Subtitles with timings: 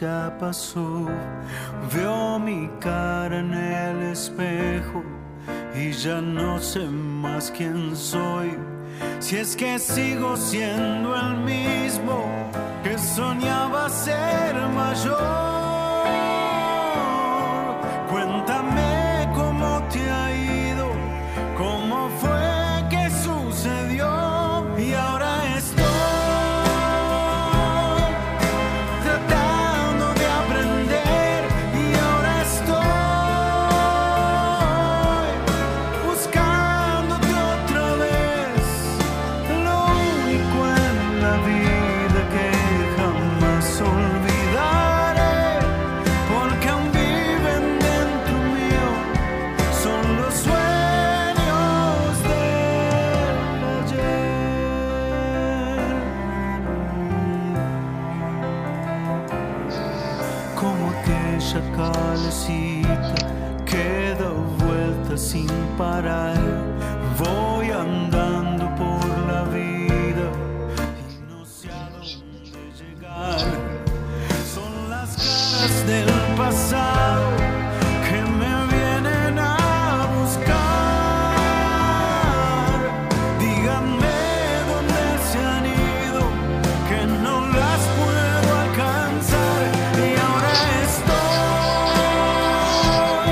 [0.00, 1.06] Ya pasó.
[1.92, 5.02] Veo mi cara en el espejo
[5.74, 8.56] y ya no sé más quién soy.
[9.20, 12.24] Si es que sigo siendo el mismo
[12.82, 15.65] que soñaba ser mayor.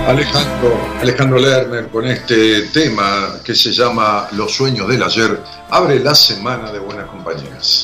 [0.06, 6.14] Alejandro, Alejandro Lerner con este tema que se llama Los sueños del ayer abre la
[6.14, 7.83] semana de buenas compañías.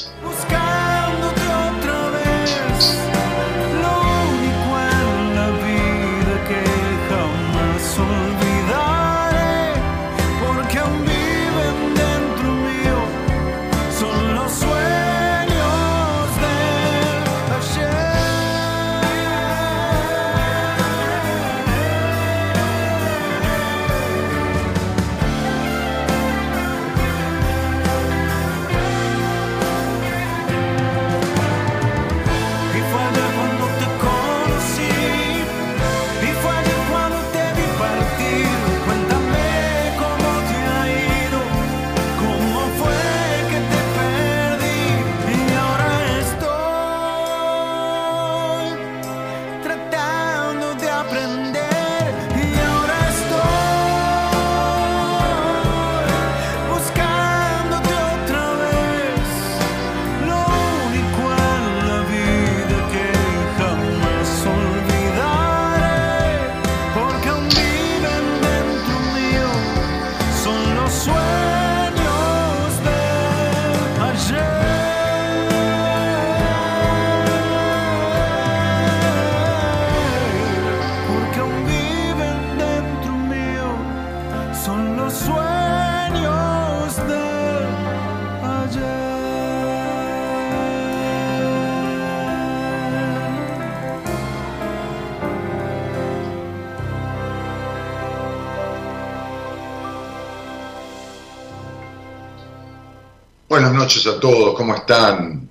[104.04, 105.48] Noches a todos, ¿cómo están?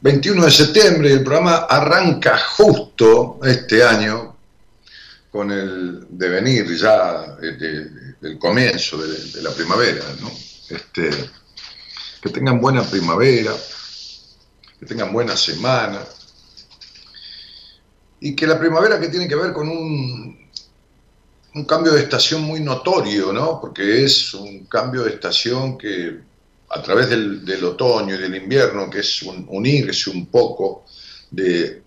[0.00, 4.36] 21 de septiembre, el programa arranca justo este año
[5.30, 7.90] con el devenir ya de- de-
[8.20, 10.30] del comienzo de, de la primavera, ¿no?
[10.70, 11.10] Este,
[12.20, 13.52] que tengan buena primavera,
[14.78, 16.00] que tengan buena semana,
[18.20, 20.50] y que la primavera que tiene que ver con un,
[21.54, 23.60] un cambio de estación muy notorio, ¿no?
[23.60, 26.28] Porque es un cambio de estación que
[26.72, 30.84] a través del, otoño y del invierno, que es un- unirse un poco
[31.30, 31.82] de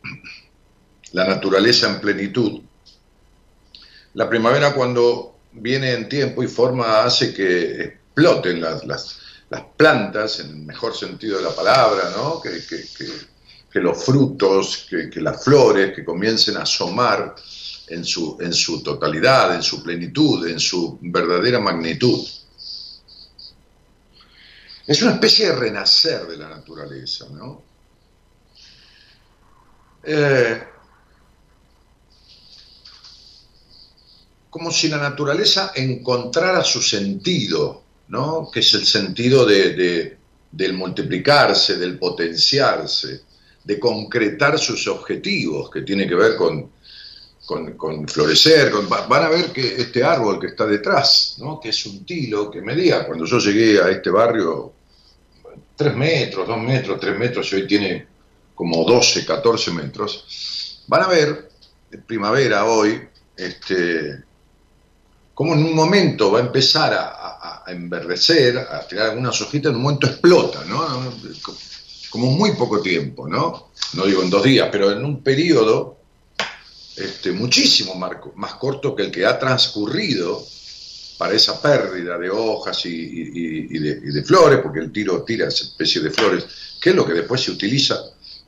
[1.14, 2.62] la naturaleza en plenitud,
[4.16, 9.20] la primavera cuando viene en tiempo y forma hace que exploten las,
[9.78, 12.42] plantas, en el mejor sentido de la palabra, ¿no?
[12.42, 17.36] que, los frutos, que, las flores, que comiencen a asomar
[18.04, 22.20] su, en su totalidad, en su plenitud, en su verdadera magnitud.
[24.86, 27.62] Es una especie de renacer de la naturaleza, ¿no?
[30.04, 30.62] Eh,
[34.50, 38.50] como si la naturaleza encontrara su sentido, ¿no?
[38.54, 40.18] que es el sentido de,
[40.52, 43.22] del multiplicarse, del potenciarse,
[43.64, 46.70] de concretar sus objetivos, que tiene que ver con,
[47.46, 48.72] con, florecer.
[49.08, 51.60] van a ver que este árbol que está detrás, ¿no?
[51.60, 54.74] que es un tilo que medía, cuando yo llegué a este barrio,
[55.76, 58.08] tres metros, dos metros, tres metros, y hoy tiene
[58.56, 61.50] como 12, 14 metros, van a ver,
[61.92, 63.02] en primavera hoy,
[63.36, 64.24] este,
[65.34, 69.84] como en un momento va a empezar a, enverdecer, a tirar algunas hojitas, en un
[69.84, 70.86] momento explota, ¿no?
[72.10, 73.70] Como muy poco tiempo, ¿no?
[73.94, 76.03] No digo en dos días, pero en un periodo
[76.96, 80.46] este, muchísimo más corto que el que ha transcurrido
[81.18, 86.12] para esa pérdida de hojas y, de, flores, porque el tiro tira esa especie de
[86.12, 86.46] flores,
[86.82, 87.98] que es lo que después se utiliza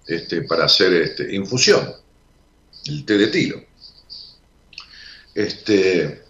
[0.05, 1.93] este, para hacer este, infusión,
[2.87, 3.63] el té de tiro.
[5.33, 6.23] Este,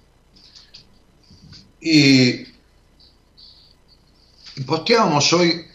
[1.82, 2.46] y,
[4.66, 5.66] posteábamos hoy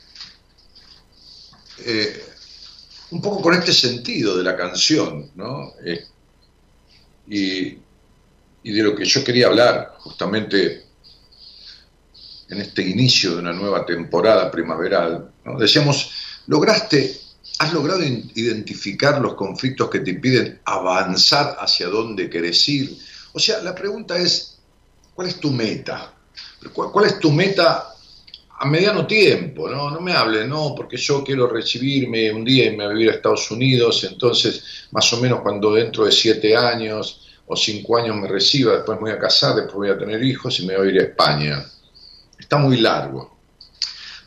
[1.79, 2.25] eh,
[3.11, 5.73] un poco con este sentido de la canción, ¿no?
[5.85, 6.07] Eh,
[7.31, 7.79] y,
[8.65, 10.85] de lo que yo quería hablar justamente
[12.49, 15.31] en este inicio de una nueva temporada primaveral.
[15.59, 16.11] Decíamos,
[16.49, 17.19] lograste,
[17.61, 22.99] has logrado identificar los conflictos que te impiden avanzar hacia dónde querés ir.
[23.33, 24.59] O sea, la pregunta es,
[25.15, 26.13] ¿cuál es tu meta?
[26.75, 27.90] ¿Cuál, es tu meta
[28.63, 29.71] a mediano tiempo?
[29.71, 29.91] ¿no?
[29.91, 33.11] no me hable, no, porque yo quiero recibirme un día y me voy a vivir
[33.11, 38.17] a Estados Unidos, entonces más o menos cuando dentro de siete años o cinco años
[38.17, 40.89] me reciba, después me voy a casar, después voy a tener hijos y me voy
[40.89, 41.67] a ir a España.
[42.39, 43.35] Está muy largo.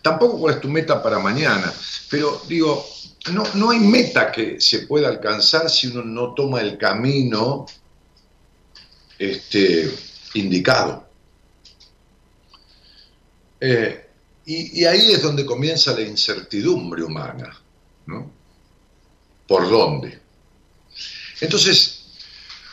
[0.01, 1.71] Tampoco cuál es tu meta para mañana,
[2.09, 2.83] pero digo,
[3.31, 7.67] no, no hay meta que se pueda alcanzar si uno no toma el camino
[9.19, 9.93] este,
[10.33, 11.07] indicado.
[13.61, 14.02] Eh,
[14.45, 17.57] y, ahí es donde comienza la incertidumbre humana,
[18.05, 18.31] ¿no?
[19.47, 20.19] ¿Por dónde?
[21.41, 22.03] Entonces,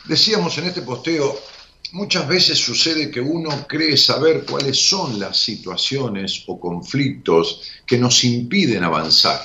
[0.05, 1.39] Decíamos en este posteo,
[1.91, 8.23] muchas veces sucede que uno cree saber cuáles son las situaciones o conflictos que nos
[8.23, 9.41] impiden avanzar.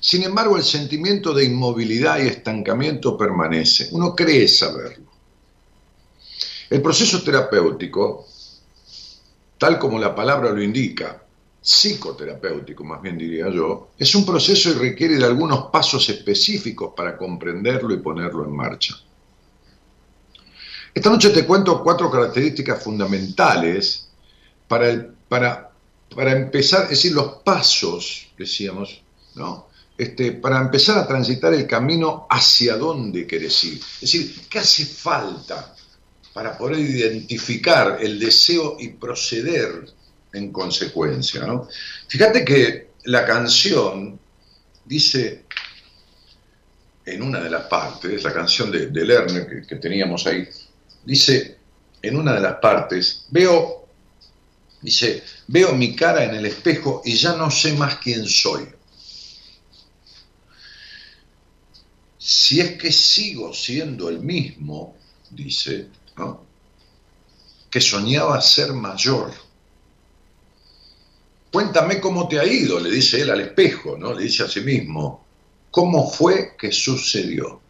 [0.00, 3.88] Sin embargo, el sentimiento de inmovilidad y estancamiento permanece.
[3.92, 5.10] Uno cree saberlo.
[6.68, 8.28] El proceso terapéutico,
[9.64, 11.22] tal como la palabra lo indica,
[11.62, 17.16] psicoterapéutico, más bien diría yo, es un proceso y requiere de algunos pasos específicos para
[17.16, 18.94] comprenderlo y ponerlo en marcha.
[20.92, 24.10] Esta noche te cuento cuatro características fundamentales
[24.68, 25.70] para, para,
[26.14, 29.00] para empezar, es decir, los pasos, decíamos,
[29.34, 29.68] ¿no?
[29.96, 33.78] Este, para empezar a transitar el camino hacia dónde querés ir.
[33.78, 35.73] Es decir, ¿qué hace falta
[36.34, 39.86] para poder identificar el deseo y proceder
[40.32, 41.46] en consecuencia.
[41.46, 41.68] ¿no?
[42.08, 44.18] Fíjate que la canción
[44.84, 45.44] dice
[47.06, 50.48] en una de las partes, la canción de, Lerner que, que, teníamos ahí,
[51.04, 51.58] dice
[52.02, 53.86] en una de las partes, veo,
[54.80, 58.66] dice, veo mi cara en el espejo y ya no sé más quién soy.
[62.18, 64.96] Si es que sigo siendo el mismo,
[65.30, 65.88] dice,
[67.70, 69.32] que soñaba ser mayor
[71.54, 74.12] Cuéntame cómo te ha ido, le dice él al espejo, ¿no?
[74.12, 75.24] Le dice a sí mismo,
[75.70, 77.60] ¿cómo fue que sucedió?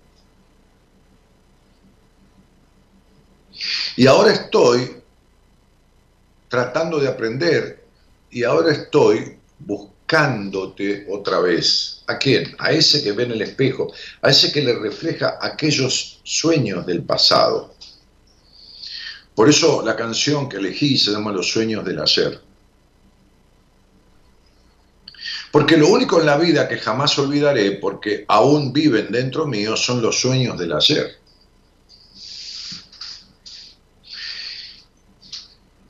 [3.96, 4.90] Y ahora estoy
[6.48, 7.84] tratando de aprender
[8.30, 12.02] y ahora estoy buscándote otra vez.
[12.06, 12.56] ¿A quién?
[12.58, 17.02] A ese que ve en el espejo, a ese que le refleja aquellos sueños del
[17.02, 17.73] pasado.
[19.34, 22.40] Por eso la canción que elegí se llama Los sueños del ayer.
[25.50, 30.02] Porque lo único en la vida que jamás olvidaré, porque aún viven dentro mío, son
[30.02, 31.18] los sueños del ayer.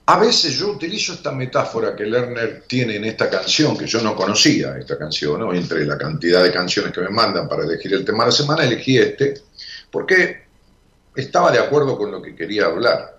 [0.06, 4.14] A veces yo utilizo esta metáfora que Lerner tiene en esta canción, que yo no
[4.14, 8.24] conocía esta canción, entre la cantidad de canciones que me mandan para elegir el tema
[8.24, 9.40] de la semana, elegí este,
[9.90, 10.44] porque
[11.16, 13.13] estaba de acuerdo con lo que quería hablar.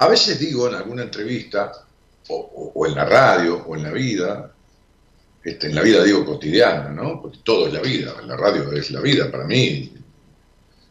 [0.00, 1.72] A veces digo en alguna entrevista,
[2.28, 4.50] o, en la radio, o en la vida,
[5.44, 7.20] este, en la vida digo cotidiana, ¿no?
[7.20, 9.92] Porque todo es la vida, la radio es la vida para mí.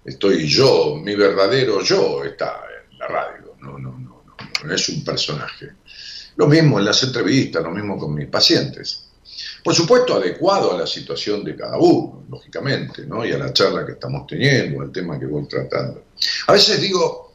[0.06, 2.62] Estoy yo, mi verdadero yo está
[2.92, 5.72] en la radio, no, no, no, es un personaje.
[6.36, 9.06] Lo mismo en las entrevistas, lo mismo con mis pacientes.
[9.64, 13.26] Por supuesto, adecuado a la situación de cada uno, lógicamente, ¿no?
[13.26, 16.04] y a la charla que estamos teniendo, al tema que voy tratando.
[16.46, 17.29] A veces digo,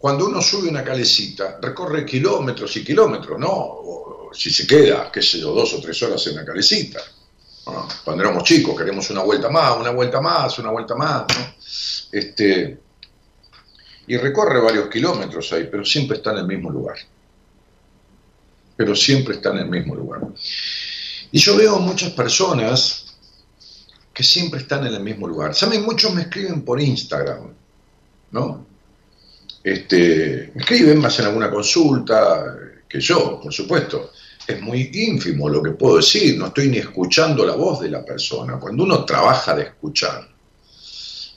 [0.00, 4.30] cuando uno sube una calecita, recorre kilómetros y kilómetros, ¿no?
[4.32, 7.00] si se queda, qué sé yo, dos o tres horas en la calecita.
[8.04, 11.54] Cuando éramos chicos, queremos una vuelta más, una vuelta más, una vuelta más, ¿no?
[12.10, 12.80] Este,
[14.06, 16.96] y recorre varios kilómetros ahí, pero siempre está en el mismo lugar
[18.80, 20.22] pero siempre está en el mismo lugar.
[21.32, 23.14] Y yo veo muchas personas
[24.10, 25.54] que siempre están en el mismo lugar.
[25.54, 27.52] Saben, muchos me escriben por Instagram,
[28.30, 28.64] ¿no?
[29.62, 32.56] Este, me escriben, más en alguna consulta
[32.88, 34.12] que yo, por supuesto.
[34.46, 38.04] Es muy ínfimo lo que puedo decir, no estoy ni escuchando la voz de la
[38.04, 38.58] persona.
[38.58, 40.28] Cuando uno trabaja de escuchar,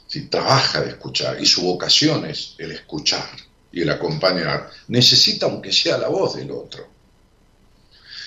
[0.08, 3.30] si trabaja de escuchar, y su vocación es el escuchar
[3.72, 6.88] y el acompañar, necesita aunque sea la voz del otro.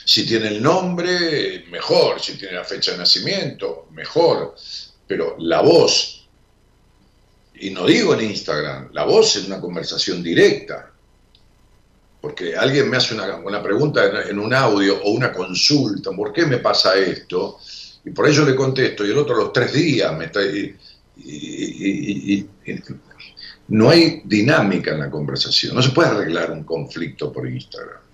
[0.04, 2.20] Si tiene el nombre, mejor.
[2.20, 4.54] Si tiene la fecha de nacimiento, mejor.
[5.04, 6.15] Pero la voz,
[7.58, 10.90] y no digo en Instagram, la voz es una conversación directa.
[12.20, 16.58] Porque alguien me hace una, pregunta en, un audio o una consulta, ¿por qué me
[16.58, 17.58] pasa esto?
[18.04, 20.40] Y por ello le contesto, y el otro los tres días me está...
[20.42, 20.76] y,
[23.68, 28.05] no hay dinámica en la conversación, no se puede arreglar un conflicto por Instagram.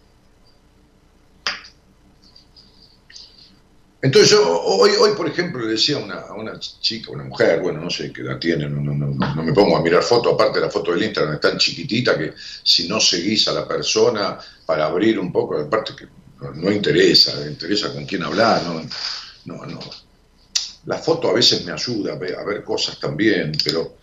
[4.05, 7.61] Entonces yo hoy, hoy por ejemplo, le decía a una, a una chica, una mujer,
[7.61, 10.59] bueno, no sé qué edad tiene, no, no, no, me pongo a mirar fotos, aparte
[10.59, 12.33] la foto del Instagram es tan chiquitita que
[12.65, 16.09] si no seguís a la persona para abrir un poco, aparte que
[16.53, 18.83] no, interesa, interesa con quién hablar, no,
[19.45, 19.79] no, no.
[20.87, 23.99] La foto a veces me ayuda a ver, a ver cosas también, pero,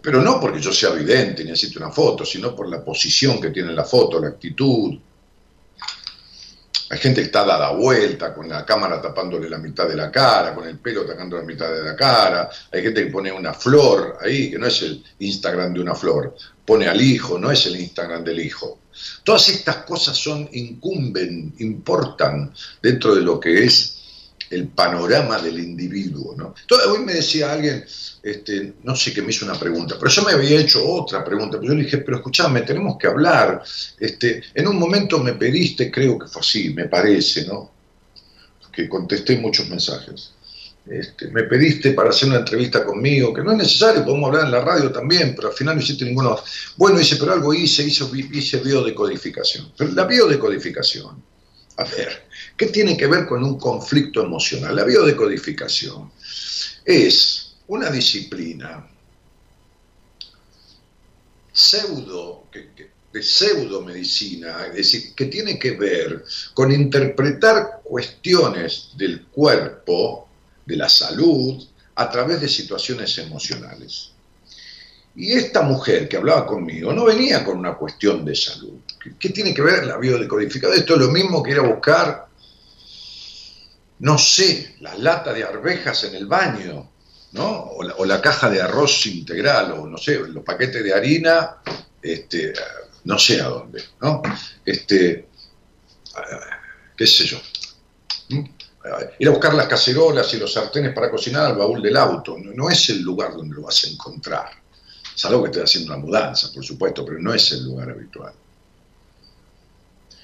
[0.00, 3.50] pero no porque yo sea evidente y necesite una foto, sino por la posición que
[3.50, 4.98] tiene la foto, la actitud,
[6.94, 10.54] hay gente que está dada vuelta, con la cámara tapándole la mitad de la cara,
[10.54, 12.48] con el pelo tapando la mitad de la cara.
[12.72, 16.36] Hay gente que pone una flor ahí, que no es el Instagram de una flor.
[16.64, 18.78] Pone al hijo, no es el Instagram del hijo.
[19.24, 23.93] Todas estas cosas son, incumben, importan dentro de lo que es
[24.54, 26.34] el panorama del individuo.
[26.36, 26.54] ¿no?
[26.60, 27.84] Entonces, hoy me decía alguien,
[28.22, 31.58] este, no sé qué me hizo una pregunta, pero yo me había hecho otra pregunta,
[31.58, 33.62] pero yo le dije, pero escuchame, tenemos que hablar.
[33.98, 37.72] Este, en un momento me pediste, creo que fue así, me parece, ¿no?
[38.72, 40.32] Que contesté muchos mensajes.
[40.86, 44.50] Este, me pediste para hacer una entrevista conmigo, que no es necesario, podemos hablar en
[44.50, 46.38] la radio también, pero al final no hiciste ninguno.
[46.76, 49.72] Bueno, hice, pero algo hice, hice, hice biodecodificación.
[49.76, 51.22] Pero la biodecodificación,
[51.78, 54.76] a ver, ¿Qué tiene que ver con un conflicto emocional?
[54.76, 56.10] La biodecodificación
[56.84, 58.88] es una disciplina
[61.52, 62.44] pseudo,
[63.12, 70.28] de pseudomedicina, es decir, que tiene que ver con interpretar cuestiones del cuerpo,
[70.66, 74.10] de la salud, a través de situaciones emocionales.
[75.16, 78.80] Y esta mujer que hablaba conmigo no venía con una cuestión de salud.
[79.18, 80.76] ¿Qué, tiene que ver la biodecodificación?
[80.76, 82.26] Esto es lo mismo que ir a buscar
[84.04, 86.90] no sé, la lata de arvejas en el baño,
[87.32, 87.48] ¿no?
[87.48, 91.56] O la, caja de arroz integral, o no sé, los paquetes de harina,
[92.02, 92.52] este,
[93.04, 94.20] no sé a dónde, ¿no?
[94.62, 95.26] Este,
[96.94, 97.38] qué sé yo.
[98.28, 98.44] ¿Mm?
[99.20, 102.68] Ir a buscar las cacerolas y los sartenes para cocinar al baúl del auto, no,
[102.68, 104.50] es el lugar donde lo vas a encontrar.
[105.14, 108.34] Salvo que estés haciendo una mudanza, por supuesto, pero no es el lugar habitual.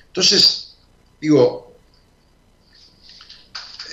[0.09, 0.77] Entonces,
[1.19, 1.70] digo,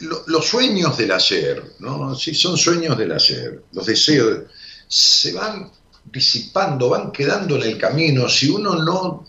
[0.02, 2.16] los sueños del ayer, ¿no?
[2.16, 4.44] Si son sueños del ayer, los deseos,
[4.88, 5.70] se van
[6.06, 9.26] disipando, van quedando en el camino si uno no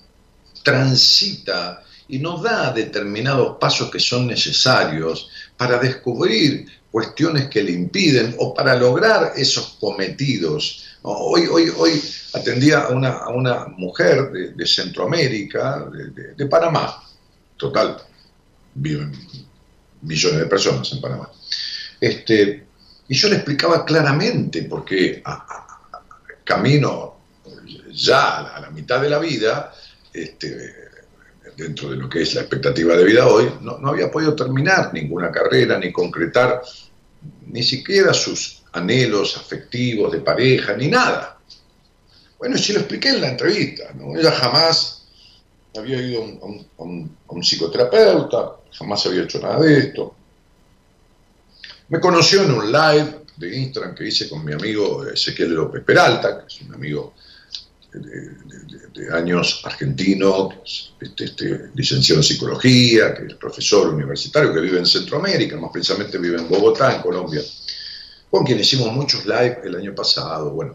[0.63, 8.35] transita y no da determinados pasos que son necesarios para descubrir cuestiones que le impiden
[8.39, 10.85] o para lograr esos cometidos.
[11.03, 17.03] Hoy, hoy, hoy atendía a una, a una mujer de, Centroamérica, de, de, Panamá,
[17.57, 17.99] total,
[18.75, 19.11] vive
[20.02, 21.31] millones de personas en Panamá.
[22.00, 22.67] Este,
[23.09, 25.23] y yo le explicaba claramente, porque
[26.45, 27.17] camino
[27.93, 29.73] ya a la, mitad de la vida,
[30.12, 30.75] este,
[31.57, 35.31] dentro de lo que es la expectativa de vida hoy, no, había podido terminar ninguna
[35.31, 36.62] carrera ni concretar
[37.47, 41.38] ni siquiera sus anhelos afectivos de pareja, ni nada.
[42.38, 44.17] Bueno, sí lo expliqué en la entrevista, ¿no?
[44.17, 45.07] Ella jamás
[45.76, 50.15] había ido a un, psicoterapeuta, jamás había hecho nada de esto.
[51.89, 56.41] Me conoció en un live de Instagram que hice con mi amigo Ezequiel López Peralta,
[56.41, 57.15] que es un amigo
[57.93, 60.51] de, años argentino,
[61.01, 66.19] este, este, licenciado en psicología, que es profesor universitario, que vive en Centroamérica, más precisamente
[66.19, 67.41] vive en Bogotá, en Colombia,
[68.31, 70.51] con quien hicimos muchos live el año pasado.
[70.51, 70.75] Bueno,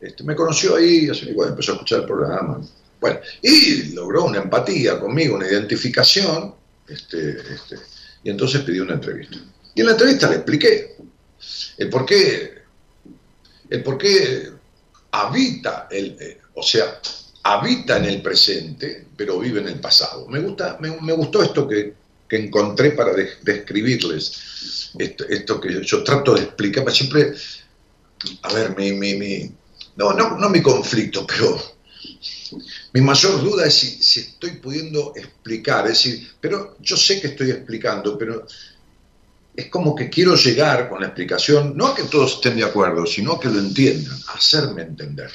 [0.00, 2.60] este, me conoció ahí, así, empezó a escuchar el programa.
[3.00, 6.54] Bueno, y logró una empatía conmigo, una identificación,
[6.88, 7.76] este, este,
[8.24, 9.38] y entonces pidió una entrevista.
[9.74, 10.96] Y en la entrevista le expliqué
[11.78, 12.62] el por qué,
[13.70, 14.50] el por qué
[15.10, 17.00] habita, el, eh, o sea,
[17.42, 20.28] habita en el presente, pero vive en el pasado.
[20.28, 23.12] Me, gusta, me, gustó esto que, encontré para
[23.42, 27.34] describirles, esto, que yo, trato de explicar, siempre,
[28.40, 29.52] a ver, mi, mi,
[29.96, 31.60] no, no, no mi conflicto, pero
[32.92, 37.28] mi mayor duda es si, si, estoy pudiendo explicar, es decir, pero yo sé que
[37.28, 38.46] estoy explicando, pero
[39.54, 43.04] es como que quiero llegar con la explicación, no a que todos estén de acuerdo,
[43.06, 45.30] sino que lo entiendan, hacerme entender.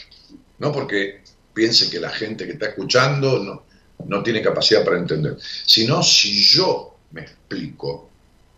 [0.59, 1.21] No porque
[1.53, 3.63] piense que la gente que está escuchando no,
[4.05, 8.09] no tiene capacidad para entender, sino si yo me explico,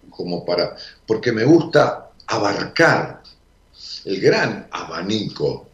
[0.09, 0.75] como para,
[1.05, 3.21] porque me gusta abarcar
[4.05, 5.69] el gran abanico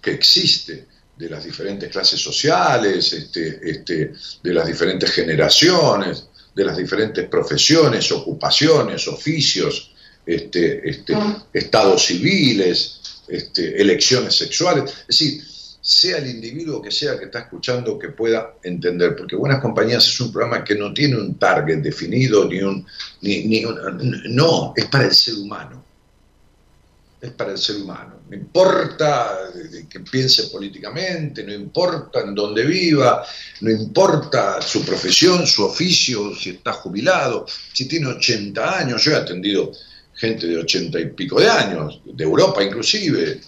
[0.00, 0.86] que existe
[1.16, 8.12] de las diferentes clases sociales, este, este, de las diferentes generaciones, de las diferentes profesiones,
[8.12, 9.92] ocupaciones, oficios,
[10.24, 11.14] este, este,
[11.52, 14.90] estados civiles, este, elecciones sexuales.
[15.00, 15.42] Es decir,
[15.80, 20.20] sea el individuo que sea que está escuchando que pueda entender, porque Buenas Compañías es
[20.20, 22.84] un programa que no tiene un target definido, ni un,
[23.20, 23.64] ni, ni
[24.28, 25.85] no, es para el ser humano
[27.20, 28.20] es para el ser humano.
[28.28, 29.50] No importa
[29.88, 33.24] que piense políticamente, no importa en dónde viva,
[33.60, 39.02] no importa su profesión, su oficio, si está jubilado, si tiene 80 años.
[39.02, 39.72] Yo he atendido
[40.14, 43.40] gente de 80 y pico de años, de Europa inclusive,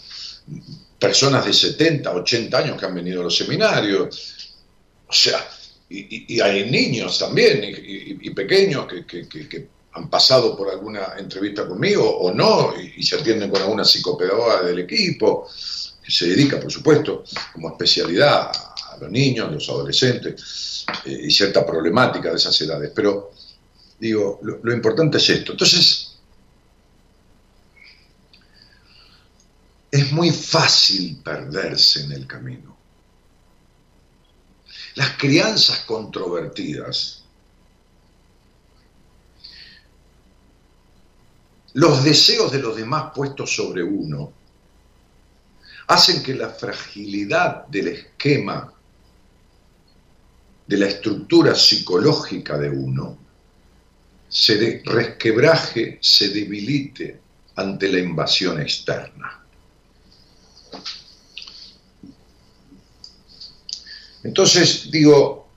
[0.98, 4.54] personas de 70, 80 años que han venido a los seminarios.
[5.06, 5.46] O sea,
[5.90, 12.32] y, hay niños también, y, pequeños que, que han pasado por alguna entrevista conmigo o
[12.32, 15.48] no, y, se atienden con alguna psicopedagoga del equipo,
[16.02, 21.30] que se dedica, por supuesto, como especialidad a los niños, a los adolescentes, eh, y
[21.30, 22.92] cierta problemática de esas edades.
[22.94, 23.32] Pero,
[23.98, 25.52] digo, lo, importante es esto.
[25.52, 26.16] Entonces,
[29.90, 32.76] es muy fácil perderse en el camino.
[34.94, 37.22] Las crianzas controvertidas
[41.74, 44.32] los deseos de los demás puestos sobre uno,
[45.88, 48.72] hacen que la fragilidad del esquema,
[50.66, 53.18] de la estructura psicológica de uno,
[54.28, 57.20] se resquebraje, se debilite
[57.56, 59.42] ante la invasión externa.
[64.22, 65.47] Entonces, digo,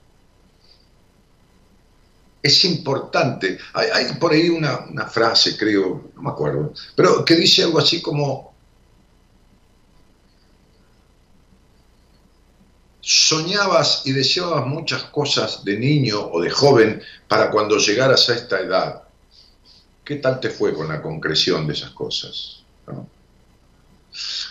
[2.42, 3.58] es importante.
[3.72, 8.52] Hay, por ahí una, frase, creo, no me acuerdo, pero que dice algo así como,
[13.00, 18.60] soñabas y deseabas muchas cosas de niño o de joven para cuando llegaras a esta
[18.60, 19.02] edad.
[20.04, 22.62] ¿Qué tal te fue con la concreción de esas cosas?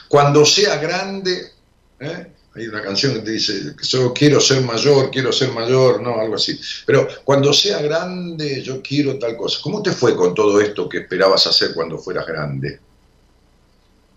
[0.08, 1.51] Cuando sea grande,
[1.99, 2.34] ¿eh?
[2.53, 6.35] Hay una canción que te dice, yo quiero ser mayor, quiero ser mayor, no, algo
[6.35, 6.59] así.
[6.85, 9.59] Pero cuando sea grande, yo quiero tal cosa.
[9.63, 12.79] ¿Cómo te fue con todo esto que esperabas hacer cuando fueras grande?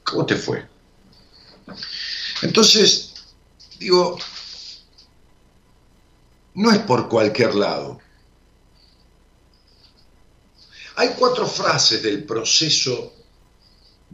[0.02, 0.66] ¿Cómo te fue?
[2.42, 3.14] Entonces,
[3.78, 4.18] digo,
[6.54, 8.00] no es por cualquier lado.
[10.96, 13.12] Hay cuatro frases del proceso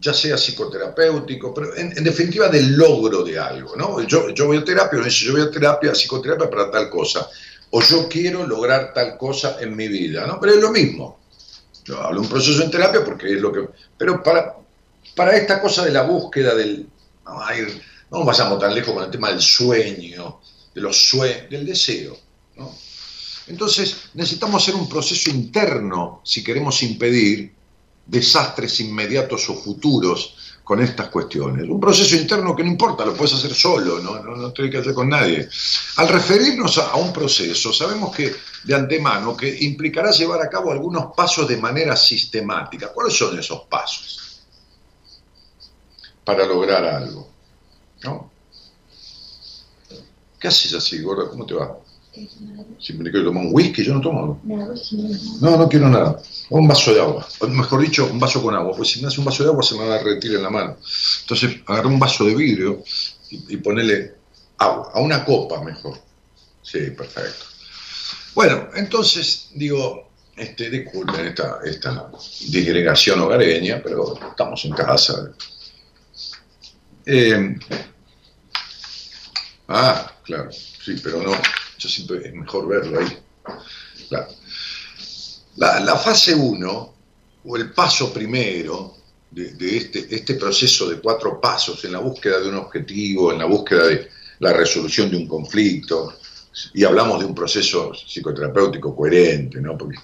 [0.01, 4.01] ya sea psicoterapéutico, pero en, definitiva del logro de algo, ¿no?
[4.03, 7.29] Yo, voy a terapia, no yo voy a terapia, psicoterapia para tal cosa,
[7.71, 10.41] o yo quiero lograr tal cosa en mi vida, ¿no?
[10.41, 11.21] Pero es lo mismo.
[11.85, 13.69] Yo hablo de un proceso en terapia porque es lo que...
[13.99, 14.57] Pero para,
[15.15, 16.89] para esta cosa de la búsqueda del...
[17.25, 17.39] No,
[18.11, 20.41] no vayamos tan lejos con el tema del sueño,
[20.75, 22.17] de los sueños, del deseo,
[22.57, 22.75] ¿no?
[23.47, 27.53] Entonces necesitamos hacer un proceso interno si queremos impedir
[28.11, 31.69] desastres inmediatos o futuros con estas cuestiones.
[31.69, 34.95] Un proceso interno que no importa, lo puedes hacer solo, no, no, tiene que hacer
[34.95, 35.49] con nadie.
[35.97, 41.13] Al referirnos a, un proceso, sabemos que de antemano que implicará llevar a cabo algunos
[41.15, 42.93] pasos de manera sistemática.
[42.93, 44.21] ¿Cuáles son esos pasos?
[46.25, 47.29] para lograr algo.
[48.05, 48.31] ¿No?
[50.39, 51.29] ¿Qué haces así, gorda?
[51.29, 51.77] ¿Cómo te va?
[52.13, 54.41] Si me quiero tomar un whisky, yo no tomo.
[54.45, 56.21] No, no quiero nada.
[56.51, 57.27] un vaso de agua.
[57.39, 58.77] O mejor dicho, un vaso con agua.
[58.77, 60.51] Pues si me hace un vaso de agua se me va a retirar en la
[60.51, 60.77] mano.
[61.21, 62.83] Entonces agarré un vaso de vidrio
[63.31, 64.15] y, y ponele
[64.59, 64.91] agua.
[64.95, 65.99] A una copa mejor.
[66.63, 67.47] Sí, perfecto.
[68.35, 72.11] Bueno, entonces digo, este, disculpen esta, esta
[72.49, 75.33] disgregación hogareña, pero estamos en casa.
[77.05, 77.57] Eh,
[79.69, 81.33] ah, claro, sí, pero no,
[81.81, 83.19] yo siempre es mejor verlo ahí.
[85.57, 86.95] La, fase 1,
[87.45, 88.97] o el paso primero
[89.31, 93.39] de, de, este, este proceso de cuatro pasos en la búsqueda de un objetivo, en
[93.39, 94.09] la búsqueda de
[94.41, 96.15] la resolución de un conflicto,
[96.75, 99.79] y hablamos de un proceso psicoterapéutico coherente, ¿no?
[99.79, 99.97] Porque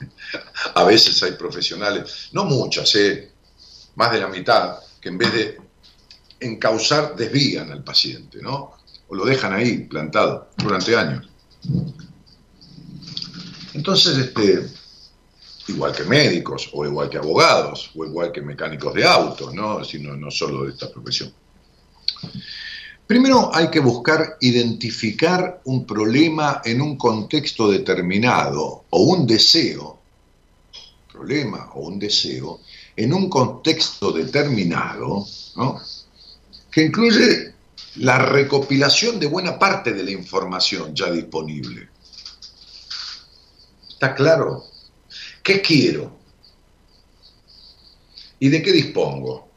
[0.75, 3.33] a veces hay profesionales, no muchas, ¿eh?
[3.97, 5.59] más de la mitad, que en vez de
[6.41, 8.77] encauzar, desvían al paciente, ¿no?
[9.09, 11.29] O lo dejan ahí plantado durante años.
[13.75, 14.67] Entonces, este,
[15.69, 19.85] igual que médicos, o igual que abogados, o igual que mecánicos de autos, ¿no?
[19.85, 21.33] Sino no solo de esta profesión.
[23.07, 29.99] Primero hay que buscar identificar un problema en un contexto determinado o un deseo,
[31.13, 32.61] problema o un deseo,
[32.97, 35.25] en un contexto determinado,
[36.71, 37.55] que incluye
[37.99, 41.89] la recopilación de buena parte de la información ya disponible.
[43.89, 44.65] ¿Está claro?
[45.43, 46.17] ¿Qué quiero?
[48.39, 49.49] ¿Y de qué dispongo?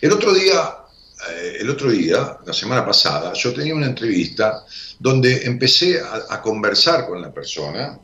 [0.00, 0.80] El otro día
[1.28, 4.64] eh, el otro día, la semana pasada, yo tenía una entrevista
[4.98, 7.98] donde empecé a, conversar con la persona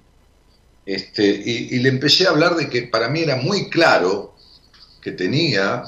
[0.84, 4.36] este, y, le empecé a hablar de que para mí era muy claro
[5.00, 5.84] que tenía,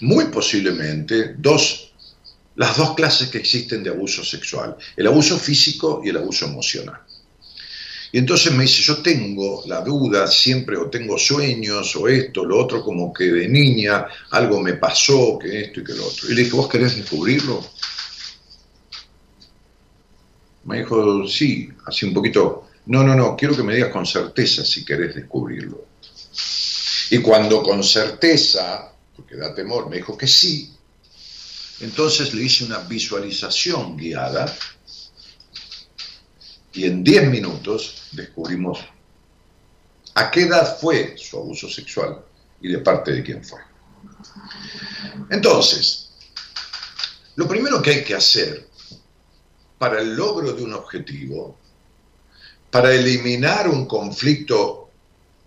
[0.00, 1.87] muy posiblemente, dos,
[2.58, 7.00] las dos clases que existen de abuso sexual, el abuso físico y el abuso emocional.
[8.10, 12.58] Y entonces me dice, yo tengo la duda siempre, o tengo sueños, o esto, lo
[12.58, 16.28] otro, como que de niña algo me pasó, que esto y que lo otro.
[16.28, 17.64] Y le dije, ¿vos querés descubrirlo?
[20.64, 24.64] Me dijo, sí, así un poquito, no, no, no, quiero que me digas con certeza
[24.64, 25.84] si querés descubrirlo.
[27.10, 30.74] Y cuando con certeza, porque da temor, me dijo que sí,
[31.80, 34.52] entonces le hice una visualización guiada
[36.72, 38.80] y en 10 minutos descubrimos
[40.14, 42.24] a qué edad fue su abuso sexual
[42.60, 43.60] y de parte de quién fue.
[45.30, 46.10] Entonces,
[47.36, 48.68] lo primero que hay que hacer
[49.78, 51.56] para el logro de un objetivo,
[52.70, 54.77] para eliminar un conflicto,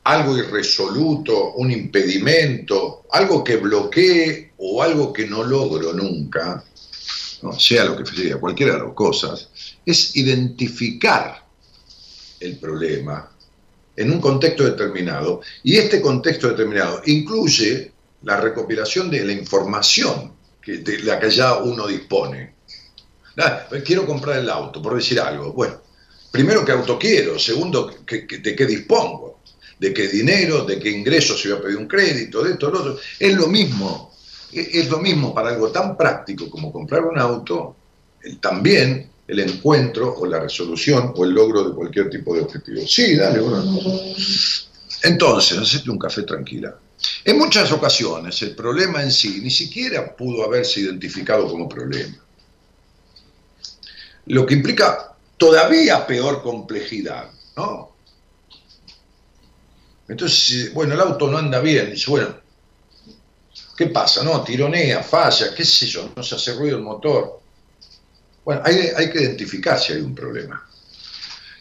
[0.03, 6.63] algo irresoluto, un impedimento, algo que bloquee o algo que no logro nunca,
[7.57, 9.49] sea lo que sea, cualquiera de las cosas,
[9.85, 11.45] es identificar
[12.39, 13.31] el problema
[13.95, 17.91] en un contexto determinado y este contexto determinado incluye
[18.23, 22.55] la recopilación de la información que, de la que ya uno dispone.
[23.69, 25.53] Pues quiero comprar el auto, por decir algo.
[25.53, 25.81] Bueno,
[26.31, 29.30] primero qué auto quiero, segundo de qué dispongo,
[29.81, 32.81] de qué dinero, de qué ingresos si voy a pedir un crédito, de esto, lo
[32.81, 32.99] otro.
[33.17, 34.13] Es lo mismo,
[34.51, 37.75] es lo mismo para algo tan práctico como comprar un auto,
[38.39, 42.81] también el encuentro o la resolución o el logro de cualquier tipo de objetivo.
[42.85, 43.79] Sí, dale, bueno.
[45.01, 46.77] Entonces, hacete un café tranquila.
[47.25, 52.17] En muchas ocasiones el problema en sí ni siquiera pudo haberse identificado como problema.
[54.27, 57.90] Lo que implica todavía peor complejidad, ¿no?
[60.07, 62.35] Entonces, bueno, el auto no anda bien, dice, bueno,
[63.77, 64.23] ¿qué pasa?
[64.23, 67.39] No, tironea, falla, qué sé yo, no se hace ruido el motor.
[68.43, 70.67] Bueno, hay, que identificar si hay un problema.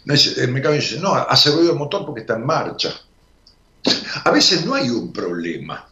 [0.06, 2.98] el mecánico dice, no, hace ruido el motor porque está en marcha.
[4.24, 5.86] A veces no hay un problema.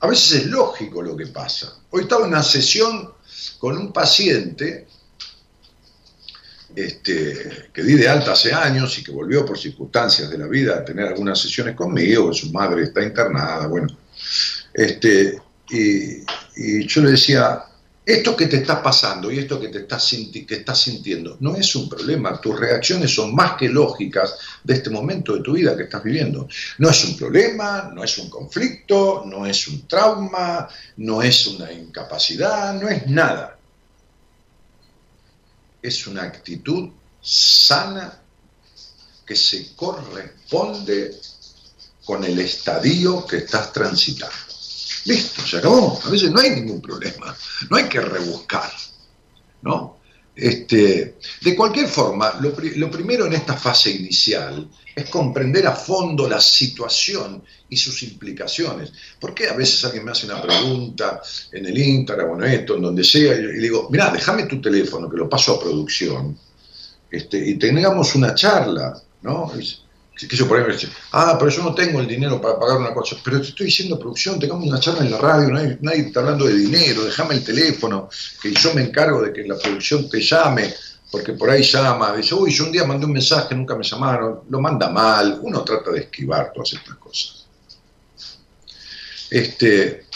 [0.00, 1.76] A veces es lógico lo que pasa.
[1.90, 3.12] Hoy estaba en una sesión
[3.58, 4.88] con un paciente
[6.74, 10.76] este, que di de alta hace años y que volvió por circunstancias de la vida
[10.76, 13.88] a tener algunas sesiones conmigo, su madre está internada, bueno.
[14.72, 17.64] Este, y, yo le decía,
[18.04, 20.14] esto que te está pasando y esto que te estás,
[20.46, 22.40] que estás sintiendo no es un problema.
[22.40, 26.48] Tus reacciones son más que lógicas de este momento de tu vida que estás viviendo.
[26.78, 31.72] No es un problema, no es un conflicto, no es un trauma, no es una
[31.72, 33.58] incapacidad, no es nada.
[35.82, 36.90] Es una actitud
[37.20, 38.20] sana
[39.26, 41.20] que se corresponde
[42.04, 44.34] con el estadio que estás transitando.
[45.04, 46.00] Listo, se acabó.
[46.04, 47.36] A veces no hay ningún problema,
[47.68, 48.72] no hay que rebuscar,
[49.62, 50.01] ¿no?
[50.34, 56.40] Este, de cualquier forma, lo, primero en esta fase inicial es comprender a fondo la
[56.40, 58.92] situación y sus implicaciones.
[59.20, 61.20] ¿Por qué a veces alguien me hace una pregunta
[61.52, 64.60] en el Instagram o en esto, en donde sea, y le digo, mira, déjame tu
[64.60, 66.36] teléfono, que lo paso a producción,
[67.10, 69.52] este, y tengamos una charla, ¿no?
[70.28, 73.40] Que por ejemplo ah, pero yo no tengo el dinero para pagar una cosa, pero
[73.40, 76.54] te estoy diciendo producción, tengamos una charla en la radio, nadie, nadie está hablando de
[76.54, 78.08] dinero, déjame el teléfono,
[78.40, 80.72] que yo me encargo de que la producción te llame,
[81.10, 84.40] porque por ahí llama, dice, uy, yo un día mandé un mensaje, nunca me llamaron,
[84.48, 87.46] lo manda mal, uno trata de esquivar todas estas cosas.
[89.30, 90.06] Este,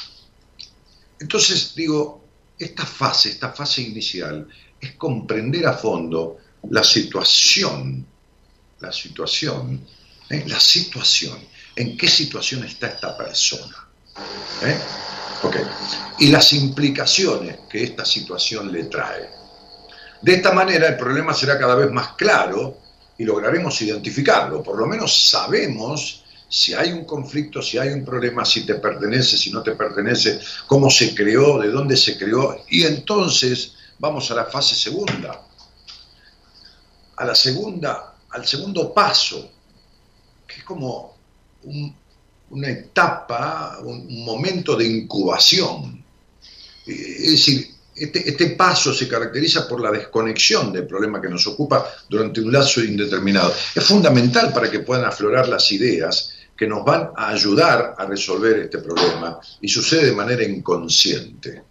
[1.20, 2.24] entonces digo,
[2.58, 4.46] esta fase, esta fase inicial,
[4.80, 6.38] es comprender a fondo
[6.70, 8.06] la situación
[8.80, 9.80] la situación,
[10.30, 10.44] ¿eh?
[10.46, 11.38] la situación,
[11.74, 13.88] en qué situación está esta persona.
[14.62, 14.78] ¿eh?
[16.18, 19.28] Y las implicaciones que esta situación le trae.
[20.22, 22.78] De esta manera el problema será cada vez más claro
[23.18, 24.62] y lograremos identificarlo.
[24.62, 29.36] Por lo menos sabemos si hay un conflicto, si hay un problema, si te pertenece,
[29.36, 32.64] si no te pertenece, cómo se creó, de dónde se creó.
[32.68, 35.42] Y entonces vamos a la fase segunda.
[37.16, 39.50] A la segunda al segundo paso,
[40.46, 41.16] que es como
[42.50, 46.04] una etapa, un, momento de incubación.
[46.86, 51.86] Es decir, este, este, paso se caracteriza por la desconexión del problema que nos ocupa
[52.08, 53.52] durante un lazo indeterminado.
[53.74, 58.58] Es fundamental para que puedan aflorar las ideas que nos van a ayudar a resolver
[58.58, 61.62] este problema y sucede de manera inconsciente.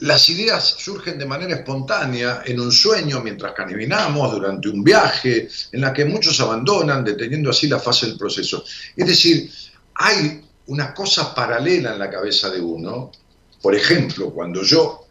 [0.00, 5.80] Las ideas surgen de manera espontánea en un sueño mientras caminamos, durante un viaje, en
[5.80, 8.64] la que muchos abandonan, deteniendo así la fase del proceso.
[8.96, 9.50] Es decir,
[9.94, 13.10] hay una cosa paralela en la cabeza de uno.
[13.60, 15.06] Por ejemplo, cuando yo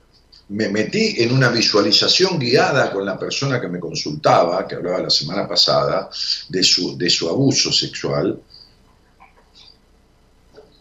[0.50, 5.10] me metí en una visualización guiada con la persona que me consultaba, que hablaba la
[5.10, 6.10] semana pasada,
[6.48, 8.40] de su, de su abuso sexual,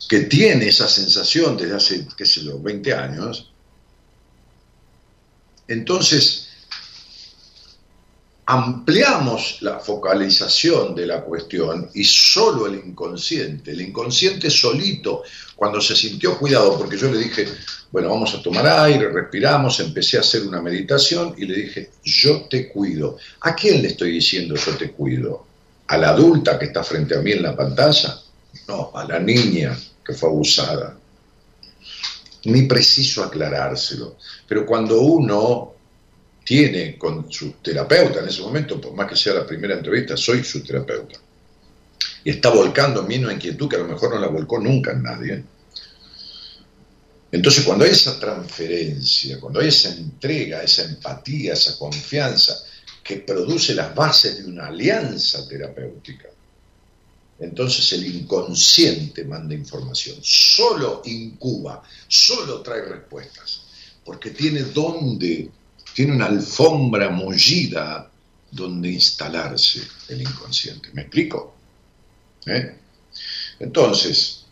[0.09, 3.53] que tiene esa sensación desde hace, qué sé yo, 20 años,
[5.68, 6.48] entonces,
[8.46, 15.24] ampliamos la focalización de la cuestión y solo el inconsciente, el inconsciente solito,
[15.57, 17.48] cuando se sintió cuidado, porque yo le dije,
[17.90, 22.42] bueno, vamos a tomar aire, respiramos, empecé a hacer una meditación y le dije, yo
[22.42, 23.16] te cuido.
[23.40, 25.46] ¿A quién le estoy diciendo yo te cuido?
[25.88, 28.20] ¿A la adulta que está frente a mí en la pantalla?
[28.68, 30.96] No, a la niña que fue abusada
[32.46, 34.16] ni preciso aclarárselo.
[34.46, 35.74] Pero cuando uno
[36.44, 40.44] tiene con su terapeuta en ese momento, por más que sea la primera entrevista, soy
[40.44, 41.18] su terapeuta,
[42.24, 44.92] y está volcando en mí una inquietud que a lo mejor no la volcó nunca
[44.92, 45.44] en nadie.
[47.32, 52.56] Entonces, cuando hay esa transferencia, cuando hay esa entrega, esa empatía, esa confianza
[53.02, 56.28] que produce las bases de una alianza terapéutica,
[57.38, 63.62] entonces el inconsciente manda información, solo incuba, solo trae respuestas,
[64.05, 65.51] porque tiene donde,
[65.94, 68.11] tiene una alfombra mullida
[68.51, 70.90] donde instalarse el inconsciente.
[70.94, 71.55] ¿Me explico?
[72.46, 72.77] ¿Eh?
[73.59, 74.44] Entonces,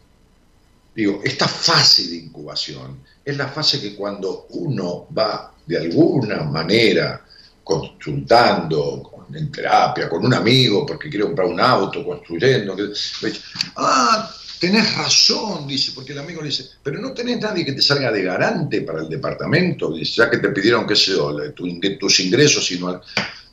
[0.94, 7.24] digo, esta fase de incubación es la fase que cuando uno va de alguna manera
[7.62, 12.76] consultando, en terapia, con un amigo porque quiere comprar un auto, construyendo.
[12.76, 12.92] Que,
[13.76, 17.82] ah, tenés razón, dice, porque el amigo le dice, pero no tenés nadie que te
[17.82, 22.66] salga de garante para el departamento, ya que te pidieron, qué sé yo, tus ingresos,
[22.66, 23.00] sino...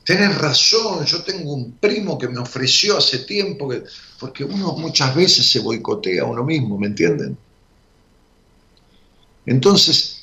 [0.04, 3.84] Tenés razón, yo tengo un primo que me ofreció hace tiempo, que,
[4.18, 7.38] porque uno muchas veces se boicotea a uno mismo, ¿me entienden?
[9.46, 10.22] Entonces,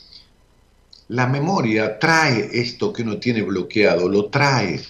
[1.10, 4.82] la memoria trae esto que uno tiene bloqueado, lo trae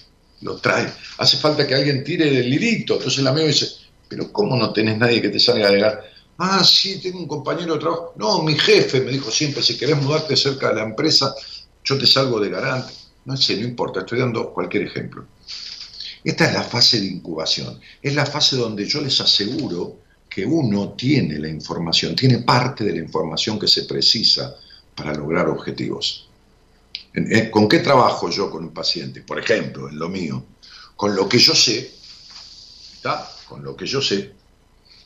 [0.42, 0.92] lo trae.
[1.18, 2.94] Hace falta que alguien tire el hilito.
[2.94, 3.68] Entonces el amigo dice,
[4.08, 6.04] pero ¿cómo no tenés nadie que te salga a negar?
[6.38, 8.14] Ah, sí, tengo un compañero de trabajo.
[8.16, 11.34] No, mi jefe me dijo siempre, si querés mudarte cerca de la empresa,
[11.84, 12.92] yo te salgo de garante.
[13.26, 15.26] No sé, no importa, estoy dando cualquier ejemplo.
[16.24, 17.78] Esta es la fase de incubación.
[18.00, 19.98] Es la fase donde yo les aseguro
[20.28, 24.54] que uno tiene la información, tiene parte de la información que se precisa
[24.94, 26.29] para lograr objetivos.
[27.50, 29.22] ¿Con qué trabajo yo con un paciente?
[29.22, 30.44] Por ejemplo, en lo mío,
[30.96, 31.92] con lo que yo sé,
[32.94, 33.28] ¿está?
[33.48, 34.32] Con lo que yo sé,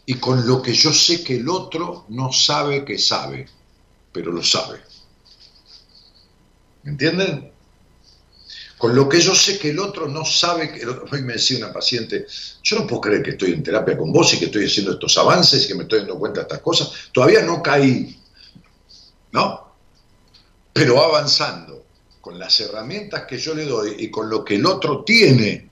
[0.06, 3.48] y con lo que yo sé que el otro no sabe que sabe,
[4.12, 4.80] pero lo sabe.
[6.82, 7.54] ¿Me entienden?
[8.84, 11.72] con lo que yo sé que el otro no sabe, que hoy me decía una
[11.72, 12.26] paciente,
[12.62, 15.16] yo no puedo creer que estoy en terapia con vos y que estoy haciendo estos
[15.16, 18.20] avances y que me estoy dando cuenta de estas cosas, todavía no caí,
[19.32, 19.74] ¿no?
[20.70, 21.73] Pero avanzando
[22.24, 25.68] con las herramientas que yo le doy y con lo que el otro tiene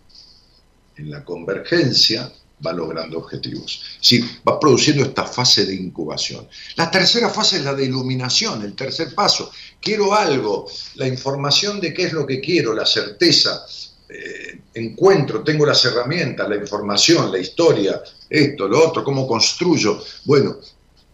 [0.94, 2.30] en la convergencia,
[2.64, 3.82] va logrando objetivos.
[3.98, 6.46] Sí, va produciendo esta fase de incubación.
[6.76, 9.50] La tercera fase es la de iluminación, el tercer paso.
[9.80, 13.64] Quiero algo, la información de qué es lo que quiero, la certeza,
[14.10, 20.04] eh, encuentro, tengo las herramientas, la información, la historia, esto, lo otro, cómo construyo.
[20.26, 20.58] Bueno,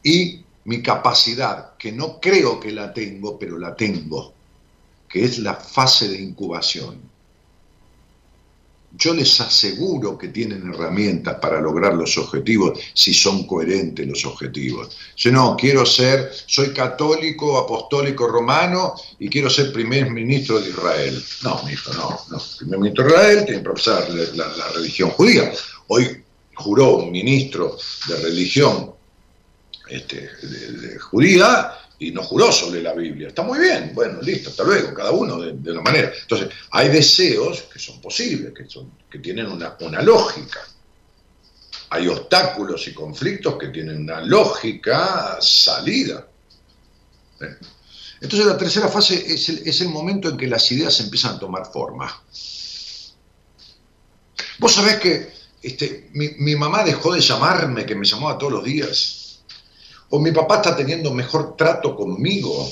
[0.03, 4.35] y mi capacidad, que no creo que la tengo, pero la tengo,
[5.09, 7.09] que es la fase de incubación
[8.97, 14.97] yo les aseguro que tienen herramientas para lograr los objetivos si son coherentes los objetivos.
[15.14, 21.23] Si no, quiero ser, soy católico, apostólico romano y quiero ser primer ministro de Israel.
[21.42, 22.42] No, mi hijo, no, no.
[22.59, 25.53] Primer ministro de Israel tiene que profesar la, religión judía.
[25.88, 27.77] Hoy juró un ministro
[28.09, 28.94] de religión
[29.90, 30.29] este,
[31.11, 33.29] judía y no juró sobre la Biblia.
[33.29, 36.13] Está muy bien, bueno, listo, hasta luego, cada uno de, una manera.
[36.21, 40.61] Entonces, hay deseos que son posibles, que, son, que tienen una, lógica.
[41.91, 46.27] Hay obstáculos y conflictos que tienen una lógica salida.
[48.21, 51.39] Entonces la tercera fase es el, es el, momento en que las ideas empiezan a
[51.39, 52.23] tomar forma.
[54.59, 55.33] Vos sabés que
[55.63, 59.18] este, mi, mi mamá dejó de llamarme, que me llamaba todos los días,
[60.11, 62.68] o mi papá está teniendo mejor trato conmigo,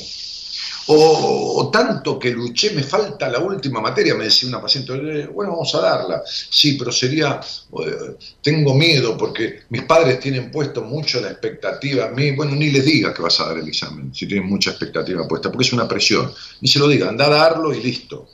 [0.88, 5.50] o, tanto que luché, me falta la última materia, me decía una paciente, eh, bueno,
[5.50, 6.22] vamos a darla.
[6.26, 12.08] Sí, pero sería, eh, tengo miedo porque mis padres tienen puesto mucho la expectativa.
[12.10, 15.26] mí, bueno, ni les digas que vas a dar el examen, si tienen mucha expectativa
[15.26, 16.32] puesta, porque es una presión.
[16.60, 18.28] Ni se lo diga, anda a darlo y listo.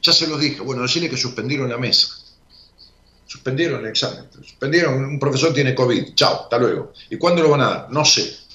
[0.00, 2.06] Ya se los dije, bueno, decirle que suspendieron la mesa.
[3.26, 4.26] Suspendieron el examen.
[4.32, 6.14] Suspendieron, un profesor tiene COVID.
[6.14, 6.92] Chao, hasta luego.
[7.10, 7.90] ¿Y cuándo lo van a dar?
[7.90, 8.45] No sé.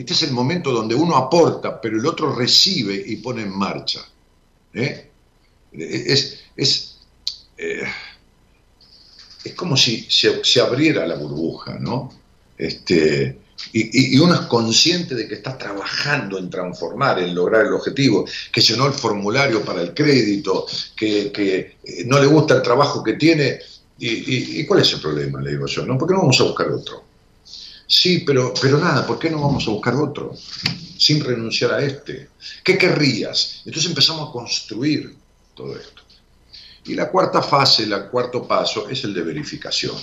[0.00, 4.00] Este es el momento donde uno aporta, pero el otro recibe y pone en marcha.
[4.72, 5.10] ¿eh?
[5.72, 6.96] Es, es,
[7.58, 7.82] eh,
[9.44, 12.10] es, como si se, abriera la burbuja, ¿no?
[12.56, 13.40] Este,
[13.74, 18.62] y, uno es consciente de que está trabajando en transformar, en lograr el objetivo, que
[18.62, 20.64] llenó el formulario para el crédito,
[20.96, 23.58] que, que eh, no le gusta el trabajo que tiene.
[23.98, 25.42] Y, cuál es el problema?
[25.42, 25.98] Le digo yo, ¿no?
[25.98, 27.09] ¿Por qué no vamos a buscar otro?
[27.92, 30.32] Sí, pero, pero nada, ¿por qué no vamos a buscar otro?
[30.96, 32.28] Sin renunciar a este.
[32.62, 33.62] ¿Qué querrías?
[33.66, 35.12] Entonces empezamos a construir
[35.56, 36.02] todo esto.
[36.84, 39.96] Y la cuarta fase, el cuarto paso, es el de verificación,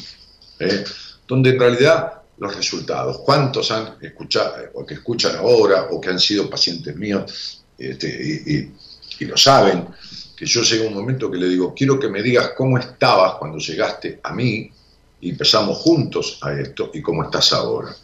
[0.60, 0.84] ¿eh?
[1.26, 6.20] donde en realidad los resultados, cuántos han escuchado o que escuchan ahora o que han
[6.20, 8.74] sido pacientes míos este,
[9.20, 9.88] y, lo saben,
[10.36, 13.36] que yo llego a un momento que le digo, quiero que me digas cómo estabas
[13.36, 14.72] cuando llegaste a mí
[15.20, 17.96] y empezamos juntos a esto y cómo estás ahora.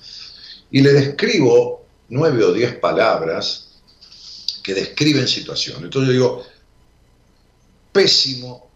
[0.71, 3.81] Y le describo nueve o diez palabras
[4.63, 5.83] que describen situación.
[5.83, 6.45] Entonces yo digo,
[7.91, 8.69] pésimo,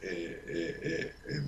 [0.00, 1.42] eh, eh, eh,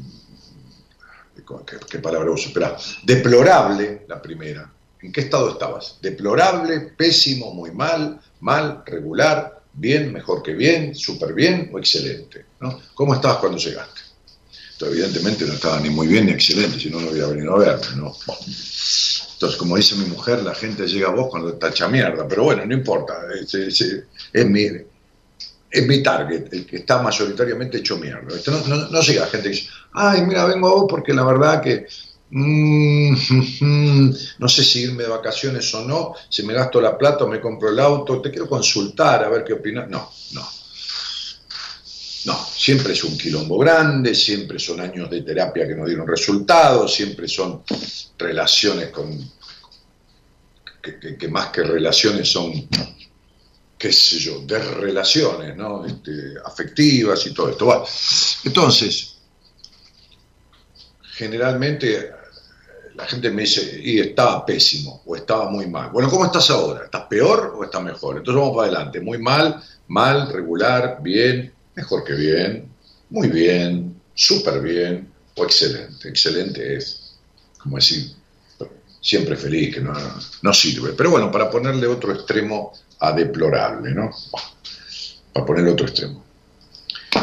[1.90, 2.48] ¿qué, palabra uso?
[2.48, 4.70] Espera, deplorable, la primera.
[5.02, 5.98] ¿En qué estado estabas?
[6.00, 12.46] Deplorable, pésimo, muy mal, mal, regular, bien, mejor que bien, súper bien o excelente.
[12.94, 14.03] ¿Cómo estabas cuando llegaste?
[14.86, 17.86] Evidentemente no estaba ni muy bien ni excelente, si no, no hubiera venido a verme,
[17.96, 18.14] ¿no?
[19.34, 22.44] Entonces, como dice mi mujer, la gente llega a vos cuando está hecha mierda, pero
[22.44, 24.66] bueno, no importa, es, es, mi,
[25.70, 28.34] es mi target, el que está mayoritariamente hecho mierda.
[28.34, 31.24] Esto no, no, no, llega gente que dice, ay, mira, vengo a vos porque la
[31.24, 31.86] verdad que
[32.30, 33.14] mm,
[34.38, 37.40] no sé si irme de vacaciones o no, si me gasto la plata o me
[37.40, 39.88] compro el auto, te quiero consultar a ver qué opinas.
[39.90, 40.63] No, no.
[42.24, 46.94] No, siempre es un quilombo grande, siempre son años de terapia que no dieron resultados,
[46.94, 47.62] siempre son
[48.18, 49.18] relaciones con
[51.18, 52.52] que, más que relaciones son,
[53.78, 55.84] qué sé yo, desrelaciones, ¿no?
[55.84, 57.84] Este, afectivas y todo esto.
[58.44, 59.16] Entonces,
[61.12, 62.10] generalmente
[62.94, 65.90] la gente me dice, y estaba pésimo o estaba muy mal.
[65.90, 66.84] Bueno, ¿cómo estás ahora?
[66.84, 68.18] ¿Estás peor o estás mejor?
[68.18, 69.00] Entonces vamos para adelante.
[69.00, 72.68] Muy mal, mal, regular, bien, mejor que bien,
[73.10, 76.08] muy bien, súper bien o excelente.
[76.08, 77.16] Excelente es,
[77.58, 78.12] como decir,
[79.00, 79.92] siempre feliz, que no,
[80.42, 80.92] no sirve.
[80.92, 84.10] Pero bueno, para ponerle otro extremo a deplorable, ¿no?
[85.32, 86.24] Para ponerle otro extremo.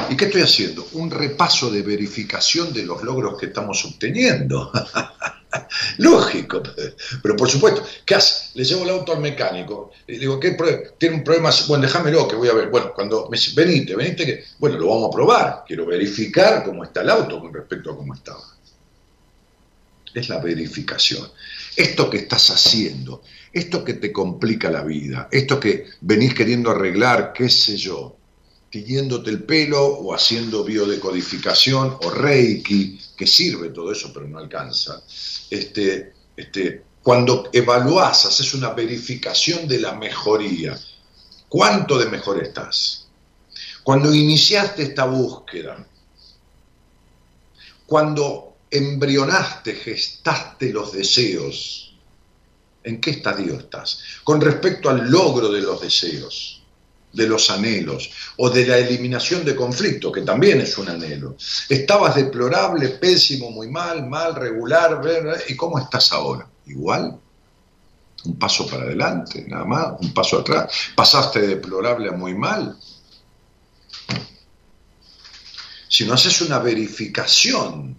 [0.09, 0.87] ¿Y qué estoy haciendo?
[0.93, 4.71] Un repaso de verificación de los logros que estamos obteniendo.
[5.97, 6.61] Lógico,
[7.21, 8.49] pero por supuesto, ¿qué hace?
[8.57, 10.57] Le llevo el auto al mecánico, le digo, ¿qué
[10.97, 11.49] tiene un problema?
[11.67, 12.69] Bueno, déjamelo, que voy a ver.
[12.69, 16.83] Bueno, cuando me dice, venite, venite, que, bueno, lo vamos a probar, quiero verificar cómo
[16.83, 18.43] está el auto con respecto a cómo estaba.
[20.13, 21.29] Es la verificación.
[21.75, 23.21] Esto que estás haciendo,
[23.53, 28.17] esto que te complica la vida, esto que venís queriendo arreglar, qué sé yo,
[28.71, 35.03] tiñéndote el pelo o haciendo biodecodificación o reiki, que sirve todo eso, pero no alcanza.
[35.49, 40.79] Este, este, cuando evaluás, haces una verificación de la mejoría,
[41.49, 43.07] ¿cuánto de mejor estás?
[43.83, 45.85] Cuando iniciaste esta búsqueda,
[47.85, 51.93] cuando embrionaste, gestaste los deseos,
[52.85, 53.99] ¿en qué estadio estás?
[54.23, 56.60] Con respecto al logro de los deseos
[57.13, 61.35] de los anhelos o de la eliminación de conflicto, que también es un anhelo.
[61.67, 65.01] Estabas deplorable, pésimo, muy mal, mal, regular,
[65.47, 66.47] ¿y cómo estás ahora?
[66.67, 67.17] Igual,
[68.25, 70.71] un paso para adelante, nada más, un paso atrás.
[70.95, 72.77] Pasaste de deplorable a muy mal.
[75.87, 77.95] Si no haces una verificación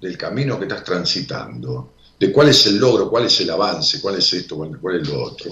[0.00, 4.16] del camino que estás transitando, de cuál es el logro, cuál es el avance, cuál
[4.16, 5.50] es esto, cuál es lo otro,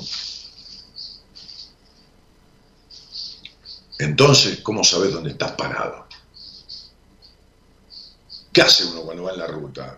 [4.02, 6.08] Entonces, ¿cómo sabes dónde estás parado?
[8.52, 9.96] ¿Qué hace uno cuando va en la ruta?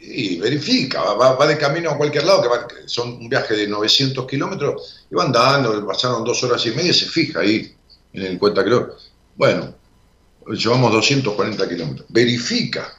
[0.00, 5.04] Y verifica, va, de camino a cualquier lado, que, son un viaje de 900 kilómetros,
[5.08, 7.72] y va andando, pasaron dos horas y media, se fija ahí
[8.12, 9.12] en el cuenta kilómetros.
[9.36, 9.72] Bueno,
[10.48, 12.06] llevamos 240 kilómetros.
[12.08, 12.98] Verifica.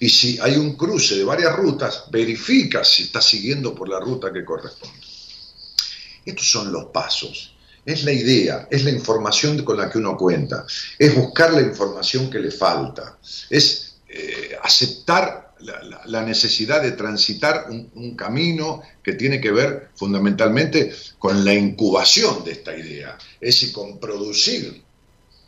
[0.00, 4.32] Y si hay un cruce de varias rutas, verifica si está siguiendo por la ruta
[4.32, 4.98] que corresponde.
[6.24, 7.51] Estos son los pasos
[7.84, 10.64] es la idea, es la información con la que uno cuenta,
[10.98, 13.18] es buscar la información que le falta,
[13.50, 15.54] es eh, aceptar
[16.06, 22.52] la, necesidad de transitar un, camino que tiene que ver fundamentalmente con la incubación de
[22.52, 24.82] esta idea, es decir, con producir,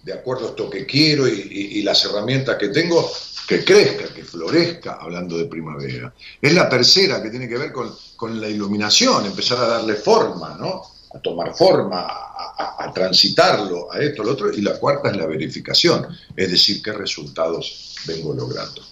[0.03, 3.11] de acuerdo a esto que quiero y, las herramientas que tengo,
[3.49, 6.15] que crezca, que florezca, hablando de primavera.
[6.41, 10.57] Es la tercera que tiene que ver con, con la iluminación, empezar a darle forma,
[10.59, 10.94] ¿no?
[11.15, 15.27] A tomar forma, a, transitarlo, a esto, a lo otro, y la cuarta es la
[15.27, 16.07] verificación,
[16.37, 18.83] es decir, qué resultados vengo logrando.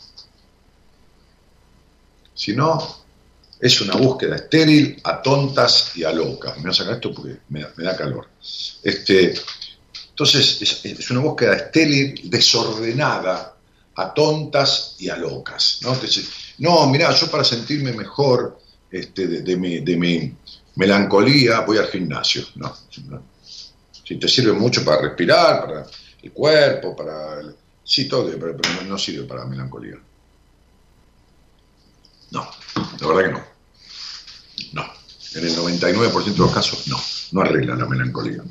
[2.35, 3.03] Si no,
[3.61, 6.57] es una búsqueda estéril a tontas y a locas.
[6.57, 8.29] Me voy a sacar esto porque me, da calor.
[8.83, 9.35] Este,
[10.11, 13.57] entonces, es, una búsqueda estéril, desordenada,
[13.95, 15.81] a tontas y a locas.
[15.83, 15.97] ¿no?
[16.59, 18.59] no, mira, yo para sentirme mejor
[18.91, 20.35] este, de, mi, de, mi,
[20.77, 22.45] melancolía, voy al gimnasio.
[22.57, 22.75] No,
[24.05, 25.87] Si te sirve mucho para respirar, para
[26.23, 27.41] el cuerpo, para...
[27.41, 28.57] El, sí, todo, pero,
[28.87, 29.97] no sirve para melancolía.
[32.31, 32.51] No,
[33.01, 33.45] la verdad que no.
[34.73, 34.93] No.
[35.35, 36.99] En el 99% de los casos, no.
[37.33, 38.43] No arregla la melancolía.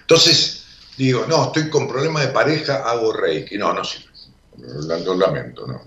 [0.00, 0.64] Entonces,
[0.96, 3.58] digo, no, estoy con problemas de pareja, hago reiki.
[3.58, 4.10] No, no sirve.
[4.58, 5.82] Lo lamento, no,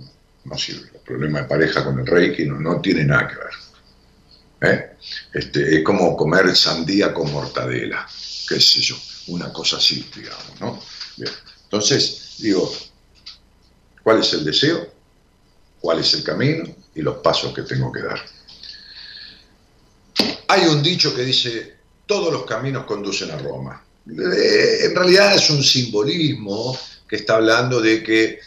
[0.46, 0.90] no sirve.
[0.94, 3.65] El problema de pareja con el reiki no, no tiene nada que ver.
[4.66, 4.98] ¿Eh?
[5.34, 8.08] Este, es como comer sandía con mortadela,
[8.48, 8.96] qué sé yo,
[9.28, 10.80] una cosa así, digamos, ¿no?
[11.64, 12.74] Entonces, digo,
[14.04, 14.94] ¿cuál es el deseo?
[15.80, 16.64] ¿Cuál es el camino?
[16.96, 18.20] Y los pasos que tengo que dar.
[20.48, 23.84] Hay un dicho que dice, todos los caminos conducen a Roma.
[24.08, 28.40] Eh, en realidad es un simbolismo que está hablando de que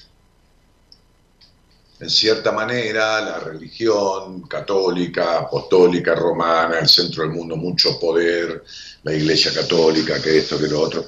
[2.00, 8.62] en cierta manera, la religión católica, apostólica, romana, el centro del mundo, mucho poder,
[9.02, 11.04] la iglesia católica, que esto, que lo otro.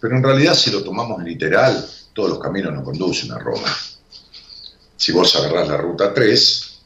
[0.00, 3.68] Pero en realidad, si lo tomamos literal, todos los caminos no conducen a Roma.
[4.96, 6.80] Si vos agarrás la ruta 3,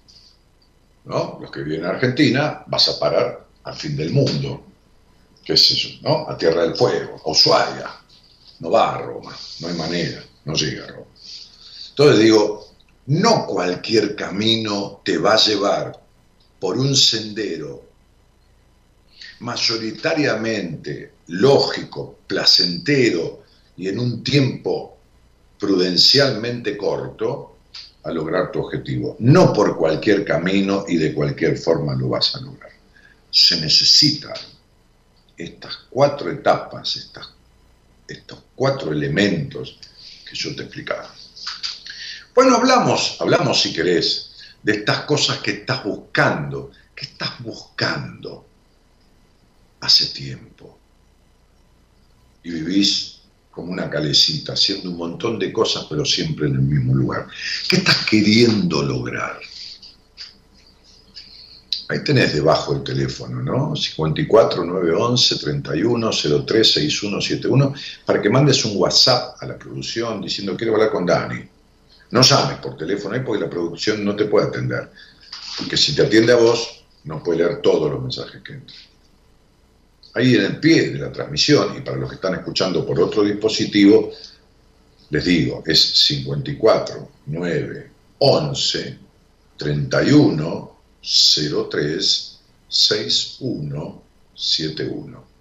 [1.04, 1.38] ¿no?
[1.42, 4.64] los que viven en Argentina, vas a parar al fin del mundo,
[5.44, 6.28] qué es eso, ¿no?
[6.28, 7.90] a Tierra del Fuego, a Ushuaia.
[8.60, 11.06] No va a Roma, no hay manera, no llega a Roma.
[11.90, 12.63] Entonces digo,
[13.06, 16.00] no cualquier camino te va a llevar
[16.58, 17.82] por un sendero
[19.40, 23.42] mayoritariamente lógico, placentero
[23.76, 24.96] y en un tiempo
[25.58, 27.56] prudencialmente corto
[28.02, 29.16] a lograr tu objetivo.
[29.18, 32.70] No por cualquier camino y de cualquier forma lo vas a lograr.
[33.30, 34.34] Se necesitan
[35.36, 36.96] estas cuatro etapas,
[38.06, 39.78] estos cuatro elementos
[40.28, 41.12] que yo te explicaba.
[42.34, 44.32] Bueno, hablamos, hablamos si querés,
[44.62, 48.44] de estas cosas que estás buscando, que estás buscando
[49.80, 50.78] hace tiempo.
[52.42, 53.20] Y vivís
[53.52, 57.28] como una calecita, haciendo un montón de cosas, pero siempre en el mismo lugar.
[57.68, 59.38] ¿Qué estás queriendo lograr?
[61.88, 63.76] Ahí tenés debajo el teléfono, ¿no?
[63.76, 67.74] 54 911 31 03 6171
[68.04, 71.53] para que mandes un WhatsApp a la producción diciendo quiero hablar con Dani.
[72.14, 74.90] No llames por teléfono ahí porque la producción no te puede atender.
[75.58, 78.94] Porque si te atiende a vos, no puede leer todos los mensajes que entran
[80.14, 83.22] ahí en el pie de la transmisión, y para los que están escuchando por otro
[83.22, 84.12] dispositivo,
[85.10, 88.98] les digo, es 54 9 11
[89.58, 90.76] 31
[91.70, 94.02] 03 61
[94.34, 95.33] 71.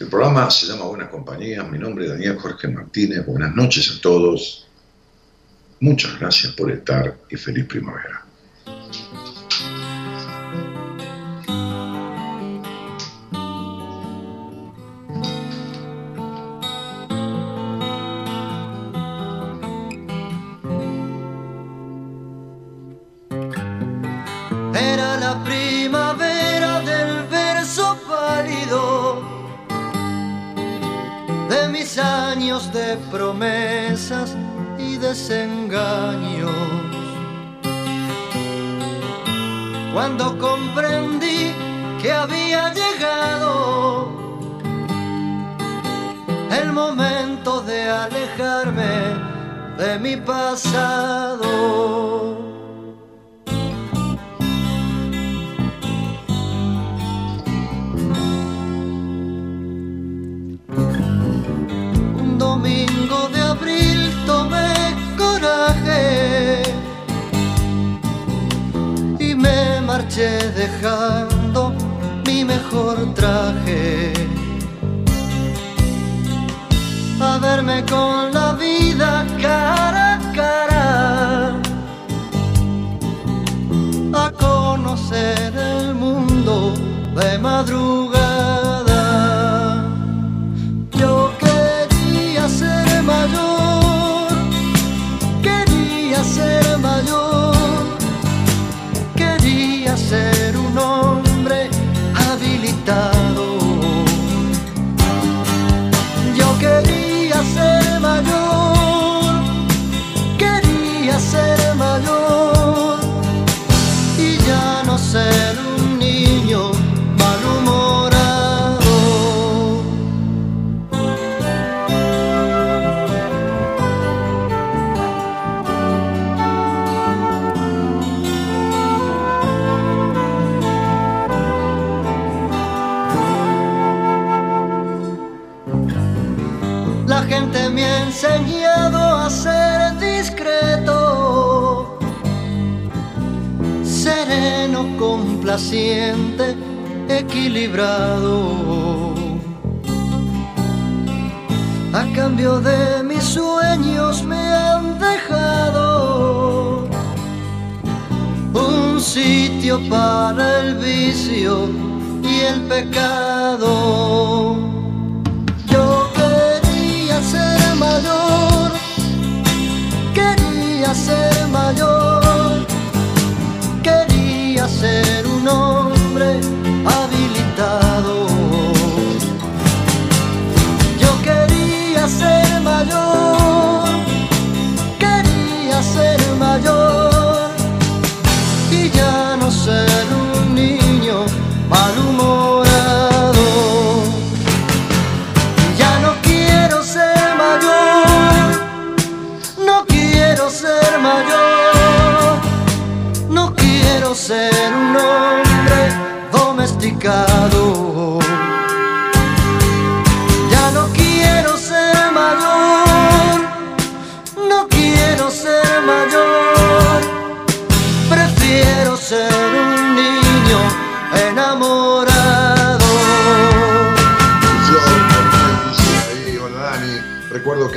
[0.00, 4.00] El programa se llama Buenas Compañías, mi nombre es Daniel Jorge Martínez, buenas noches a
[4.00, 4.66] todos,
[5.80, 8.21] muchas gracias por estar y feliz primavera.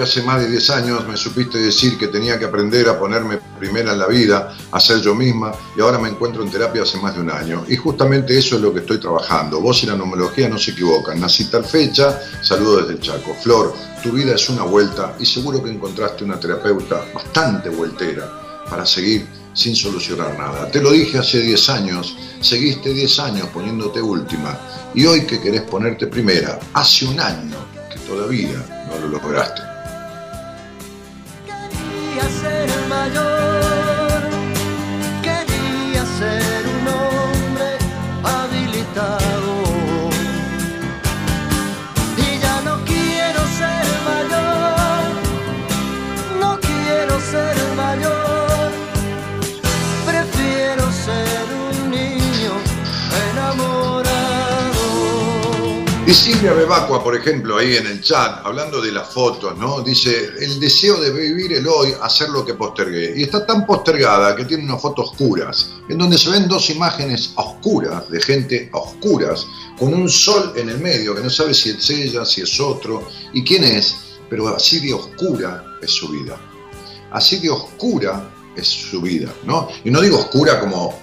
[0.05, 3.93] Hace más de 10 años me supiste decir que tenía que aprender a ponerme primera
[3.93, 7.15] en la vida, a ser yo misma, y ahora me encuentro en terapia hace más
[7.15, 7.65] de un año.
[7.67, 9.59] Y justamente eso es lo que estoy trabajando.
[9.59, 11.19] Vos y la numerología no se equivocan.
[11.19, 13.35] Nací tal fecha, saludo desde Chaco.
[13.41, 18.85] Flor, tu vida es una vuelta y seguro que encontraste una terapeuta bastante vueltera para
[18.85, 20.69] seguir sin solucionar nada.
[20.69, 24.57] Te lo dije hace 10 años, seguiste 10 años poniéndote última
[24.93, 27.57] y hoy que querés ponerte primera, hace un año
[28.05, 29.74] todavía no lo lograste.
[33.13, 33.84] Ser
[56.07, 59.81] Y Silvia Bebacua, por ejemplo, ahí en el chat, hablando de las fotos, ¿no?
[59.81, 63.15] Dice, el deseo de vivir el hoy, hacer lo que postergué.
[63.17, 67.31] Y está tan postergada que tiene unas fotos oscuras, en donde se ven dos imágenes
[67.33, 69.47] oscuras, de gente oscuras,
[69.79, 73.09] con un sol en el medio, que no sabe si es ella, si es otro,
[73.33, 73.95] y quién es,
[74.29, 76.39] pero así de oscura es su vida.
[77.13, 79.69] Así de oscura es su vida, ¿no?
[79.83, 80.99] Y no digo oscura como,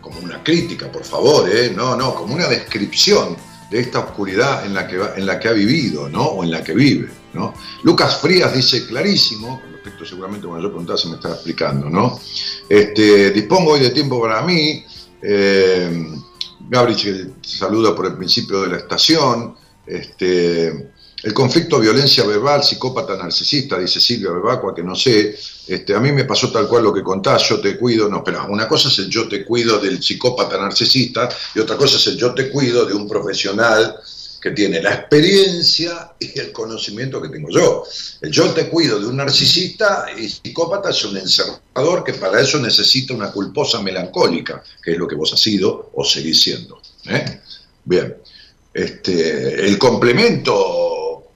[0.00, 1.72] como una crítica, por favor, ¿eh?
[1.72, 5.52] No, no, como una descripción de esta oscuridad en la que, en la que ha
[5.52, 6.22] vivido, ¿no?
[6.22, 7.52] O en la que vive, ¿no?
[7.82, 12.20] Lucas Frías dice clarísimo, con respecto seguramente cuando yo preguntaba se me estaba explicando, ¿no?
[12.68, 14.84] Este, dispongo hoy de tiempo para mí,
[15.20, 16.06] eh,
[16.68, 20.92] Gabriel saluda por el principio de la estación, este,
[21.24, 25.34] el conflicto violencia verbal, psicópata narcisista, dice Silvia Bebacua, que no sé,
[25.66, 28.42] este, a mí me pasó tal cual lo que contás, yo te cuido, no, espera,
[28.44, 32.18] una cosa es el yo te cuido del psicópata narcisista y otra cosa es el
[32.18, 33.96] yo te cuido de un profesional
[34.38, 37.84] que tiene la experiencia y el conocimiento que tengo yo.
[38.20, 42.58] El yo te cuido de un narcisista y psicópata es un encerrador que para eso
[42.58, 46.82] necesita una culposa melancólica, que es lo que vos has sido o seguís siendo.
[47.06, 47.40] ¿eh?
[47.82, 48.14] Bien,
[48.74, 50.93] este, el complemento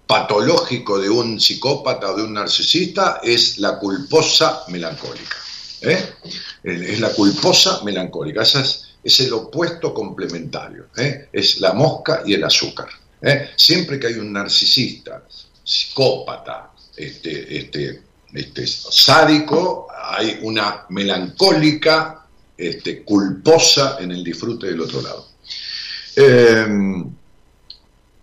[0.09, 5.37] patológico de un psicópata o de un narcisista es la culposa melancólica.
[5.83, 6.15] ¿eh?
[6.63, 11.29] Es la culposa melancólica, esa es, el opuesto complementario, ¿eh?
[11.31, 12.89] es la mosca y el azúcar.
[13.21, 13.51] ¿eh?
[13.55, 15.23] Siempre que hay un narcisista,
[15.63, 18.03] psicópata, este, este,
[18.33, 25.29] este, sádico, hay una melancólica, este, culposa en el disfrute del otro lado.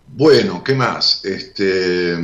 [0.07, 1.25] Bueno, ¿qué más?
[1.25, 2.17] Este,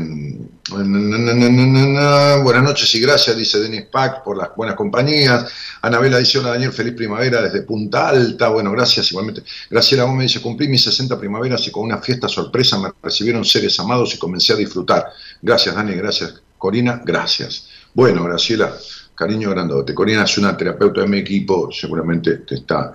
[0.73, 5.51] na, buenas noches y gracias, dice Denis Pack, por las buenas compañías.
[5.81, 8.49] Anabela dice, hola Daniel, feliz primavera desde Punta Alta.
[8.49, 9.43] Bueno, gracias igualmente.
[9.69, 13.77] Graciela Gómez dice, cumplí mis 60 primaveras y con una fiesta sorpresa me recibieron seres
[13.79, 15.11] amados y comencé a disfrutar.
[15.41, 16.35] Gracias, Dani, gracias.
[16.57, 17.67] Corina, gracias.
[17.93, 18.73] Bueno, Graciela,
[19.15, 19.93] cariño grandote.
[19.93, 22.93] Corina es una terapeuta de mi equipo, seguramente te está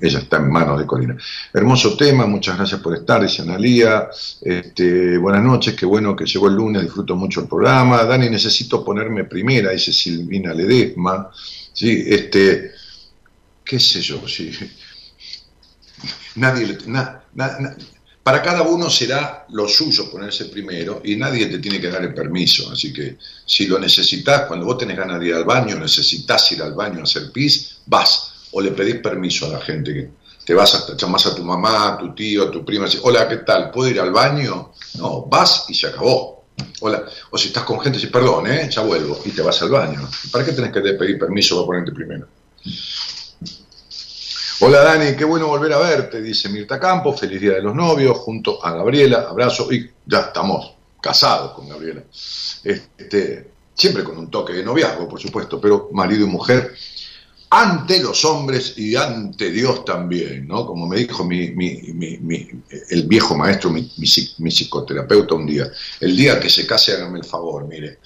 [0.00, 1.16] ella está en manos de Corina.
[1.52, 4.08] Hermoso tema, muchas gracias por estar, dice Analía.
[4.40, 8.04] Este, buenas noches, qué bueno que llegó el lunes, disfruto mucho el programa.
[8.04, 11.30] Dani, necesito ponerme primera, dice Silvina Ledesma.
[11.72, 12.70] Sí, este,
[13.64, 14.50] qué sé yo, sí.
[16.36, 17.76] Nadie, na- na- na-
[18.26, 22.12] para cada uno será lo suyo ponerse primero y nadie te tiene que dar el
[22.12, 22.72] permiso.
[22.72, 26.60] Así que si lo necesitas, cuando vos tenés ganas de ir al baño, necesitas ir
[26.60, 30.10] al baño a hacer pis, vas o le pedís permiso a la gente que
[30.44, 33.28] te vas hasta llamás a tu mamá, a tu tío, a tu prima, decís, hola,
[33.28, 33.70] ¿qué tal?
[33.70, 34.72] ¿Puedo ir al baño?
[34.94, 36.46] No, vas y se acabó.
[36.80, 37.04] Hola.
[37.30, 38.68] O si estás con gente, decís, perdón, ¿eh?
[38.68, 40.00] ya vuelvo, y te vas al baño.
[40.32, 42.26] ¿Para qué tenés que pedir permiso para ponerte primero?
[44.60, 48.16] Hola Dani, qué bueno volver a verte, dice Mirta Campos, feliz día de los novios,
[48.18, 52.02] junto a Gabriela, abrazo, y ya estamos casados con Gabriela.
[52.64, 56.74] Este, siempre con un toque de noviazgo, por supuesto, pero marido y mujer,
[57.50, 60.64] ante los hombres y ante Dios también, ¿no?
[60.66, 62.48] Como me dijo mi, mi- mi-
[62.90, 63.84] el viejo maestro, mi
[64.50, 67.98] psicoterapeuta un día, el día que se case hágame el favor, mire,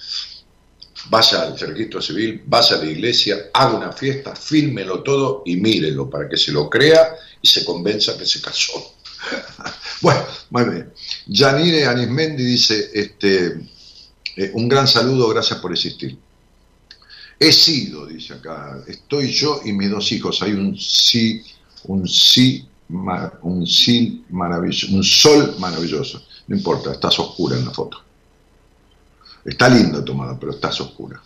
[1.09, 6.09] vaya al registro civil, vaya a la iglesia, haga una fiesta, fílmelo todo y mírelo
[6.09, 8.95] para que se lo crea y se convenza que se casó.
[10.01, 10.93] bueno, muy bien.
[11.31, 13.59] Janine Anismendi dice, este,
[14.35, 16.17] eh, un gran saludo, gracias por existir.
[17.39, 21.43] He sido, dice acá, estoy yo y mis dos hijos, hay un sí,
[21.85, 22.67] un sí,
[23.41, 26.23] un sí maravilloso, un sol maravilloso.
[26.47, 28.10] No importa, estás oscura en la foto.
[29.45, 31.21] Está lindo tomado, pero estás oscura.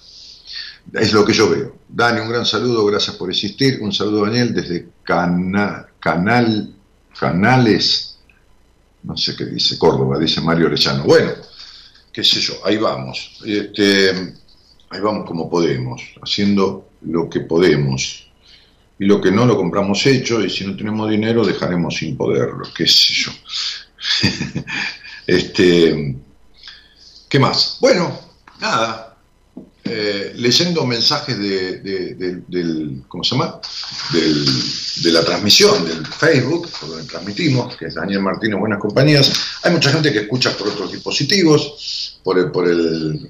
[0.94, 1.76] Es lo que yo veo.
[1.90, 3.80] Dani, un gran saludo, gracias por existir.
[3.82, 6.74] Un saludo, Daniel, desde Cana- Canal,
[7.20, 8.18] Canales,
[9.04, 11.04] no sé qué dice, Córdoba, dice Mario Orellano.
[11.04, 11.32] Bueno,
[12.12, 13.40] qué sé yo, ahí vamos.
[13.46, 14.12] Este,
[14.90, 18.28] ahí vamos como podemos, haciendo lo que podemos.
[18.98, 22.64] Y lo que no lo compramos hecho, y si no tenemos dinero, dejaremos sin poderlo,
[22.74, 23.32] qué sé yo.
[25.28, 26.16] este,
[27.36, 27.80] ¿Qué más?
[27.82, 28.18] Bueno,
[28.62, 29.18] nada.
[29.84, 31.82] eh, leyendo mensajes de,
[32.48, 33.60] del, ¿cómo se llama?
[34.14, 39.34] de la transmisión del Facebook, por donde transmitimos, que es Daniel Martínez Buenas Compañías.
[39.64, 43.30] Hay mucha gente que escucha por otros dispositivos, por el, por el,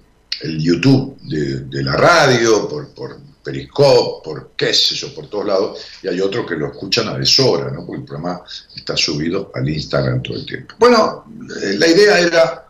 [0.60, 6.10] YouTube de, la radio, por, por Periscope, por qué sé yo, por todos lados, y
[6.10, 7.84] hay otros que lo escuchan a deshora, ¿no?
[7.84, 8.43] porque el programa
[8.76, 10.76] está subido al Instagram todo el tiempo.
[10.78, 11.26] Bueno,
[11.64, 12.64] eh, la idea era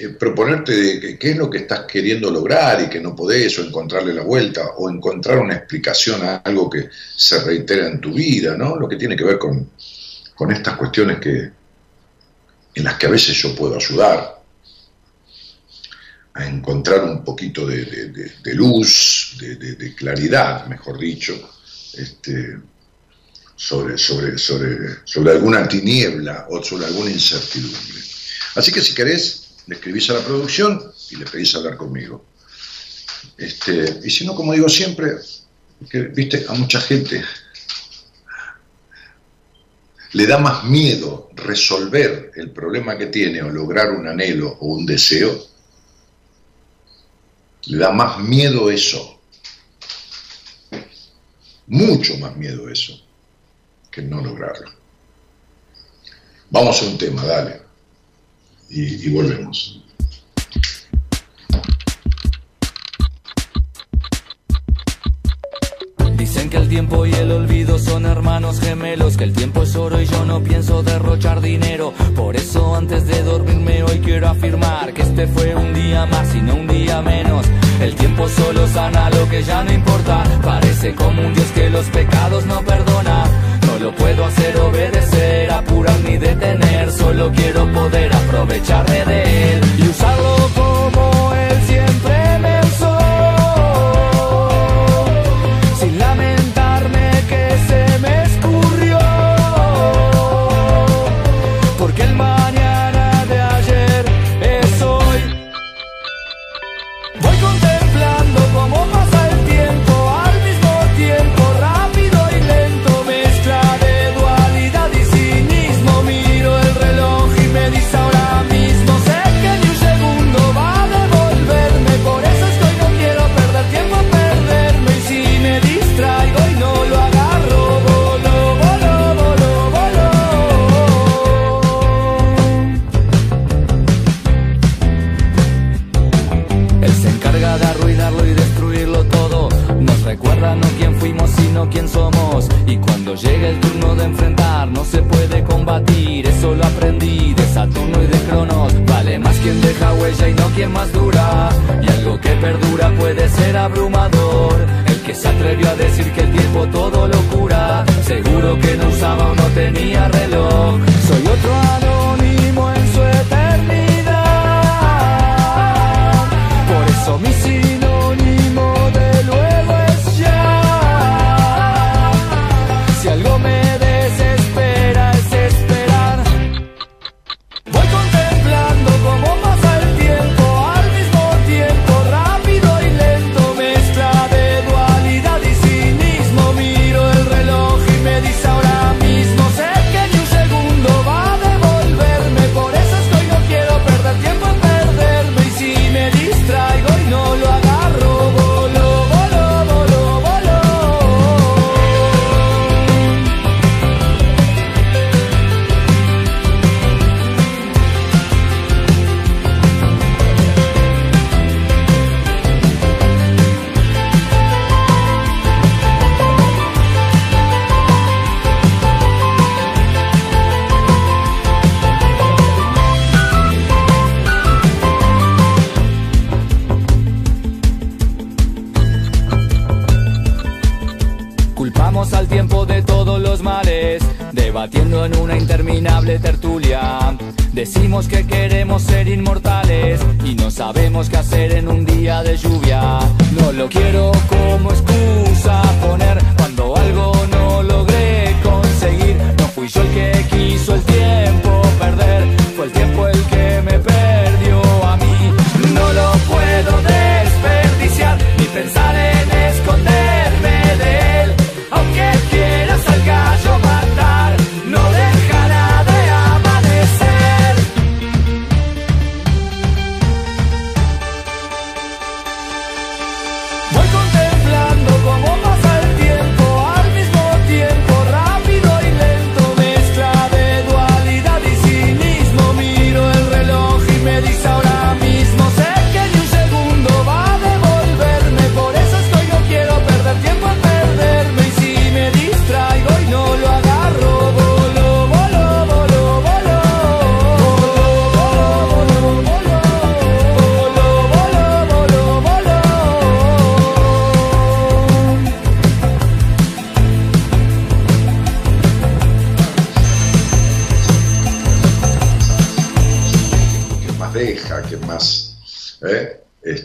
[0.00, 4.14] eh, proponerte qué es lo que estás queriendo lograr y que no podés, o encontrarle
[4.14, 8.76] la vuelta, o encontrar una explicación a algo que se reitera en tu vida, ¿no?
[8.76, 9.70] Lo que tiene que ver con,
[10.50, 11.50] estas cuestiones que,
[12.74, 14.40] en las que a veces yo puedo ayudar
[16.34, 21.34] a encontrar un poquito de, luz, de, claridad, mejor dicho,
[21.94, 22.56] este,
[23.56, 28.00] sobre, sobre, sobre, sobre alguna tiniebla o sobre alguna incertidumbre.
[28.54, 29.37] Así que si querés,
[29.68, 32.24] le escribís a la producción y le pedís hablar conmigo.
[33.36, 35.12] Este, y si no, como digo siempre,
[35.88, 37.22] que viste, a mucha gente
[40.12, 44.86] le da más miedo resolver el problema que tiene o lograr un anhelo o un
[44.86, 45.38] deseo,
[47.66, 49.20] le da más miedo eso,
[51.66, 52.98] mucho más miedo eso,
[53.90, 54.70] que no lograrlo.
[56.48, 57.67] Vamos a un tema, dale
[58.70, 59.82] y, volvemos.
[66.16, 70.00] Dicen que el tiempo y el olvido son hermanos gemelos, que el tiempo es oro
[70.00, 71.94] y yo no pienso derrochar dinero.
[72.16, 76.42] Por eso antes de dormirme hoy quiero afirmar que este fue un día más y
[76.42, 77.46] no un día menos.
[77.80, 81.86] El tiempo solo sana lo que ya no importa, parece como un Dios que los
[81.86, 83.24] pecados no perdona.
[83.66, 84.47] No lo puedo hacer
[86.90, 90.37] solo quiero poder aprovecharme de él y usarlo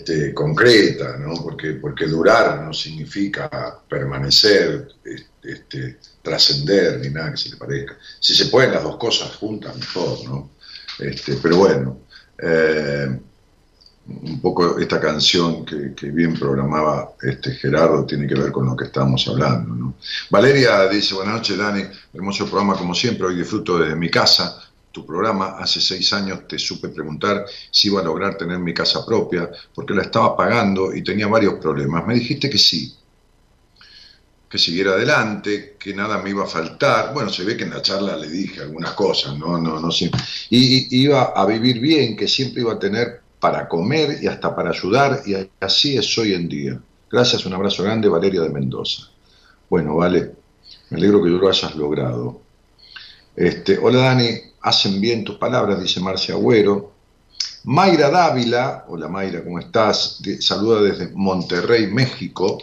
[0.04, 1.34] este, concreta, ¿no?
[1.42, 4.90] Porque, porque durar no significa permanecer,
[5.42, 7.98] este, trascender, ni nada que se le parezca.
[8.20, 10.50] Si se pueden las dos cosas juntas, mejor, ¿no?
[11.00, 12.00] Este, pero bueno,
[12.38, 13.18] eh,
[14.06, 18.86] un poco esta canción que, bien programaba este Gerardo tiene que ver con lo que
[18.86, 19.94] estábamos hablando.
[20.30, 21.84] Valeria dice, buenas noches Dani,
[22.14, 24.62] hermoso programa como siempre, hoy disfruto desde mi casa,
[24.94, 29.04] tu programa, hace seis años te supe preguntar si iba a lograr tener mi casa
[29.04, 32.06] propia, porque la estaba pagando y tenía varios problemas.
[32.06, 32.96] Me dijiste que sí,
[34.48, 37.12] que siguiera adelante, que nada me iba a faltar.
[37.12, 40.12] Bueno, se ve que en la charla le dije algunas cosas, no, no, no sé.
[40.52, 44.70] Y, iba a vivir bien, que siempre iba a tener para comer y hasta para
[44.70, 46.80] ayudar, y así es hoy en día.
[47.12, 49.10] Gracias, un abrazo grande, Valeria de Mendoza.
[49.68, 50.34] Bueno, vale,
[50.92, 52.42] me alegro que lo hayas logrado.
[53.36, 56.92] Este, hola Dani, hacen bien tus palabras, dice Marcia Agüero.
[57.66, 60.22] Mayra Dávila, hola Mayra, ¿cómo estás?
[60.40, 62.58] Saluda desde Monterrey, México.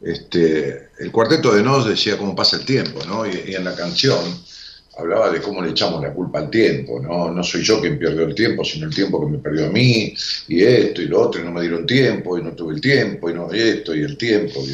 [0.00, 3.26] Este, el cuarteto de Nos decía cómo pasa el tiempo, ¿no?
[3.26, 4.18] Y, en la canción
[4.96, 7.30] hablaba de cómo le echamos la culpa al tiempo, ¿no?
[7.30, 10.12] No soy yo quien perdió el tiempo, sino el tiempo que me perdió a mí,
[10.48, 13.30] y esto y lo otro, y no me dieron tiempo, y no tuve el tiempo,
[13.30, 14.72] y no esto, y el tiempo, y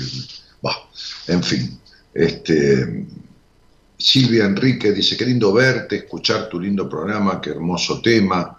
[0.63, 0.89] bah,
[1.29, 1.79] en fin.
[2.15, 3.05] Este,
[3.97, 8.59] Silvia Enrique dice, qué lindo verte, escuchar tu lindo programa, qué hermoso tema.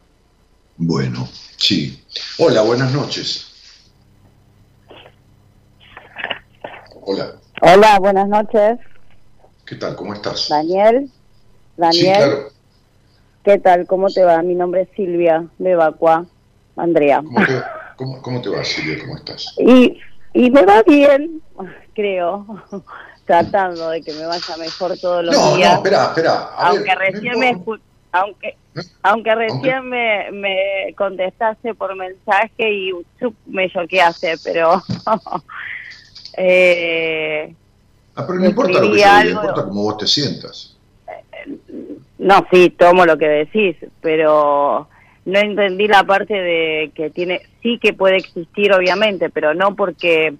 [0.78, 1.28] Bueno,
[1.58, 2.04] sí.
[2.38, 3.48] Hola, buenas noches.
[7.02, 7.36] Hola.
[7.62, 8.80] Hola, buenas noches.
[9.66, 9.96] ¿Qué tal?
[9.96, 10.48] ¿Cómo estás?
[10.50, 11.10] Daniel.
[11.78, 12.48] Daniel.
[13.44, 13.86] ¿Qué tal?
[13.86, 14.42] ¿Cómo te va?
[14.42, 16.26] Mi nombre es Silvia de.
[16.76, 17.24] Andrea.
[17.96, 18.98] ¿Cómo te, va, Silvia?
[19.00, 19.56] ¿Cómo estás?
[19.60, 20.00] Y,
[20.34, 21.42] y me va bien,
[21.94, 22.46] creo.
[23.26, 25.72] Tratando de que me vaya mejor todos los días.
[25.72, 26.50] No, espera, espera.
[26.58, 27.58] aunque recién me
[28.12, 28.58] aunque
[29.04, 32.92] aunque recién Me, me contestaste por mensaje y
[33.48, 34.84] me choqueaste, pero
[36.38, 37.54] Eh,
[38.16, 40.76] ah, pero no importa lo que yo importa cómo vos te sientas.
[42.18, 44.88] No, sí, tomo lo que decís, pero
[45.26, 50.28] no entendí la parte de que tiene, sí que puede existir obviamente, pero no porque
[50.28, 50.36] eh,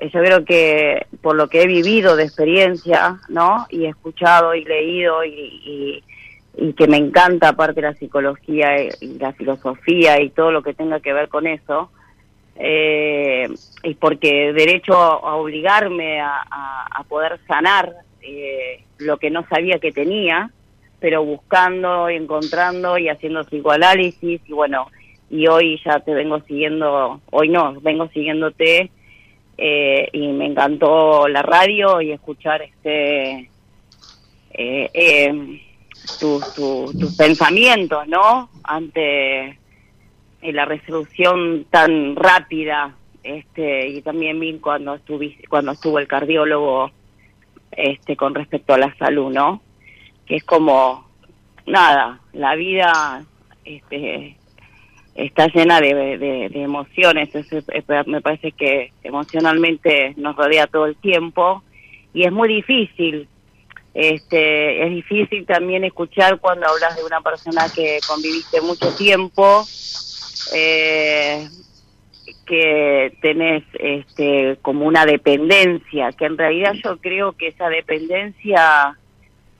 [0.00, 3.66] yo creo que por lo que he vivido de experiencia, ¿no?
[3.70, 6.02] Y he escuchado y leído y,
[6.56, 11.00] y, que me encanta aparte la psicología y la filosofía y todo lo que tenga
[11.00, 11.90] que ver con eso,
[12.56, 13.48] eh,
[13.84, 20.50] y porque derecho a, obligarme a, poder sanar eh, lo que no sabía que tenía,
[21.00, 24.88] pero buscando, encontrando y haciendo psicoanálisis y bueno,
[25.30, 28.90] y hoy ya te vengo siguiendo, hoy no, vengo siguiéndote
[29.58, 33.50] eh, y me encantó la radio y escuchar este
[34.52, 35.62] eh, eh
[36.18, 38.48] tus pensamientos, ¿no?
[38.62, 39.58] Ante
[40.40, 42.94] la resolución tan rápida
[43.24, 46.90] este y también vi cuando estuve cuando estuvo el cardiólogo
[47.72, 49.60] este con respecto a la salud no
[50.24, 51.08] que es como
[51.66, 53.24] nada la vida
[53.64, 54.37] este
[55.18, 57.28] está llena de, de, emociones
[58.06, 61.62] me parece que emocionalmente nos rodea todo el tiempo
[62.14, 63.28] y es muy difícil
[63.94, 69.66] este es difícil también escuchar cuando hablas de una persona que conviviste mucho tiempo
[70.54, 71.48] eh,
[72.46, 78.96] que tenés este, como una dependencia, que en realidad yo creo que esa dependencia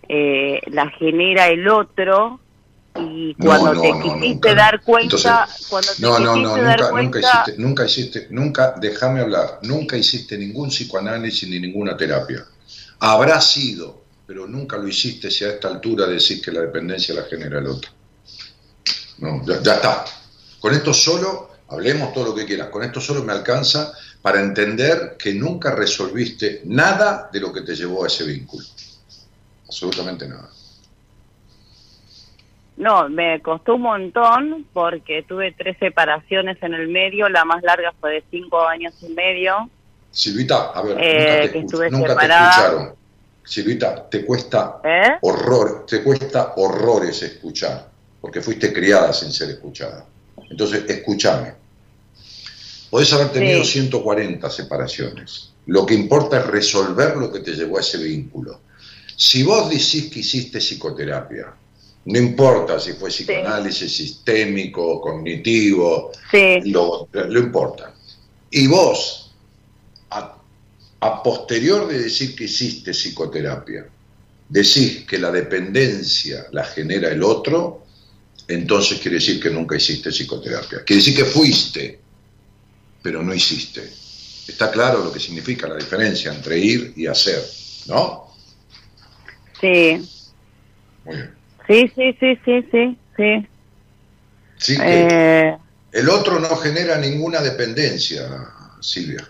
[0.08, 2.40] eh, la genera el otro
[2.96, 7.84] y cuando te quisiste dar cuenta, cuando te no, no, no, nunca, nunca hiciste, nunca
[7.84, 12.44] hiciste, nunca, déjame hablar, nunca hiciste ningún psicoanálisis ni ninguna terapia.
[13.00, 17.22] Habrá sido, pero nunca lo hiciste si a esta altura decís que la dependencia la
[17.24, 17.90] genera el otro.
[19.18, 20.04] No, ya está,
[20.60, 25.16] con esto solo, hablemos todo lo que quieras, con esto solo me alcanza para entender
[25.18, 28.64] que nunca resolviste nada de lo que te llevó a ese vínculo.
[29.66, 30.50] Absolutamente nada.
[32.78, 37.92] No, me costó un montón porque tuve tres separaciones en el medio, la más larga
[38.00, 39.68] fue de cinco años y medio.
[40.12, 40.96] Silvita, a ver,
[41.90, 42.94] nunca, te, escucharon.
[43.44, 45.16] Silvita, te cuesta ¿Eh?
[45.22, 47.88] horror, te cuesta horrores escuchar,
[48.20, 50.04] porque fuiste criada sin ser escuchada.
[50.48, 51.54] Entonces, escúchame.
[52.90, 55.50] Podés haber tenido 140 separaciones.
[55.66, 58.60] Lo que importa es resolver lo que te llevó a ese vínculo.
[59.16, 61.52] Si vos decís que hiciste psicoterapia,
[62.08, 66.10] no importa si fue psicoanálisis sistémico, cognitivo,
[66.64, 67.94] lo, importa.
[68.50, 69.30] Y vos,
[70.08, 73.86] a posterior de decir que hiciste psicoterapia,
[74.48, 77.84] decís que la dependencia la genera el otro,
[78.48, 80.84] entonces quiere decir que nunca hiciste psicoterapia.
[80.84, 82.00] Quiere decir que fuiste,
[83.02, 83.82] pero no hiciste.
[84.46, 87.44] Está claro lo que significa la diferencia entre ir y hacer,
[87.86, 88.32] ¿no?
[89.60, 90.08] Sí.
[91.04, 91.37] Muy bien.
[91.68, 93.46] Sí, sí, sí, sí, sí, sí.
[94.56, 95.58] Sí que Eh,
[95.92, 98.26] el otro no genera ninguna dependencia,
[98.80, 99.28] Silvia.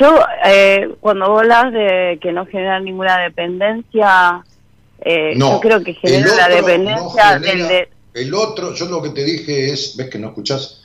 [0.00, 4.44] yo, eh, cuando vos hablas de que no genera ninguna dependencia,
[5.00, 7.88] eh, No, yo creo que genera la dependencia no genera- del de...
[8.14, 10.80] El otro, yo lo que te dije es, ves que no escuchás,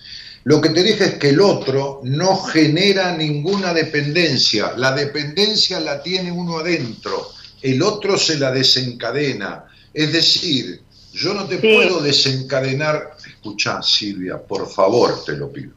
[0.46, 6.02] lo que te dije es que el otro no genera ninguna dependencia, la dependencia la
[6.04, 7.30] tiene uno adentro,
[7.62, 9.64] el otro se la desencadena.
[9.94, 10.82] Es decir,
[11.14, 11.74] yo no te Sí.
[11.74, 15.72] puedo desencadenar, escuchá Silvia, por favor te lo pido.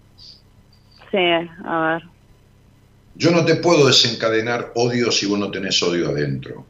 [1.11, 1.19] Sí,
[1.65, 2.03] a ver.
[3.15, 6.67] Yo no te puedo desencadenar odio si vos no tenés odio adentro.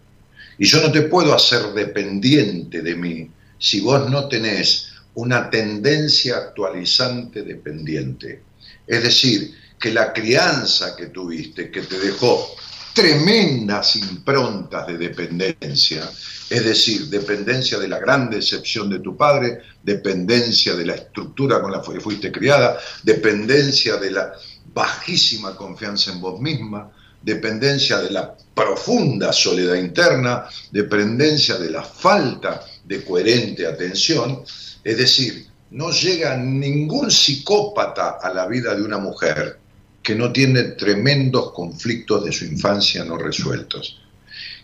[0.58, 6.36] Y yo no te puedo hacer dependiente de mí si vos no tenés una tendencia
[6.36, 8.42] actualizante dependiente.
[8.86, 12.54] Es decir, que la crianza que tuviste, que te dejó
[12.94, 16.10] tremendas improntas de dependencia,
[16.48, 21.72] es decir, dependencia de la gran decepción de tu padre, dependencia de la estructura con
[21.72, 24.32] la que fuiste criada, dependencia de la
[24.72, 26.90] bajísima confianza en vos misma,
[27.22, 34.42] dependencia de la profunda soledad interna, dependencia de la falta de coherente atención,
[34.86, 39.58] es decir, no llega ningún psicópata a la vida de una mujer
[40.00, 44.00] que no tiene tremendos conflictos de su infancia no resueltos.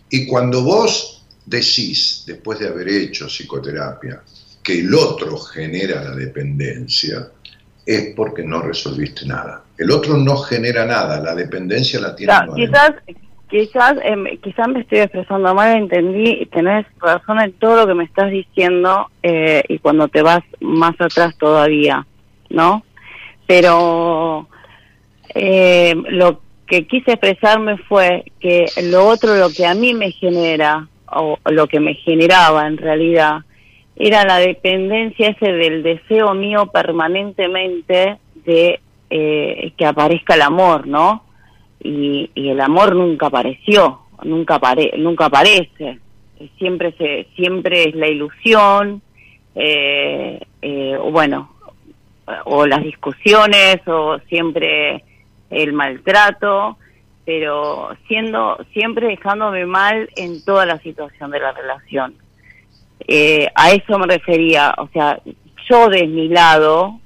[0.09, 4.23] Y cuando vos decís, después de haber hecho psicoterapia,
[4.63, 7.29] que el otro genera la dependencia,
[7.85, 9.65] es porque no resolviste nada.
[9.77, 12.93] El otro no genera nada, la dependencia la tiene quizás,
[13.53, 18.05] quizás, em, quizás me estoy expresando mal, entendí, tenés razón en todo lo que me
[18.05, 22.07] estás diciendo eh, y cuando te vas más atrás todavía,
[22.49, 22.83] ¿no?
[23.47, 24.49] Pero
[25.35, 30.89] eh, lo que quise expresarme fue que lo otro, lo que a mí me genera,
[31.15, 33.43] o lo que me generaba en realidad,
[33.97, 38.81] era la dependencia ese del deseo mío permanentemente de
[39.11, 41.25] eh, que aparezca el amor, ¿no?
[41.83, 45.99] Y, y el amor nunca apareció, nunca apare, nunca aparece,
[46.59, 49.03] siempre se, siempre es la ilusión,
[49.55, 51.51] eh, eh, bueno,
[52.45, 55.05] o las discusiones, o siempre
[55.51, 56.79] el maltrato,
[57.25, 62.15] pero siendo siempre dejándome mal en toda la situación de la relación.
[63.07, 65.21] Eh, a eso me refería, o sea,
[65.69, 67.01] yo de mi lado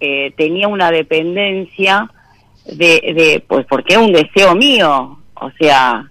[0.00, 2.10] eh, tenía una dependencia
[2.66, 6.08] de, de, pues porque es un deseo mío, o sea,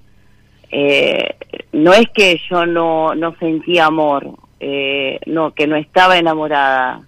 [0.71, 1.35] eh,
[1.73, 4.27] no es que yo no, no sentía amor,
[4.59, 7.01] eh, no, que no estaba enamorada,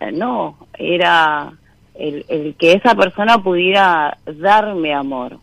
[0.00, 1.52] eh, no, era
[1.94, 5.38] el, el que esa persona pudiera darme amor.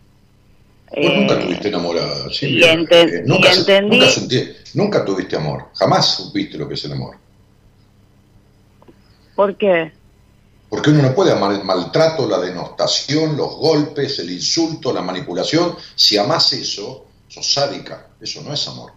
[0.96, 5.66] Nunca Eh, tuviste enamorada, enten- Eh, nunca, y se- entendí- nunca sentí- nunca tuviste amor.
[5.76, 7.18] Jamás supiste lo que es el amor.
[9.36, 9.92] ¿Por qué?
[10.76, 15.74] Porque uno no puede amar el maltrato, la denostación, los golpes, el insulto, la manipulación.
[15.96, 18.08] Si amás eso, sos sádica.
[18.20, 18.92] Eso no es amor.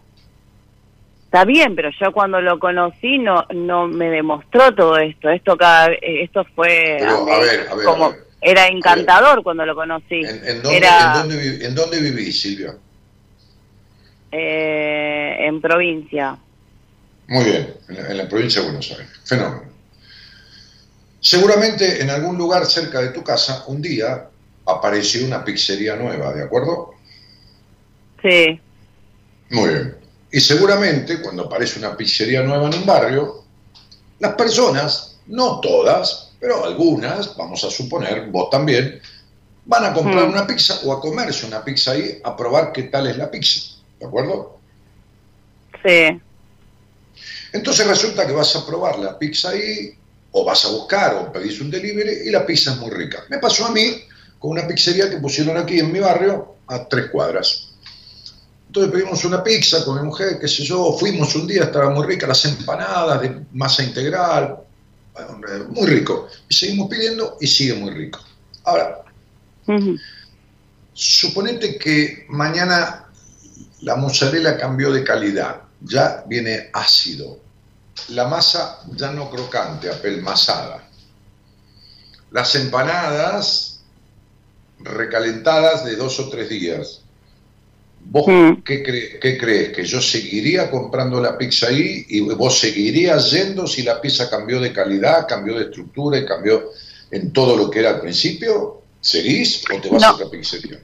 [1.26, 5.28] Está bien, pero yo cuando lo conocí no no me demostró todo esto.
[5.28, 8.24] Esto cada esto fue Pero, a ver, a ver, como a ver.
[8.40, 10.16] era encantador cuando lo conocí.
[10.16, 12.74] ¿En, en dónde, Era en dónde en dónde vivís, Silvia?
[14.32, 16.36] eh, en provincia.
[17.28, 19.08] Muy bien, en la, en la provincia de Buenos Aires.
[19.24, 19.62] Fenómeno.
[21.20, 24.30] Seguramente en algún lugar cerca de tu casa, un día
[24.66, 26.98] apareció una pizzería nueva, ¿de acuerdo?
[28.22, 28.60] Sí,
[29.50, 29.96] Muy bien.
[30.30, 33.46] Y seguramente cuando aparece una pizzería nueva en un barrio,
[34.18, 39.00] las personas, no todas, pero algunas, vamos a suponer, vos también,
[39.64, 40.30] van a comprar Mm.
[40.30, 43.60] una pizza o a comerse una pizza ahí, a probar qué tal es la pizza,
[44.00, 44.62] ¿de acuerdo?
[45.82, 46.22] sí,
[47.52, 49.97] Entonces resulta que vas a probar la pizza ahí,
[50.40, 53.24] o vas a buscar o pedís un delivery y la pizza es muy rica.
[53.28, 54.02] Me pasó a mí
[54.38, 57.68] con una pizzería que pusieron aquí en mi barrio a tres cuadras.
[58.66, 62.06] Entonces pedimos una pizza con mi mujer, qué sé yo, fuimos un día, estaba muy
[62.06, 64.58] rica, las empanadas de masa integral,
[65.70, 66.28] muy rico.
[66.48, 68.20] Y seguimos pidiendo y sigue muy rico.
[68.64, 68.98] Ahora,
[69.66, 69.96] ujú,
[70.98, 73.06] Suponete que mañana
[73.82, 77.38] la mozzarella cambió de calidad, ya viene ácido,
[78.08, 80.88] la masa ya no crocante, apelmazada.
[82.30, 83.80] Las empanadas
[84.80, 87.00] recalentadas de dos o tres días,
[88.10, 88.62] ¿Vos Mm.
[88.64, 89.74] qué, cre- qué crees?
[89.74, 94.60] ¿Que yo seguiría comprando la pizza ahí y vos seguirías yendo si la pizza cambió
[94.60, 96.70] de calidad, cambió de estructura y cambió
[97.10, 98.82] en todo lo que era al principio?
[99.00, 100.08] ¿Seguís o te vas No.
[100.08, 100.80] a otra pizzería?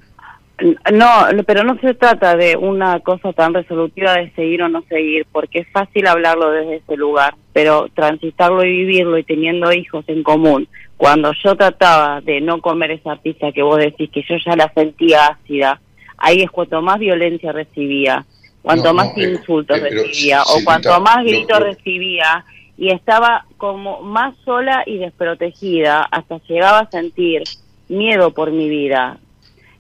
[0.92, 1.08] No,
[1.46, 5.60] pero no se trata de una cosa tan resolutiva de seguir o no seguir, porque
[5.60, 10.68] es fácil hablarlo desde ese lugar, pero transitarlo y vivirlo y teniendo hijos en común,
[10.96, 14.72] cuando yo trataba de no comer esa pizza que vos decís que yo ya la
[14.72, 15.80] sentía ácida,
[16.18, 18.24] ahí es cuanto más violencia recibía,
[18.62, 22.44] cuanto No, más no, eh, insultos eh, recibía, o cuanto más gritos recibía,
[22.76, 27.42] y estaba como más sola y desprotegida, hasta llegaba a sentir
[27.88, 29.18] miedo por mi vida,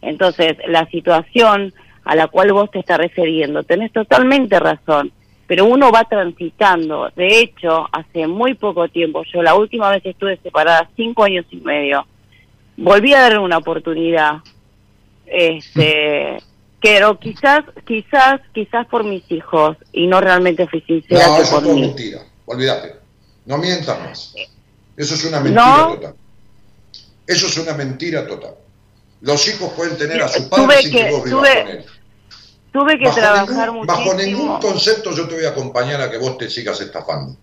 [0.04, 1.72] entonces, la situación
[2.04, 5.10] a la cual vos te estás refiriendo, tenés totalmente razón,
[5.46, 7.10] pero uno va transitando.
[7.16, 11.46] De hecho, hace muy poco tiempo, yo la última vez que estuve separada, cinco años
[11.50, 12.06] y medio,
[12.76, 14.36] volví a darle una oportunidad.
[15.26, 16.38] Este,
[16.82, 21.54] pero quizás, quizás, quizás por mis hijos, y no realmente fui sincera No, que eso
[21.60, 21.80] por es mí.
[21.80, 22.20] mentira.
[22.46, 22.96] Olvídate.
[23.46, 24.34] No mientas más.
[24.96, 25.94] Eso es una mentira No.
[25.94, 26.14] total.
[27.26, 28.54] Eso es una mentira total.
[29.24, 31.68] Los hijos pueden tener a su Tuve padre sin que, que- vos vivas tuve- con
[31.72, 31.84] él.
[32.72, 36.18] Tuve que Bajo trabajar ningún, bajo ningún concepto yo te voy a acompañar a que
[36.18, 37.36] vos te sigas estafando.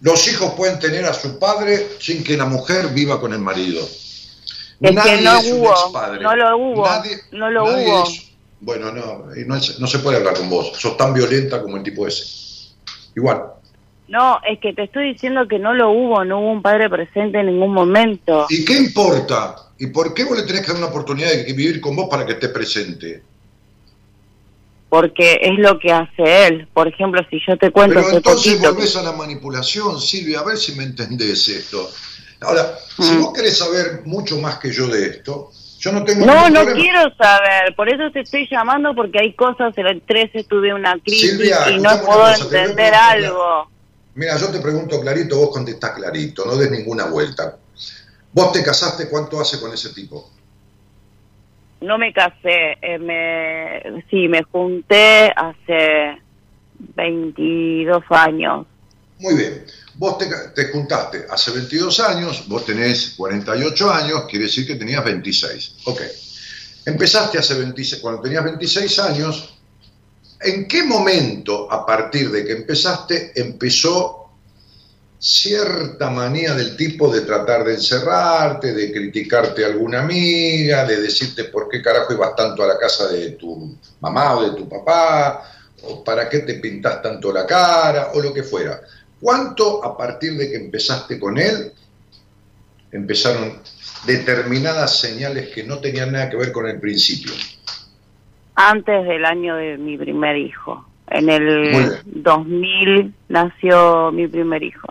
[0.00, 3.86] Los hijos pueden tener a su padre sin que la mujer viva con el marido.
[4.80, 5.02] que no
[5.38, 6.22] es un hubo, expadre.
[6.22, 8.02] no lo hubo, Nadie- no lo nadie hubo.
[8.04, 8.30] es-
[8.60, 10.72] bueno, no, y no, es- no se puede hablar con vos.
[10.78, 12.24] Sos tan violenta como el tipo ese.
[13.16, 13.42] Igual.
[14.06, 17.40] No, es que te estoy diciendo que no lo hubo, no hubo un padre presente
[17.40, 18.46] en ningún momento.
[18.48, 19.56] ¿Y qué importa?
[19.78, 22.26] ¿Y por qué vos le tenés que dar una oportunidad de vivir con vos para
[22.26, 23.22] que esté presente?
[24.90, 26.66] porque es lo que hace él.
[26.72, 30.44] Por ejemplo, si yo te cuento Pero entonces poquito, volvés a la manipulación, Silvia, a
[30.44, 31.90] ver si me entendés esto.
[32.40, 33.20] Ahora, si Mm.
[33.22, 36.80] vos querés saber mucho más que yo de esto, yo no tengo no, no problema.
[36.80, 40.94] quiero saber, por eso te estoy llamando porque hay cosas, en el 13 tuve una
[41.04, 43.68] crisis Silvia, y no puedo cosa, entender algo.
[44.14, 47.58] Mira, yo te pregunto clarito, vos contestás clarito, no des ninguna vuelta.
[48.38, 50.30] ¿Vos te casaste cuánto hace con ese tipo?
[51.80, 56.22] No me casé, eh, me, sí, me junté hace
[56.94, 58.64] 22 años.
[59.18, 59.64] Muy bien.
[59.94, 65.74] Vos te, juntaste hace 22 años, vos tenés 48 años, quiere decir que tenías 26.
[65.86, 66.02] Ok.
[66.86, 69.58] Empezaste hace 26, cuando tenías 26 años,
[70.40, 74.17] ¿en qué momento, a partir de que empezaste, empezó
[75.18, 81.44] cierta manía del tipo de tratar de encerrarte, de criticarte a alguna amiga, de decirte
[81.44, 85.42] por qué carajo ibas tanto a la casa de tu mamá o de tu papá,
[85.82, 88.80] o para qué te pintas tanto la cara, o lo que fuera?
[89.20, 91.72] ¿Cuánto a partir de que empezaste con él
[92.92, 93.60] empezaron
[94.06, 97.32] determinadas señales que no tenían nada que ver con el principio?
[98.54, 100.84] Antes del año de mi primer hijo.
[101.10, 101.92] En el bien.
[102.06, 104.88] 2000 nació mi primer hijo.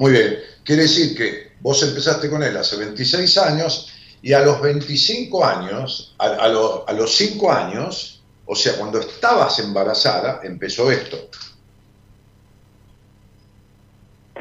[0.00, 3.92] Muy bien, quiere decir que vos empezaste con él hace 26 años
[4.22, 8.98] y a los 25 años, a, a lo- a los 5 años, o sea, cuando
[8.98, 11.28] estabas embarazada, empezó esto.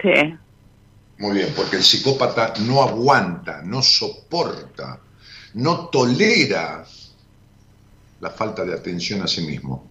[0.01, 0.37] Sí.
[1.17, 5.01] Muy bien, porque el psicópata no aguanta, no soporta,
[5.55, 6.85] no tolera
[8.21, 9.85] la falta de atención a sí mismo.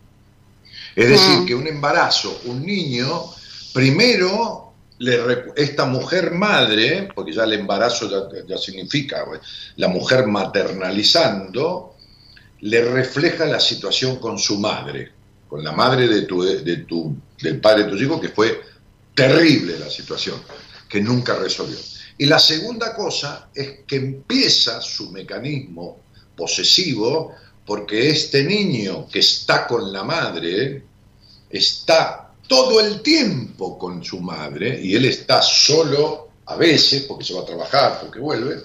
[0.96, 1.46] Es decir, Mm.
[1.46, 3.24] que un embarazo, un niño,
[3.74, 4.67] primero,
[4.98, 8.08] le esta mujer madre, porque ya el embarazo
[8.46, 9.40] ya, significa eh,
[9.76, 11.94] la mujer maternalizando,
[12.60, 15.12] le refleja la situación con su madre,
[15.48, 18.60] con la madre de tu, de tu, del padre de tus hijos, que fue
[19.14, 20.42] terrible la situación,
[20.88, 21.78] que nunca resolvió.
[22.18, 26.00] Y la segunda cosa es que empieza su mecanismo
[26.36, 27.34] posesivo
[27.64, 30.82] porque este niño que está con la madre
[31.50, 37.34] está todo el tiempo con su madre y él está solo a veces porque se
[37.34, 38.56] va a trabajar, porque vuelve,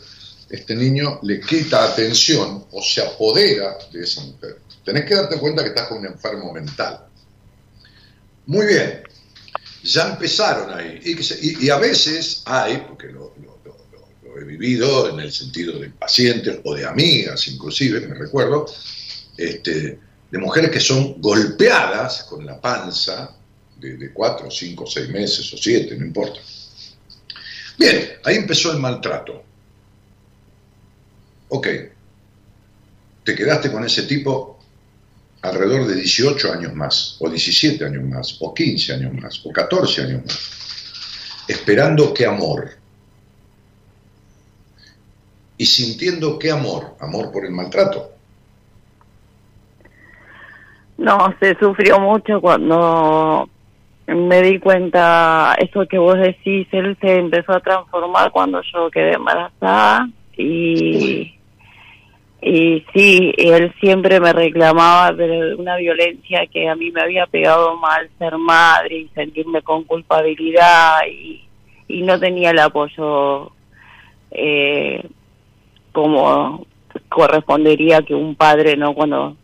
[0.49, 4.57] este niño le quita atención o se apodera de esa mujer.
[4.85, 7.05] Tenés que darte cuenta que estás con un enfermo mental.
[8.45, 9.03] Muy bien,
[9.83, 10.99] ya empezaron ahí.
[11.61, 13.33] Y, a veces hay, porque lo-
[14.23, 18.65] lo he vivido en el sentido de pacientes o de amigas inclusive, me recuerdo,
[19.37, 19.99] este,
[20.31, 23.35] de mujeres que son golpeadas con la panza
[23.91, 26.39] de, cuatro, cinco, seis meses o siete, no importa.
[27.77, 29.43] Bien, ahí empezó el maltrato.
[31.49, 31.67] Ok,
[33.23, 34.59] te quedaste con ese tipo
[35.41, 40.01] alrededor de 18 años más, o 17 años más, o 15 años más, o 14
[40.01, 42.71] años más, esperando qué amor.
[45.57, 48.11] Y sintiendo qué amor, amor por el maltrato.
[50.97, 53.49] No, se sufrió mucho cuando
[54.07, 59.13] me di cuenta, eso que vos decís, él se empezó a transformar cuando yo quedé
[59.13, 61.33] embarazada y,
[62.41, 67.77] y sí, él siempre me reclamaba de una violencia que a mí me había pegado
[67.77, 71.43] mal ser madre y sentirme con culpabilidad y,
[71.87, 73.51] y no tenía el apoyo
[74.31, 75.07] eh,
[75.91, 76.65] como
[77.09, 78.93] correspondería que un padre, ¿no?
[78.93, 79.37] Cuando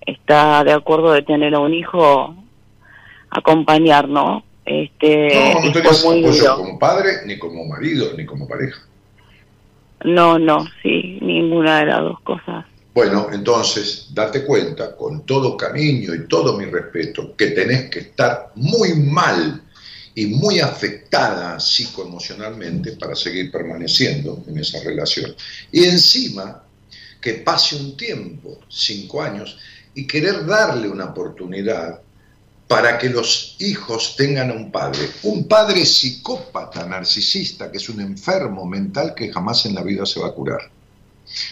[0.00, 2.34] está de acuerdo de tener a un hijo,
[3.30, 4.44] acompañar, ¿no?
[4.64, 8.80] Este, No, no tenías apoyo como padre, ni como marido, ni como pareja.
[10.04, 12.64] No, no, sí, ninguna de las dos cosas.
[12.94, 18.52] Bueno, entonces, date cuenta, con todo cariño y todo mi respeto, que tenés que estar
[18.56, 19.62] muy mal
[20.14, 25.34] y muy afectada psicoemocionalmente para seguir permaneciendo en esa relación.
[25.70, 26.64] Y encima,
[27.20, 29.58] que pase un tiempo, cinco años,
[29.94, 32.00] y querer darle una oportunidad
[32.68, 35.08] para que los hijos tengan a un padre.
[35.22, 40.20] Un padre psicópata, narcisista, que es un enfermo mental que jamás en la vida se
[40.20, 40.70] va a curar.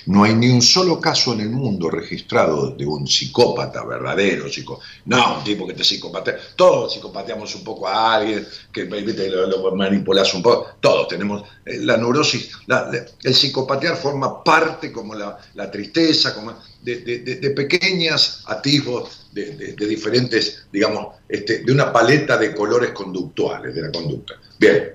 [0.06, 4.80] No hay ni un solo caso en el mundo registrado de un psicópata verdadero, psico
[5.04, 6.36] no, un tipo que te psicopatea.
[6.56, 10.68] Todos psicopateamos un poco a alguien, que lo, lo manipulás un poco.
[10.80, 12.50] Todos tenemos eh, la neurosis.
[12.66, 12.90] la-
[13.22, 15.38] el psicopatear forma parte como la,
[15.70, 22.38] tristeza, como de, de- de- de pequeñas atisbos de, diferentes, digamos, este, de una paleta
[22.38, 24.34] de colores conductuales de la conducta.
[24.58, 24.92] Bien,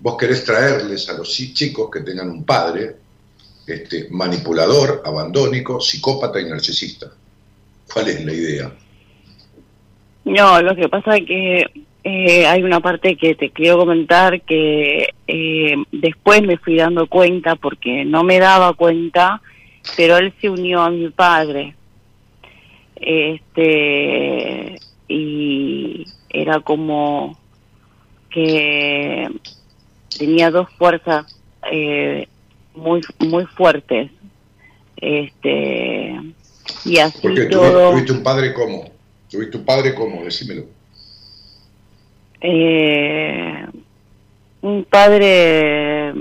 [0.00, 2.96] vos querés traerles a los chi- chicos que tengan un padre
[3.66, 7.12] este, manipulador, abandónico, psicópata y narcisista.
[7.92, 8.72] ¿Cuál es la idea?
[10.24, 11.66] No, lo que pasa es que
[12.04, 17.56] eh, hay una parte que te quiero comentar que eh, después me fui dando cuenta
[17.56, 19.40] porque no me daba cuenta,
[19.96, 21.74] pero él se unió a mi padre.
[23.02, 27.36] Este y era como
[28.30, 29.28] que
[30.16, 31.26] tenía dos fuerzas
[31.70, 32.28] eh,
[32.74, 34.10] muy muy fuertes.
[34.96, 36.16] Este
[36.84, 38.84] y así Porque todo tuviste un padre como,
[39.28, 40.64] tuviste un padre como, decímelo.
[42.40, 43.66] eh,
[44.62, 46.12] un padre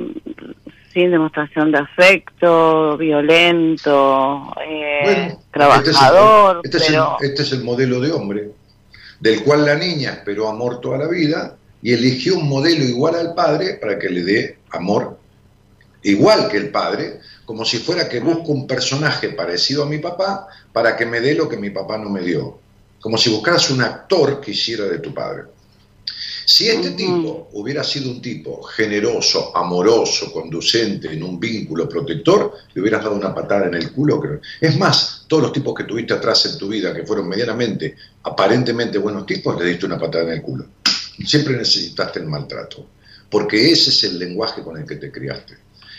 [0.94, 7.64] sin demostración de afecto, violento, eh, Bueno, trabajador, este es, el, pero este es el
[7.64, 8.52] modelo de hombre,
[9.20, 13.34] del cual la niña esperó amor toda la vida y eligió un modelo igual al
[13.34, 15.22] padre para que le dé amor
[16.04, 20.48] igual que el padre, como si fuera que busco un personaje parecido a mi papá
[20.72, 22.60] para que me dé lo que mi papá no me dio.
[23.00, 25.44] Como si buscaras un actor que hiciera de tu padre.
[26.46, 26.98] Si este Ujú.
[26.98, 33.16] tipo hubiera sido un tipo generoso, amoroso, conducente, en un vínculo protector, le hubieras dado
[33.16, 34.20] una patada en el culo.
[34.20, 34.42] creo.
[34.60, 38.98] Es más, todos los tipos que tuviste atrás en tu vida, que fueron medianamente, aparentemente
[38.98, 40.66] buenos tipos, le diste una patada en el culo.
[41.26, 42.88] Siempre necesitaste el maltrato,
[43.30, 45.58] porque ese es el lenguaje con el que te criaste.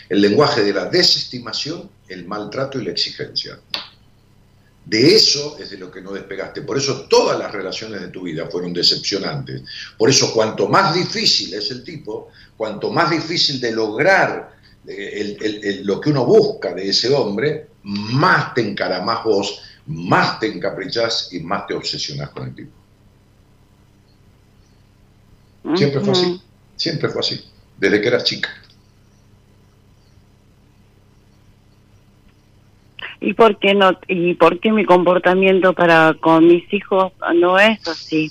[0.09, 3.57] El lenguaje de la desestimación, el maltrato y la exigencia.
[4.85, 6.61] De eso es de lo que no despegaste.
[6.61, 9.61] Por eso todas las relaciones de tu vida fueron decepcionantes.
[9.97, 14.51] Por eso cuanto más difícil es el tipo, cuanto más difícil de lograr
[14.85, 19.61] eh, el- el- el- lo que uno busca de ese hombre, más te encaramás vos,
[19.87, 22.71] más te encaprichás y más te obsesionás con el tipo.
[25.77, 26.41] Siempre fue así.
[26.75, 27.45] Siempre fue así.
[27.77, 28.49] Desde que eras chica.
[33.23, 33.97] ¿Y por qué no?
[34.09, 38.29] ¿Y por qué mi comportamiento para con mis hijos no es así?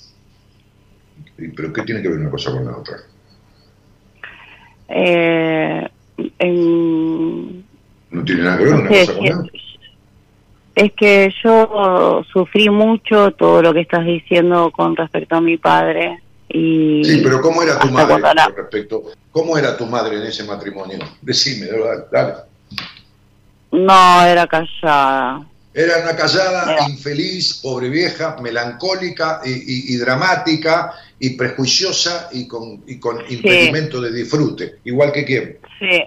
[1.38, 2.98] ¿Y ¿Pero qué tiene que ver una cosa con la otra?
[4.88, 5.88] Eh,
[6.38, 7.66] en-
[8.10, 9.50] No tiene nada que ver una Sí, cosa con la otra.
[10.74, 16.22] Es que yo sufrí mucho todo lo que estás diciendo con respecto a mi padre
[16.50, 18.22] y Sí, pero ¿cómo era tu madre
[18.54, 19.04] respecto?
[19.30, 20.98] ¿Cómo era tu madre en ese matrimonio?
[21.22, 21.66] Decime,
[22.10, 22.51] dale.
[23.72, 25.44] No era callada.
[25.74, 26.88] Era una callada, Era.
[26.88, 34.00] infeliz, pobre vieja, melancólica y, y- y dramática y prejuiciosa y con, y con impedimento
[34.00, 34.80] de disfrute.
[34.84, 35.58] Igual que quién.
[35.78, 36.02] Sí,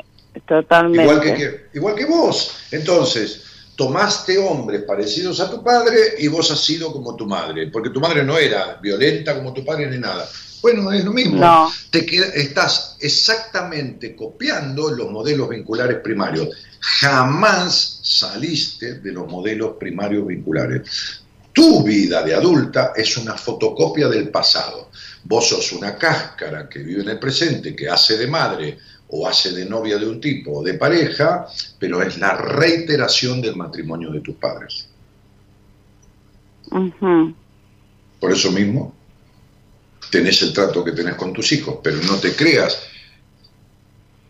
[0.48, 1.02] totalmente.
[1.04, 1.56] Igual que quién.
[1.74, 2.52] Igual que vos.
[2.72, 3.42] Entonces,
[3.76, 7.68] tomaste hombres parecidos a tu padre y vos has sido como tu madre.
[7.72, 10.30] Porque tu madre no era violenta como tu padre ni nada.
[10.62, 11.38] Bueno, es lo mismo.
[11.40, 11.72] No.
[11.92, 16.50] Te queda- estás exactamente copiando los modelos vinculares primarios.
[16.80, 21.22] Jamás saliste de los modelos primarios vinculares.
[21.54, 24.90] Tu vida de adulta es una fotocopia del pasado.
[25.24, 28.78] Vos sos una cáscara que vive en el presente, que hace de madre
[29.08, 31.48] o hace de novia de un tipo o de pareja,
[31.80, 34.88] pero es la reiteración del matrimonio de tus padres.
[38.20, 38.94] Por eso mismo
[40.16, 42.80] tenés el trato que tenés con tus hijos, pero no te creas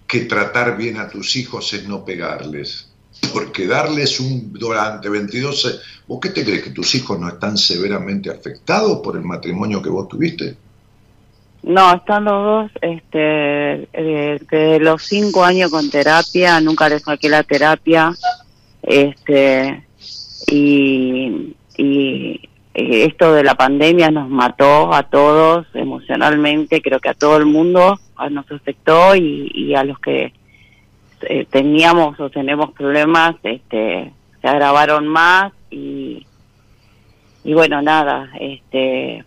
[0.07, 2.87] que tratar bien a tus hijos es no pegarles.
[3.31, 5.61] Porque darles un durante 22...
[5.61, 5.75] se-
[6.07, 6.63] ¿Vos qué te crees?
[6.63, 10.55] ¿Que tus hijos no están severamente afectados por el matrimonio que vos tuviste?
[11.61, 17.43] No, están los dos, este, desde los cinco años con terapia, nunca les saqué la
[17.43, 18.11] terapia,
[18.83, 19.83] este,
[20.47, 27.13] y, y eh, esto de la pandemia nos mató a todos emocionalmente, creo que a
[27.13, 27.99] todo el mundo
[28.29, 30.33] nos afectó y, y a los que
[31.21, 34.11] eh, teníamos o tenemos problemas, este,
[34.41, 36.25] se agravaron más y,
[37.45, 39.23] y bueno, nada, este,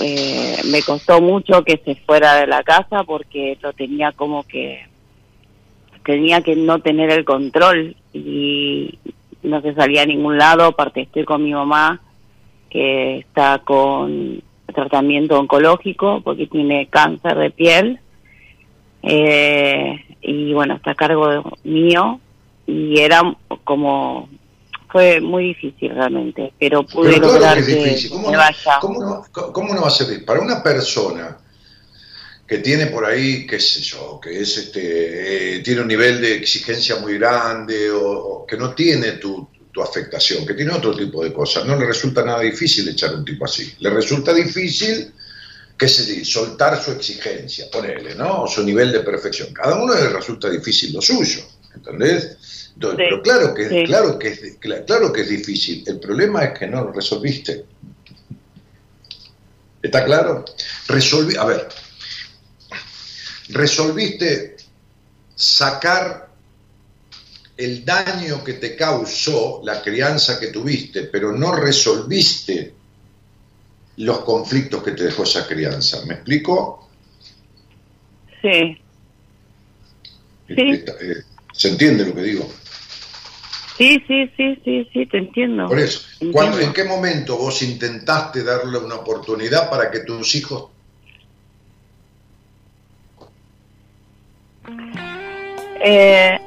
[0.00, 4.86] eh, me costó mucho que se fuera de la casa porque lo tenía como que
[6.04, 8.98] tenía que no tener el control y
[9.42, 12.00] no se salía a ningún lado aparte estoy con mi mamá
[12.70, 14.42] que está con
[14.74, 18.00] tratamiento oncológico porque tiene cáncer de piel
[19.02, 22.20] eh, y bueno está a cargo de- mío
[22.66, 23.22] y era
[23.64, 24.28] como
[24.90, 28.10] fue muy difícil realmente pero pude Pero lograr es que, difícil.
[28.10, 30.26] ¿Cómo no, vaya cómo no- cómo no va a ser difícil?
[30.26, 31.38] Para una persona
[32.46, 36.36] que tiene por ahí, qué sé yo, que es este, eh, tiene un nivel de
[36.36, 41.22] exigencia muy grande o, o que no tiene tu, tu afectación, que tiene otro tipo
[41.22, 43.74] de cosas, no le resulta nada difícil echar un tipo así.
[43.80, 45.12] Le resulta difícil
[45.76, 48.44] qué sé yo, soltar su exigencia, ponele, ¿no?
[48.44, 49.52] O su nivel de perfección.
[49.52, 51.42] Cada uno le resulta difícil lo suyo,
[51.74, 52.70] ¿entendés?
[52.74, 53.84] Entonces, Sí, pero claro que, sí.
[53.84, 55.84] claro, que es, cla- claro que es difícil.
[55.86, 57.66] El problema es que no lo resolviste.
[59.82, 60.46] ¿Está claro?
[60.88, 61.68] Resolví, a ver,
[63.50, 64.56] resolviste
[65.34, 66.25] sacar
[67.56, 72.74] el daño que te causó la crianza que tuviste, pero no resolviste
[73.96, 76.04] los conflictos que te dejó esa crianza.
[76.06, 76.88] ¿Me explico?
[78.42, 78.76] sí
[80.48, 80.54] Sí.
[80.70, 81.16] Está- eh,
[81.52, 82.48] ¿Se entiende lo que digo?
[83.78, 85.66] Sí, sí, sí, sí, sí, te entiendo.
[85.68, 86.32] Por eso, Entiendo.
[86.32, 90.70] ¿cuándo- ¿en qué momento vos intentaste darle una oportunidad para que tus hijos
[95.88, 96.38] Eh,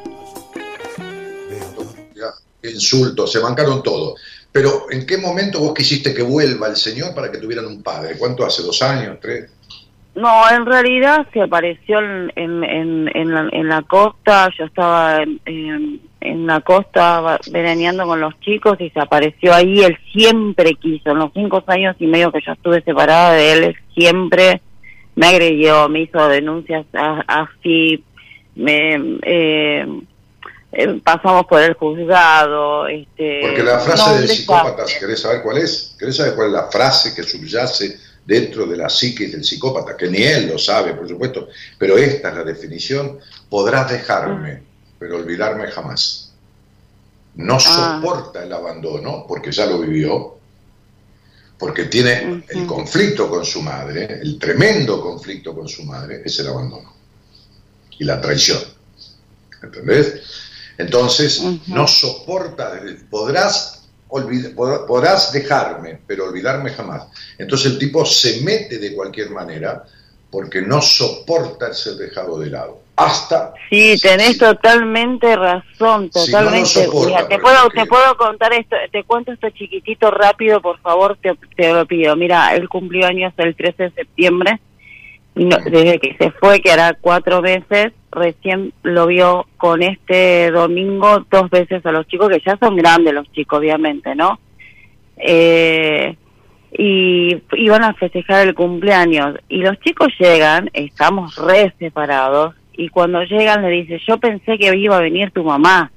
[2.63, 4.15] insultos, se bancaron todo?
[4.51, 8.17] Pero ¿en qué momento vos quisiste que vuelva el Señor para que tuvieran un padre?
[8.17, 8.63] ¿Cuánto hace?
[8.63, 9.17] ¿Dos años?
[9.21, 9.51] ¿Tres?
[10.15, 16.01] no, en realidad se apareció en, en, la, costa, yo estaba en,
[16.45, 21.31] la costa veraneando con los chicos y se apareció ahí, él siempre quiso, en los
[21.33, 24.61] cinco años y medio que yo estuve separada de él, siempre
[25.15, 28.03] me agredió, me hizo denuncias a- así,
[28.55, 29.19] me...
[29.23, 29.85] Eh,
[30.71, 35.95] eh, pasamos por el juzgado este Porque la frase no, psicópata, ¿querés saber cuál es?
[35.97, 39.97] ¿Querés saber cuál es la frase que subyace dentro de la psiquis del psicópata?
[39.97, 41.47] Que ni él lo sabe, por supuesto,
[41.77, 43.19] pero esta es la definición.
[43.49, 44.61] Podrás dejarme,
[44.99, 46.33] pero olvidarme jamás.
[47.35, 47.99] No Ah.
[48.01, 50.37] soporta el abandono, porque ya lo vivió,
[51.57, 56.47] porque tiene el conflicto con su madre, el tremendo conflicto con su madre, es el
[56.47, 56.93] abandono
[57.97, 58.59] y la traición.
[59.61, 60.21] ¿Entendés?
[60.79, 62.71] Entonces, no soporta,
[63.09, 67.03] podrás, olvid- pod- podrás dejarme, pero olvidarme jamás.
[67.37, 69.83] Entonces el tipo se mete de cualquier manera
[70.31, 72.79] porque no soporta ser dejado de lado.
[72.95, 73.53] Hasta...
[73.69, 76.65] Sí, tenés totalmente razón, no totalmente.
[76.65, 81.17] soporta, Mira, te puedo, te puedo contar esto, te cuento esto chiquitito rápido, por favor,
[81.21, 82.15] te, te lo pido.
[82.15, 84.59] Mira, él cumplió años el 13 de septiembre,
[85.45, 91.25] no- desde que se fue, que hará cuatro meses, recién lo vio con este domingo
[91.29, 94.39] dos veces a los chicos, que ya son grandes los chicos, obviamente, ¿no?
[95.17, 96.15] Eh,
[96.71, 103.23] y iban a festejar el cumpleaños y los chicos llegan, estamos re separados y cuando
[103.23, 105.91] llegan le dice, yo pensé que iba a venir tu mamá.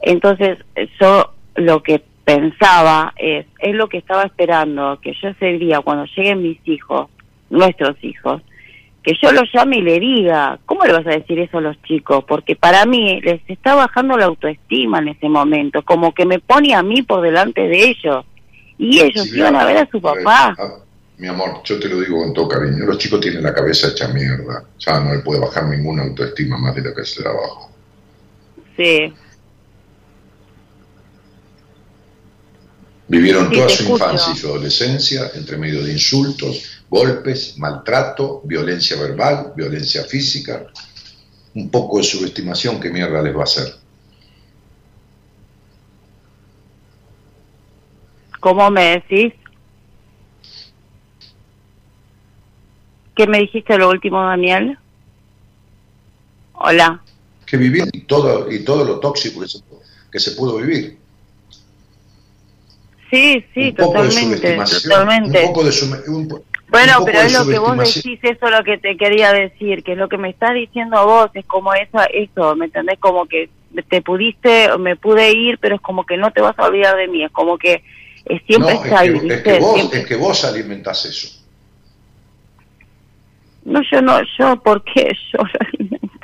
[0.00, 0.58] Entonces
[1.00, 6.04] yo lo que pensaba es, es lo que estaba esperando, que yo ese día cuando
[6.16, 7.08] lleguen mis hijos,
[7.50, 8.42] nuestros hijos,
[9.02, 11.80] que yo los llame y le diga, ¿cómo le vas a decir eso a los
[11.82, 12.24] chicos?
[12.26, 16.74] Porque para mí les está bajando la autoestima en ese momento, como que me pone
[16.74, 18.24] a mí por delante de ellos.
[18.78, 20.56] Y ellos Sí, iban a ver a su ver, papá.
[21.18, 24.08] mi amor, yo te lo digo con todo cariño, los chicos tienen la cabeza hecha
[24.08, 27.30] mierda, ya no le puede bajar ninguna autoestima más de la que se la.
[28.76, 29.12] Sí,
[33.06, 34.04] Vivieron Sí, toda su escucho.
[34.04, 40.66] infancia y su adolescencia entre medio de insultos, golpes, maltrato, violencia verbal, violencia física,
[41.56, 43.74] un poco de subestimación, ¿qué mierda les va a hacer?
[48.38, 49.32] ¿Cómo me decís?
[53.16, 54.78] ¿Qué me dijiste lo último, Daniel?
[56.52, 57.02] Hola.
[57.44, 59.58] Que vivir y todo, y todo lo tóxico que se,
[60.12, 60.96] que se pudo vivir.
[63.10, 64.10] Sí, sí, Un poco de
[64.80, 65.40] totalmente.
[65.40, 65.72] Un poco de
[66.08, 66.28] un
[66.68, 69.92] Bueno, pero es lo que vos decís, eso es lo que te quería decir, que
[69.92, 72.98] es lo que me estás diciendo vos, es como eso, eso, ¿me entendés?
[72.98, 73.48] Como que
[73.88, 77.06] te pudiste, me pude ir, pero es como que no te vas a olvidar de
[77.08, 77.82] mí, es como que
[78.26, 81.40] eh, siempre No, está ahí, que, es que vos, Siempre- es que vos alimentás eso.
[83.64, 85.38] No, yo no, yo, ¿por qué yo?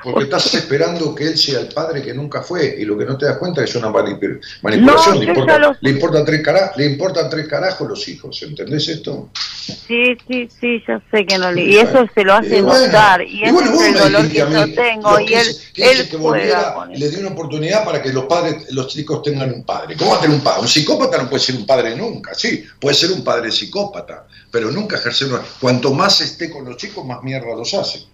[0.03, 3.19] Porque estás esperando que él sea el padre que nunca fue y lo que no
[3.19, 5.15] te das cuenta es una manip- manipulación.
[5.17, 8.89] No, le, importa, lo- le, importan tres cara- le importan tres carajos los hijos, ¿entendés
[8.89, 9.29] esto?
[9.35, 11.63] Sí, sí, sí, yo sé que no le...
[11.63, 14.55] Y eso se lo hace Y bueno, y, y ese es el dolor que mí,
[14.55, 18.25] yo tengo, y que él, él que volviera, le di una oportunidad para que los
[18.25, 19.97] padres, los chicos tengan un padre.
[19.97, 20.63] ¿Cómo va a tener un padre?
[20.63, 24.71] Un psicópata no puede ser un padre nunca, sí, puede ser un padre psicópata, pero
[24.71, 25.43] nunca ejercer una...
[25.61, 28.05] Cuanto más esté con los chicos, más mierda los hace.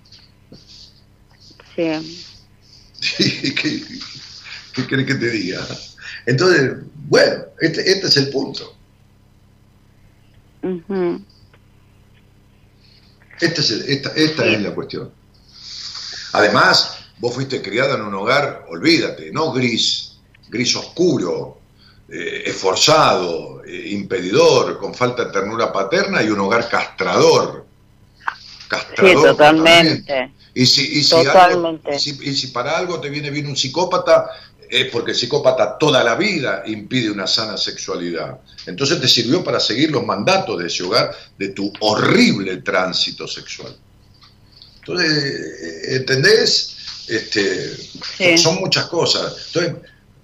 [3.01, 3.53] Sí.
[3.53, 3.83] ¿Qué, qué,
[4.75, 5.67] qué querés que te diga?
[6.27, 6.73] Entonces,
[7.09, 8.75] bueno, este, este es el punto.
[13.41, 15.11] Este es el- esta esta es la cuestión.
[16.33, 20.17] Además, vos fuiste criada en un hogar, olvídate, no gris,
[20.49, 21.61] gris oscuro,
[22.09, 27.66] eh, esforzado, eh, impedidor, con falta de ternura paterna y un hogar castrador.
[28.67, 30.33] Sí, Castrador totalmente.
[30.55, 31.97] Y si, y si algo- Totalmente.
[31.97, 34.31] y si- y si para algo te viene bien un psicópata,
[34.69, 38.39] es porque el psicópata toda la vida impide una sana sexualidad.
[38.67, 43.77] Entonces te sirvió para seguir los mandatos de ese hogar, de tu horrible tránsito sexual.
[44.79, 46.73] Entonces, eh, ¿entendés?
[47.09, 47.77] Este,
[48.17, 48.37] Sí.
[48.39, 49.37] Son muchas cosas.
[49.49, 49.75] Entonces,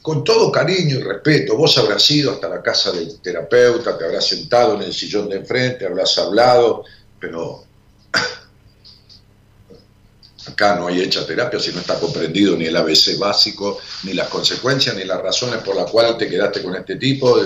[0.00, 4.26] con todo cariño y respeto, vos habrás ido hasta la casa del terapeuta, te habrás
[4.26, 6.84] sentado en el sillón de enfrente, habrás hablado,
[7.20, 7.64] pero
[10.46, 14.28] acá no hay hecha terapia si no está comprendido ni el ABC básico, ni las
[14.28, 17.40] consecuencias, ni las razones por las cuales te quedaste con este tipo.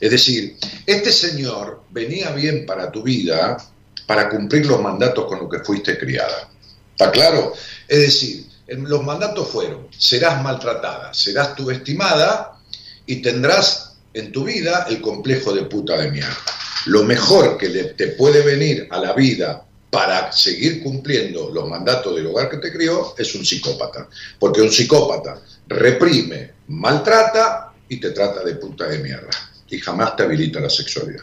[0.00, 3.56] Es decir, este señor venía bien para tu vida
[4.06, 6.50] para cumplir los mandatos con los que fuiste criada.
[6.92, 7.54] ¿Está claro?
[7.88, 12.58] Es decir, los mandatos fueron, serás maltratada, serás tu estimada
[13.06, 16.36] y tendrás en tu vida el complejo de puta de mierda.
[16.86, 19.64] Lo mejor que te puede venir a la vida
[19.94, 24.08] para seguir cumpliendo los mandatos del hogar que te crió es un psicópata.
[24.40, 29.30] Porque un psicópata reprime, maltrata y te trata de puta de mierda.
[29.68, 31.22] Y jamás te habilita la sexualidad.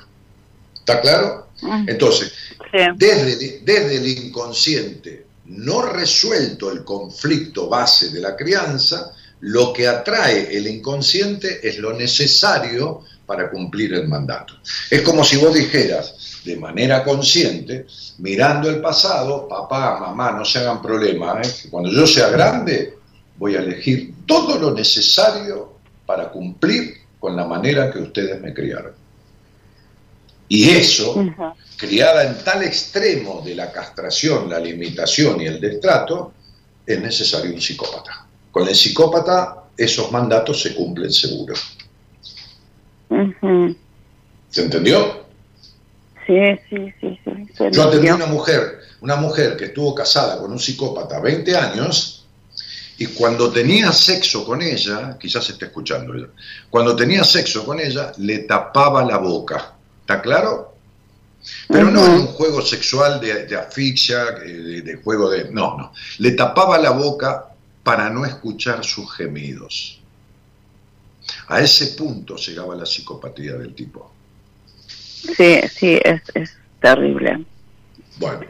[0.74, 1.50] ¿Está claro?
[1.62, 2.32] Mm, Entonces,
[2.72, 2.78] Sí.
[2.96, 9.12] desde, desde el inconsciente no resuelto el conflicto base de la crianza,
[9.42, 14.54] lo que atrae el inconsciente es lo necesario para cumplir el mandato.
[14.90, 17.86] Es como si vos dijeras de manera consciente,
[18.20, 21.50] mirando el pasado, papá, mamá, no se hagan problema, ¿eh?
[21.64, 22.98] que cuando yo sea grande
[23.38, 25.74] voy a elegir todo lo necesario
[26.06, 28.94] para cumplir con la manera que ustedes me criaron.
[30.48, 31.16] Y eso
[31.78, 36.34] criada en tal extremo de la castración, la limitación y el destrato,
[36.86, 38.28] es necesario un psicópata.
[38.52, 41.54] Con el psicópata esos mandatos se cumplen seguro.
[43.10, 43.76] Ujú.
[44.50, 45.26] ¿Se entendió?
[46.32, 47.18] Sí, sí,
[47.58, 51.58] sí, Yo atendí a una mujer, una mujer que estuvo casada con un psicópata 20
[51.58, 52.26] años
[52.98, 56.28] y cuando tenía sexo con ella, quizás se esté escuchando, ella,
[56.70, 59.74] cuando tenía sexo con ella le tapaba la boca.
[60.00, 60.76] ¿Está claro?
[61.68, 65.52] Pero no en un juego sexual de, de asfixia, eh, de, de juego de...
[65.52, 65.92] No, no.
[66.20, 67.48] Le tapaba la boca
[67.84, 70.00] para no escuchar sus gemidos.
[71.48, 74.21] A ese punto llegaba la psicopatía del tipo.
[75.38, 77.46] Sí, sí, es, es terrible.
[78.18, 78.42] Bueno,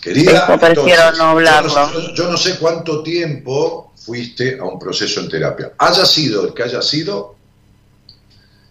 [0.00, 1.68] querida, Eso prefiero no hablarlo.
[1.68, 5.72] Yo no, yo- yo no sé cuánto tiempo fuiste a un proceso en terapia.
[5.78, 7.36] Haya sido el que haya sido,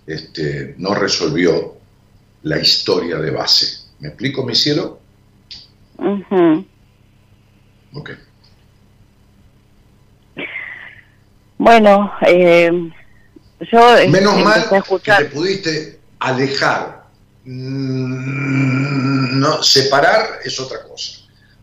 [0.08, 1.76] este, no resolvió
[2.44, 3.80] la historia de base.
[4.00, 5.00] ¿Me explico, mi cielo?
[5.98, 6.66] Ujú.
[7.94, 8.12] Ok.
[11.58, 12.72] Bueno, eh,
[13.72, 14.70] yo Menos mal
[15.04, 16.99] que te pudiste alejar.
[17.50, 21.14] Mm, No, separar es otra cosa.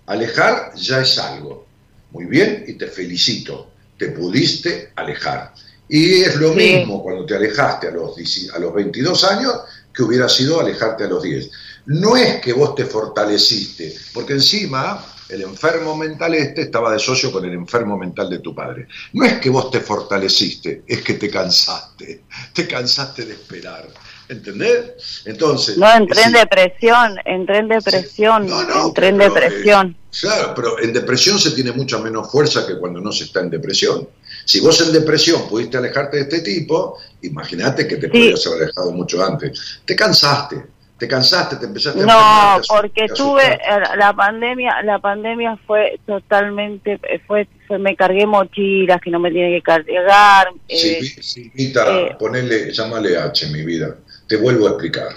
[0.06, 1.66] Alejar ya es algo.
[2.12, 3.70] Muy bien, y te felicito.
[3.98, 5.52] Te pudiste alejar.
[5.88, 6.56] Y es lo Sí.
[6.58, 9.52] mismo cuando te alejaste a los, 10 a los 22 años
[9.92, 11.50] que hubiera sido alejarte a los 10.
[11.86, 17.30] No es que vos te fortaleciste, porque encima el enfermo mental este estaba de socio
[17.32, 18.86] con el enfermo mental de tu padre.
[19.12, 23.88] No es que vos te fortaleciste, es que te cansaste, te cansaste de esperar,
[24.28, 25.22] ¿Entendés?
[25.24, 25.78] Entonces.
[25.78, 29.96] No, entré en es- depresión, entré en depresión, No, no, entré en depresión.
[30.00, 33.40] eh, claro, pero en depresión se tiene mucha menos fuerza que cuando no se está
[33.40, 34.08] en depresión.
[34.44, 38.12] Si vos en depresión pudiste alejarte de este tipo, imagínate que te Sí.
[38.12, 39.80] podrías haber alejado mucho antes.
[39.84, 40.64] Te cansaste,
[40.98, 43.58] te cansaste, te empezaste a No, te asu- porque tuve eh,
[43.96, 47.46] la pandemia, la pandemia fue totalmente, eh, fue,
[47.78, 50.48] me cargué mochilas que no me tienen que cargar.
[50.68, 53.96] eh, Silvi- Silvita, eh, ponele, llámale H, mi vida.
[54.26, 55.08] Te vuelvo a explicar.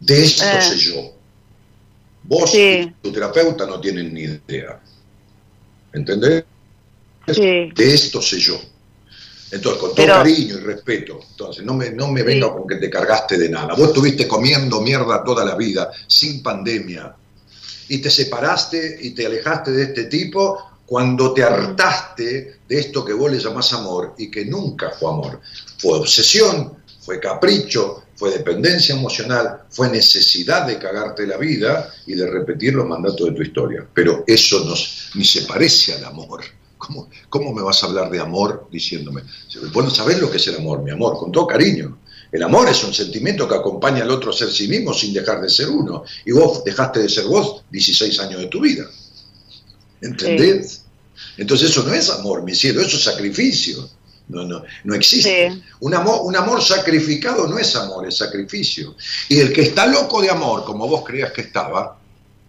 [0.00, 0.62] De esto eh.
[0.62, 1.12] sé yo.
[2.24, 2.58] Vos Sí.
[2.58, 4.80] y tu terapeuta no tienen ni idea.
[5.92, 6.44] ¿Entendés?
[7.32, 8.58] sí, De esto sé yo.
[9.50, 12.52] Entonces, con todo Pero- cariño y respeto, entonces no me, no me venga Sí.
[12.52, 13.74] con que te cargaste de nada.
[13.74, 17.14] Vos estuviste comiendo mierda toda la vida, sin pandemia,
[17.88, 23.14] y te separaste y te alejaste de este tipo cuando te hartaste de esto que
[23.14, 25.40] vos le llamás amor y que nunca fue amor.
[25.78, 32.28] Fue obsesión, fue capricho, fue dependencia emocional, fue necesidad de cagarte la vida y de
[32.28, 33.86] repetir los mandatos de tu historia.
[33.94, 34.74] Pero eso no,
[35.14, 36.42] ni se parece al amor.
[36.76, 39.22] ¿Cómo, ¿Cómo me vas a hablar de amor diciéndome?
[39.72, 41.98] Vos no sabés lo que es el amor, mi amor, con todo cariño.
[42.32, 45.40] El amor es un sentimiento que acompaña al otro a ser sí mismo sin dejar
[45.40, 46.02] de ser uno.
[46.24, 48.84] Y vos dejaste de ser vos 16 años de tu vida.
[50.00, 50.82] ¿Entendés?
[51.36, 53.88] Entonces eso no es amor, mi cielo, eso es sacrificio.
[54.28, 55.50] No, no, no existe.
[55.50, 55.62] Sí.
[55.80, 58.94] Un, amor, un amor sacrificado no es amor, es sacrificio.
[59.28, 61.98] Y el que está loco de amor, como vos creías que estaba,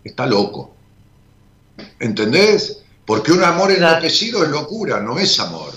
[0.03, 0.75] está loco.
[1.99, 2.81] ¿Entendés?
[3.05, 5.73] Porque un amor enloquecido es locura, no es amor.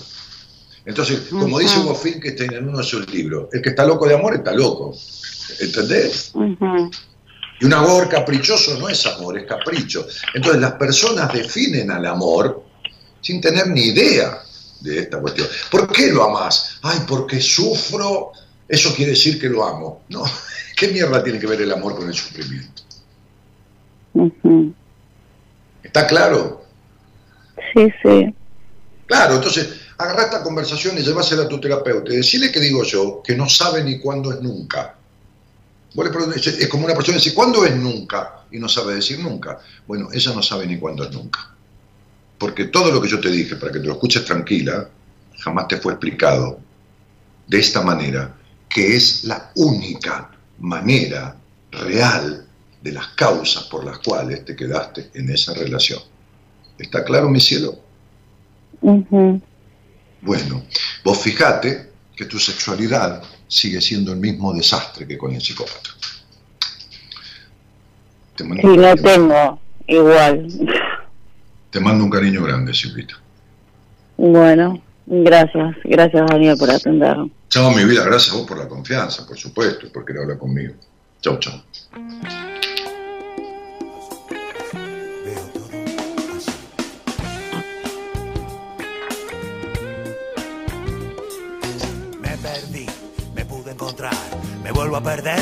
[0.85, 1.87] Entonces, como dice Ujú.
[1.87, 4.93] Hugo Finkelstein en uno de sus libros, el que está loco de amor está loco.
[5.59, 6.33] ¿Entendés?
[7.61, 10.05] Y un amor caprichoso no es amor, es capricho.
[10.33, 12.63] Entonces las personas definen al amor
[13.21, 14.42] sin tener ni idea
[14.83, 15.47] de esta cuestión.
[15.71, 16.77] ¿Por qué lo amás?
[16.81, 18.33] Ay, porque sufro,
[18.67, 20.03] eso quiere decir que lo amo.
[20.09, 20.23] No,
[20.77, 22.83] ¿qué mierda tiene que ver el amor con el sufrimiento?
[25.81, 26.65] ¿Está claro?
[27.73, 28.35] Sí, sí.
[29.07, 33.21] Claro, entonces agarra esta conversación y llévasela a tu terapeuta y decirle que digo yo,
[33.23, 34.95] que no sabe ni cuándo es nunca.
[35.95, 38.45] Es como una persona que dice, ¿cuándo es nunca?
[38.51, 39.59] Y no sabe decir nunca.
[39.87, 41.52] Bueno, ella no sabe ni cuándo es nunca.
[42.43, 44.89] Porque todo lo que yo te dije, para que te lo escuches tranquila,
[45.39, 46.59] jamás te fue explicado
[47.47, 48.35] de esta manera,
[48.67, 50.29] que es la única
[50.59, 51.37] manera
[51.71, 52.45] real
[52.81, 56.01] de las causas por las cuales te quedaste en esa relación.
[56.77, 57.79] ¿Está claro, mi cielo?
[58.81, 60.65] Bueno,
[61.01, 65.91] vos fijate que tu sexualidad sigue siendo el mismo desastre que con el psicópata.
[68.35, 70.47] Te Sí, cariño, tengo igual.
[71.73, 73.15] Te mando un cariño grande, Silvita.
[74.15, 77.31] Bueno, gracias, gracias Daniel por atenderme.
[77.49, 80.37] Chao, mi vida, gracias a vos por la confianza, por supuesto, y por querer hablar
[80.37, 80.75] conmigo.
[81.19, 81.63] Chao, chao.
[92.21, 92.85] Me perdí,
[93.35, 94.13] me pude encontrar,
[94.63, 95.39] me vuelvo a perder,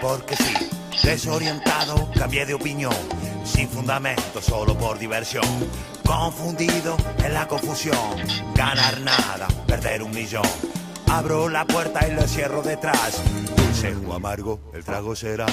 [0.00, 0.54] porque sí,
[1.02, 2.94] desorientado, cambié de opinión,
[3.50, 5.44] sin fundamento, solo por diversión,
[6.06, 8.16] confundido en la confusión,
[8.54, 10.46] ganar nada, perder un millón.
[11.10, 13.20] Abro la puerta y lo cierro detrás.
[13.56, 15.46] Dulce o amargo, el trago será.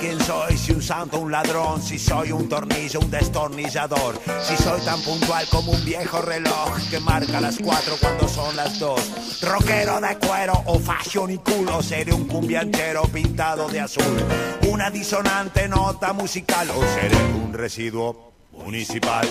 [0.00, 4.80] Quién soy, si un santo un ladrón, si soy un tornillo, un destornillador, si soy
[4.80, 9.00] tan puntual como un viejo reloj que marca las cuatro cuando son las dos.
[9.42, 14.24] Rockero de cuero o fashion y culo, seré un cumbianchero pintado de azul,
[14.68, 19.28] una disonante nota musical o seré un residuo municipal.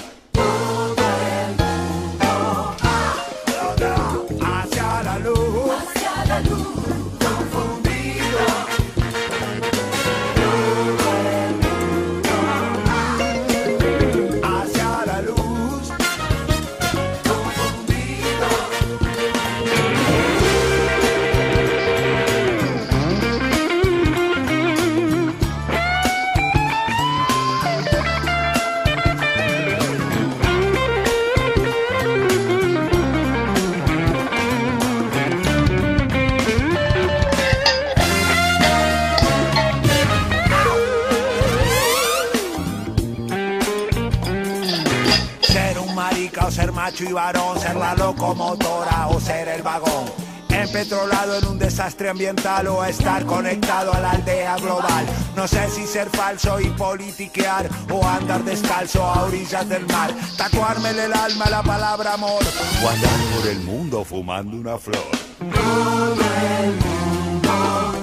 [47.10, 50.06] Y varón, ser la locomotora o ser el vagón.
[50.49, 55.06] Empetrolado en un desastre ambiental o estar conectado a la aldea global.
[55.36, 60.14] No sé si ser falso y politiquear o andar descalzo a orillas del mar.
[60.38, 62.44] Tatuármele el alma la palabra amor
[62.84, 65.06] o andar por el mundo fumando una flor.
[65.40, 66.15] Todo
[66.61, 67.94] el mundo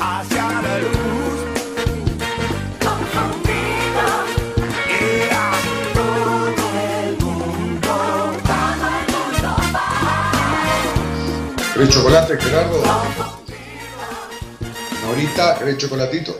[0.00, 0.95] va hacia la luz.
[11.76, 12.82] ¿Querés chocolate, Gerardo?
[15.06, 16.34] Ahorita, ¿querés chocolatito?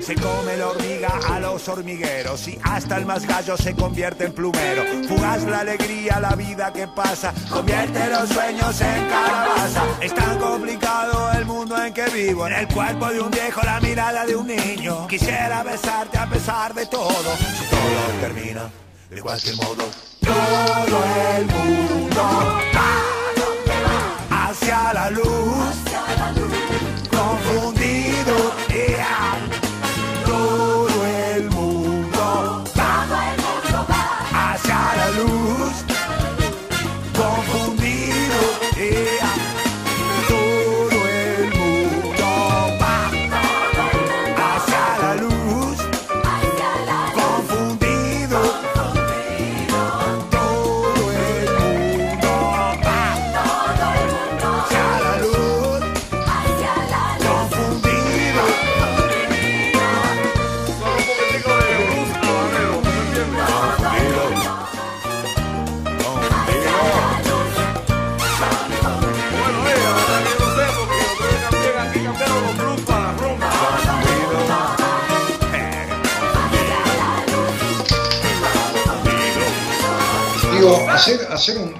[0.00, 4.34] Se come la hormiga a los hormigueros y hasta el más gallo se convierte en
[4.34, 4.84] plumero.
[5.08, 9.84] Fugaz la alegría, la vida que pasa, convierte los sueños en calabaza.
[10.02, 13.80] Es tan complicado el mundo en que vivo, en el cuerpo de un viejo, la
[13.80, 15.06] mirada de un niño.
[15.06, 18.81] Quisiera besarte a pesar de todo, si todo termina
[19.14, 19.84] de cualquier modo.
[20.20, 21.04] Todo
[21.36, 22.22] el mundo
[22.74, 25.74] va hacia la luz,
[27.10, 27.81] confundido.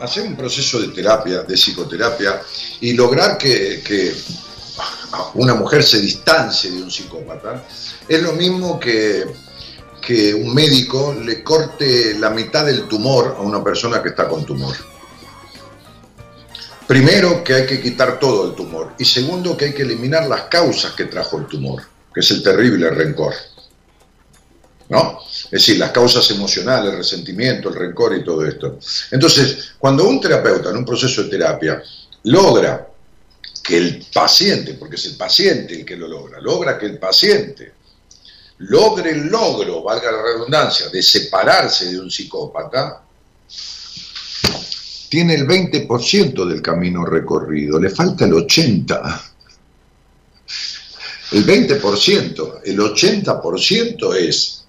[0.02, 2.40] Hacer, un, proceso de terapia, de psicoterapia,
[2.80, 4.14] y lograr que, que
[5.34, 7.64] una mujer se distancie de un psicópata,
[8.08, 9.24] es lo mismo que,
[10.00, 14.44] que un médico le corte la mitad del tumor a una persona que está con
[14.44, 14.74] tumor.
[16.86, 18.94] Primero, que hay que quitar todo el tumor.
[18.98, 22.42] Y segundo, que hay que eliminar las causas que trajo el tumor, que es el
[22.42, 23.32] terrible rencor.
[24.93, 25.20] ¿No?
[25.44, 28.78] Es decir, las causas emocionales, el resentimiento, el rencor y todo esto.
[29.10, 31.82] Entonces, cuando un terapeuta en un proceso de terapia
[32.24, 32.89] logra
[33.64, 37.73] que el paciente, porque es el paciente el que lo logra, logra que el paciente
[38.59, 43.02] logre el logro, valga la redundancia, de separarse de un psicópata,
[45.09, 49.20] tiene el 20% del camino recorrido, le falta el 80%.
[51.32, 54.61] El 20%, el 80% es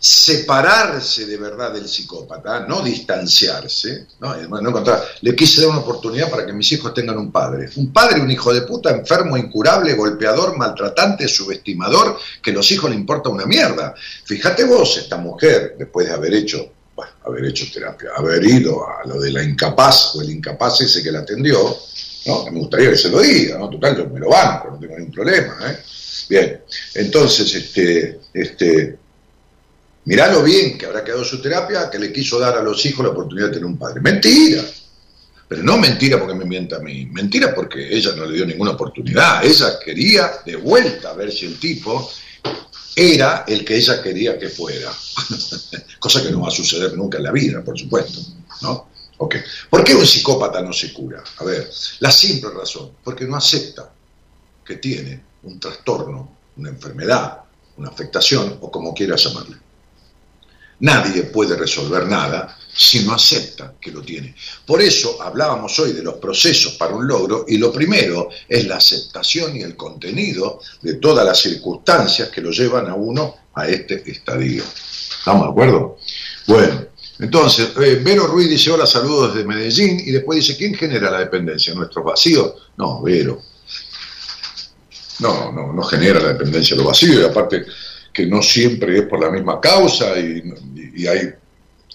[0.00, 4.34] separarse de verdad del psicópata, no distanciarse, ¿no?
[4.48, 7.68] No encontrar- le quise dar una oportunidad para que mis hijos tengan un padre.
[7.76, 12.88] Un padre, un hijo de puta, enfermo, incurable, golpeador, maltratante, subestimador, que a los hijos
[12.88, 13.94] le importa una mierda.
[14.24, 19.06] Fíjate vos, esta mujer, después de haber hecho, bueno, haber hecho terapia, haber ido a
[19.06, 21.76] lo de la incapaz o el incapaz ese que la atendió,
[22.24, 22.44] ¿no?
[22.50, 23.68] Me gustaría que se lo diga, ¿no?
[23.68, 25.78] Total, yo me lo banco, no tengo ningún problema, ¿eh?
[26.28, 26.62] Bien,
[26.94, 28.99] entonces, este, este,
[30.04, 33.12] Miralo bien, que habrá quedado su terapia, que le quiso dar a los hijos la
[33.12, 34.00] oportunidad de tener un padre.
[34.00, 34.64] Mentira.
[35.46, 37.06] Pero no mentira porque me mienta a mí.
[37.06, 39.44] Mentira porque ella no le dio ninguna oportunidad.
[39.44, 42.10] Ella quería de vuelta ver si el tipo
[42.94, 44.92] era el que ella quería que fuera.
[45.98, 48.20] Cosa que no va a suceder nunca en la vida, por supuesto.
[48.62, 48.88] ¿no?
[49.18, 49.36] Ok.
[49.68, 51.22] ¿Por qué un psicópata no se cura?
[51.38, 53.90] A ver, la simple razón, porque no acepta
[54.64, 57.38] que tiene un trastorno, una enfermedad,
[57.76, 59.56] una afectación o como quiera llamarle.
[60.80, 64.34] Nadie puede resolver nada si no acepta que lo tiene.
[64.64, 68.76] Por eso hablábamos hoy de los procesos para un logro y lo primero es la
[68.76, 74.10] aceptación y el contenido de todas las circunstancias que lo llevan a uno a este
[74.10, 74.62] estadio.
[75.18, 75.98] ¿Estamos de acuerdo?
[76.46, 76.86] Bueno,
[77.18, 81.18] entonces, eh, Vero Ruiz dice, hola, saludos desde Medellín, y después dice, ¿quién genera la
[81.18, 81.74] dependencia?
[81.74, 82.54] ¿Nuestros vacíos?
[82.78, 83.42] No, Vero.
[85.18, 87.66] No, no, no genera la dependencia lo vacío, y aparte
[88.12, 90.42] que no siempre es por la misma causa y,
[91.06, 91.32] hay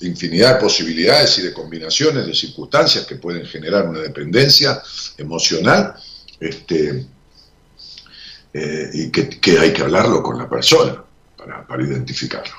[0.01, 4.81] infinidad de posibilidades y de combinaciones de circunstancias que pueden generar una dependencia
[5.17, 5.93] emocional
[6.39, 7.05] este,
[8.53, 11.03] eh, y que, hay que hablarlo con la persona
[11.37, 12.55] para, para identificarlo.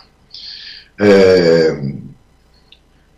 [0.98, 1.72] Eh,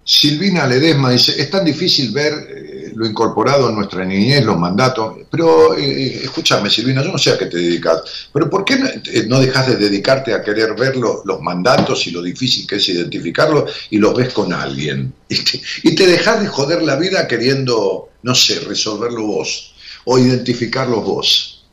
[0.02, 2.57] Silvina Ledesma dice, es tan difícil ver
[2.94, 5.16] lo incorporado en nuestra niñez, los mandatos.
[5.30, 8.02] Pero eh, escúchame, Silvina, yo no sé a qué te dedicas,
[8.32, 12.10] pero ¿por qué no, eh, dejas de dedicarte a querer ver lo- los mandatos y
[12.10, 15.12] lo difícil que es identificarlos y los ves con alguien?
[15.82, 19.74] Y te, dejas de joder la vida queriendo, no sé, resolverlo vos
[20.04, 21.64] o identificarlos vos.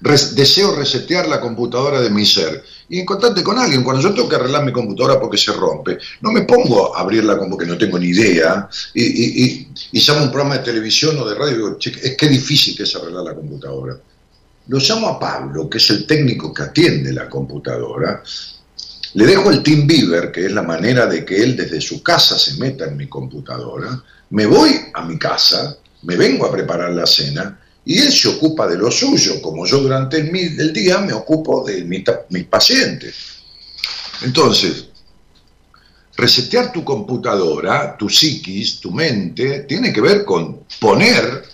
[0.00, 3.82] Deseo resetear la computadora de mi ser y encontrarte con alguien.
[3.82, 7.38] Cuando yo tengo que arreglar mi computadora porque se rompe, no me pongo a abrirla
[7.38, 10.64] como que no tengo ni idea y, y, y, y llamo a un programa de
[10.64, 13.96] televisión o de radio y digo, "Che, es que difícil que es arreglar la computadora.
[14.68, 18.22] Lo llamo a Pablo, que es el técnico que atiende la computadora,
[19.14, 22.38] le dejo el Team Beaver, que es la manera de que él desde su casa
[22.38, 27.06] se meta en mi computadora, me voy a mi casa, me vengo a preparar la
[27.06, 27.58] cena
[27.88, 31.84] y él se ocupa de lo suyo, como yo durante el, día me ocupo de
[31.84, 33.14] mi mis pacientes.
[34.20, 34.88] Entonces,
[36.14, 41.44] resetear tu computadora, tu psiquis, tu mente, tiene que ver con poner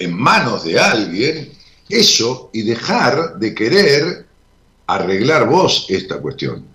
[0.00, 1.52] en manos de alguien
[1.88, 4.26] eso y dejar de querer
[4.88, 6.66] arreglar vos esta cuestión.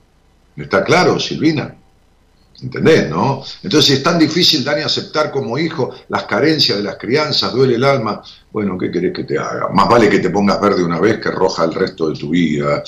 [0.55, 1.75] ¿Está claro, Silvina?
[2.61, 3.43] ¿Entendés, no?
[3.63, 7.83] Entonces es tan difícil, Dani, aceptar como hijo las carencias de las crianzas, duele el
[7.83, 8.21] alma.
[8.51, 9.69] Bueno, ¿qué querés que te haga?
[9.73, 12.83] Más vale que te pongas verde una vez que roja el resto de tu vida.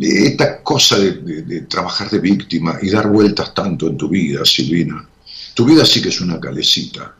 [0.00, 5.08] Esta cosa de trabajar de víctima y dar vueltas tanto en tu vida, Silvina.
[5.54, 7.14] Tu vida sí que es una calecita.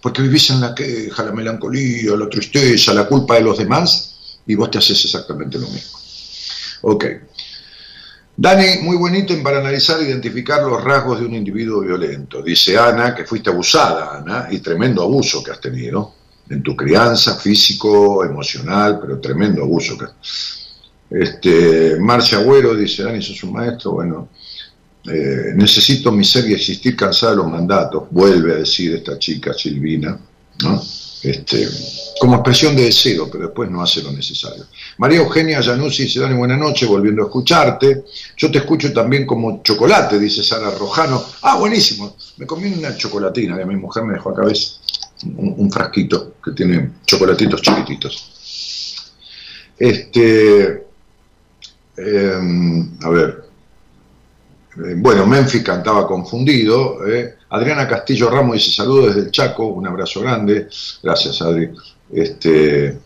[0.00, 4.54] Porque vivís en la queja, la melancolía, la tristeza, la culpa de los demás y
[4.54, 5.98] vos te haces exactamente lo mismo.
[6.82, 7.04] Ok.
[8.40, 12.40] Dani, muy buen ítem para analizar e identificar los rasgos de un individuo violento.
[12.40, 16.14] Dice Ana que fuiste abusada, Ana, y tremendo abuso que has tenido
[16.48, 19.98] en tu crianza, físico, emocional, pero tremendo abuso.
[19.98, 20.06] que-
[21.10, 24.28] Este, Marcia Agüero dice, Dani, sos un maestro, bueno,
[25.10, 29.52] eh, necesito mi ser y existir cansada de los mandatos, vuelve a decir esta chica
[29.54, 30.16] Silvina,
[30.62, 30.80] ¿no?
[31.22, 31.66] Este,
[32.18, 34.64] como expresión de deseo, pero después no hace lo necesario.
[34.98, 38.04] María Eugenia Januzzi dice, Dani, buenas noches, volviendo a escucharte.
[38.36, 41.22] Yo te escucho también como chocolate, dice Sara Rojano.
[41.42, 44.80] Ah, buenísimo, me comí una chocolatina, que mi mujer me dejó ves,
[45.24, 48.34] un, un frasquito que tiene chocolatitos chiquititos.
[49.78, 50.86] Este,
[51.96, 53.44] em, a ver,
[54.76, 57.06] eh, bueno, Memphis cantaba confundido.
[57.06, 57.34] eh.
[57.50, 60.68] Adriana Castillo Ramos dice saludos desde el Chaco, un abrazo grande.
[61.02, 61.70] Gracias, Adri.
[62.12, 62.98] Este.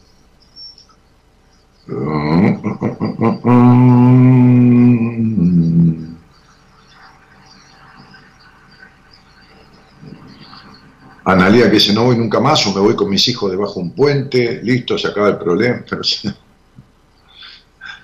[11.24, 13.80] Analía que dice no voy nunca más o me voy con mis hijos debajo de
[13.80, 15.84] un puente, listo, se acaba el problema.
[15.88, 16.02] Pero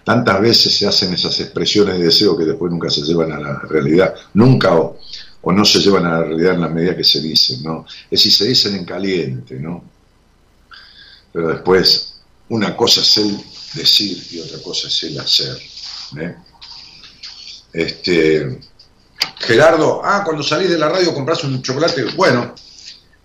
[0.04, 3.60] tantas veces se hacen esas expresiones de deseo que después nunca se llevan a la
[3.60, 4.98] realidad, nunca o,
[5.42, 7.84] o no se llevan a la realidad en la medida que se dicen, ¿no?
[8.04, 9.97] Es decir, se dicen en caliente, ¿no?
[11.38, 12.16] Pero después,
[12.48, 13.38] una cosa es el
[13.74, 15.56] decir y otra cosa es el hacer.
[16.20, 16.34] ¿eh?
[17.72, 18.58] Este,
[19.38, 22.56] Gerardo, ah, cuando salís de la radio compras un chocolate, bueno,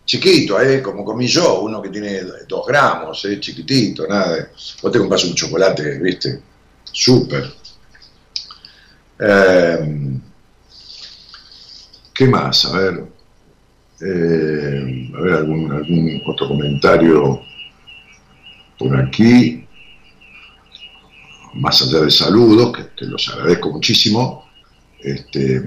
[0.06, 0.80] chiquito, ¿eh?
[0.84, 3.40] como comí yo, uno que tiene dos gramos, ¿eh?
[3.40, 4.35] chiquitito, nada.
[4.35, 4.48] de-
[4.84, 6.40] Vos te compras un chocolate, ¿viste?
[6.84, 7.52] Súper.
[9.22, 10.19] Eh,
[12.14, 12.65] ¿Qué más?
[12.65, 13.03] A ver.
[14.02, 17.41] eh, a ver, algún, algún otro comentario
[18.77, 19.65] por aquí.
[21.55, 24.45] Más allá de saludos, que los agradezco muchísimo.
[24.99, 25.61] Este,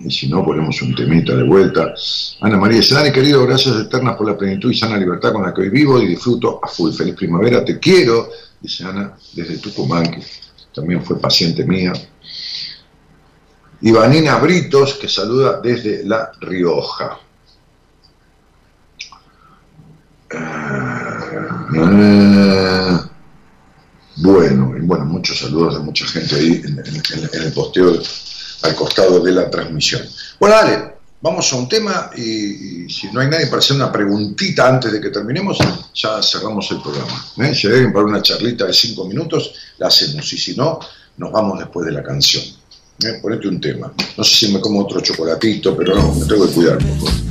[0.00, 1.94] y si no, ponemos un temita de vuelta.
[2.40, 5.54] Ana María dice, Dani, querido, gracias eternas por la plenitud y sana libertad con la
[5.54, 6.92] que hoy vivo y disfruto a full.
[6.92, 8.28] Feliz primavera, te quiero,
[8.60, 10.22] dice Ana, desde Tucumán, que
[10.74, 11.92] también fue paciente mía.
[13.82, 17.18] Ivanina Britos, que saluda desde La Rioja.
[22.00, 22.98] Eh,
[24.16, 28.00] bueno, y bueno, muchos saludos de mucha gente ahí en, el posteo
[28.62, 30.02] al costado de la transmisión.
[30.38, 34.68] Bueno, dale, vamos a un tema y, si no hay nadie para hacer una preguntita
[34.68, 35.58] antes de que terminemos,
[35.94, 37.24] ya cerramos el programa.
[37.38, 37.54] ¿eh?
[37.54, 40.80] Si alguien para una charlita de cinco minutos, la hacemos y si no,
[41.16, 42.44] nos vamos después de la canción.
[43.04, 43.18] ¿eh?
[43.22, 43.92] Ponete un tema.
[44.16, 47.29] No sé si me como otro chocolatito, pero no, me tengo que cuidar un poco.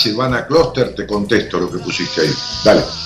[0.00, 2.34] Silvana Kloster, te contesto lo que pusiste ahí.
[2.64, 2.99] Dale.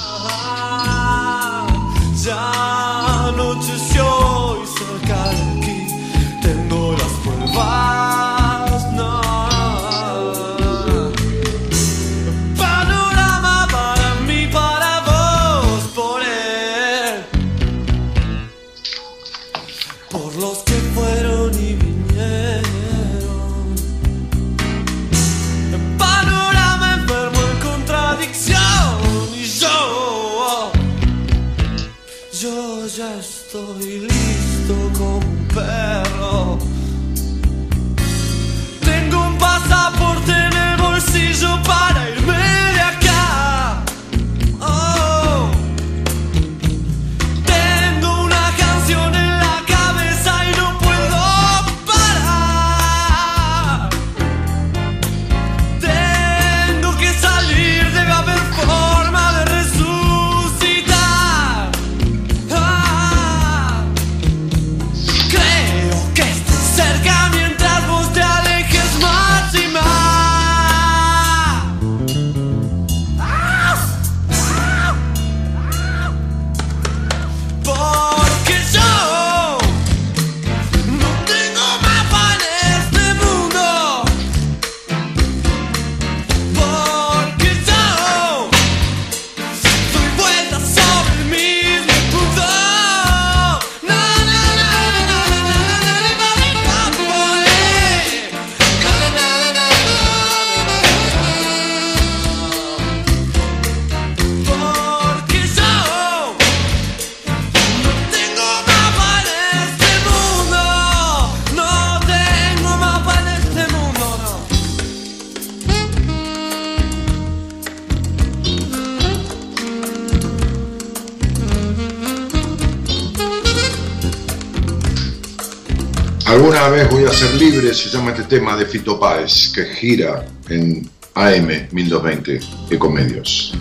[127.05, 131.69] Voy a ser libre, se llama este tema de Fito Páez, que gira en AM
[131.71, 132.41] 1220
[132.71, 133.53] Ecomedios.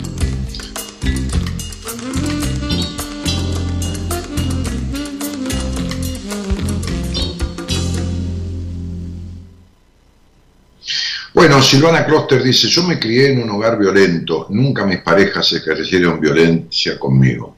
[11.34, 16.18] Bueno, Silvana Kloster dice, yo me crié en un hogar violento, nunca mis parejas ejercieron
[16.18, 17.54] violencia conmigo.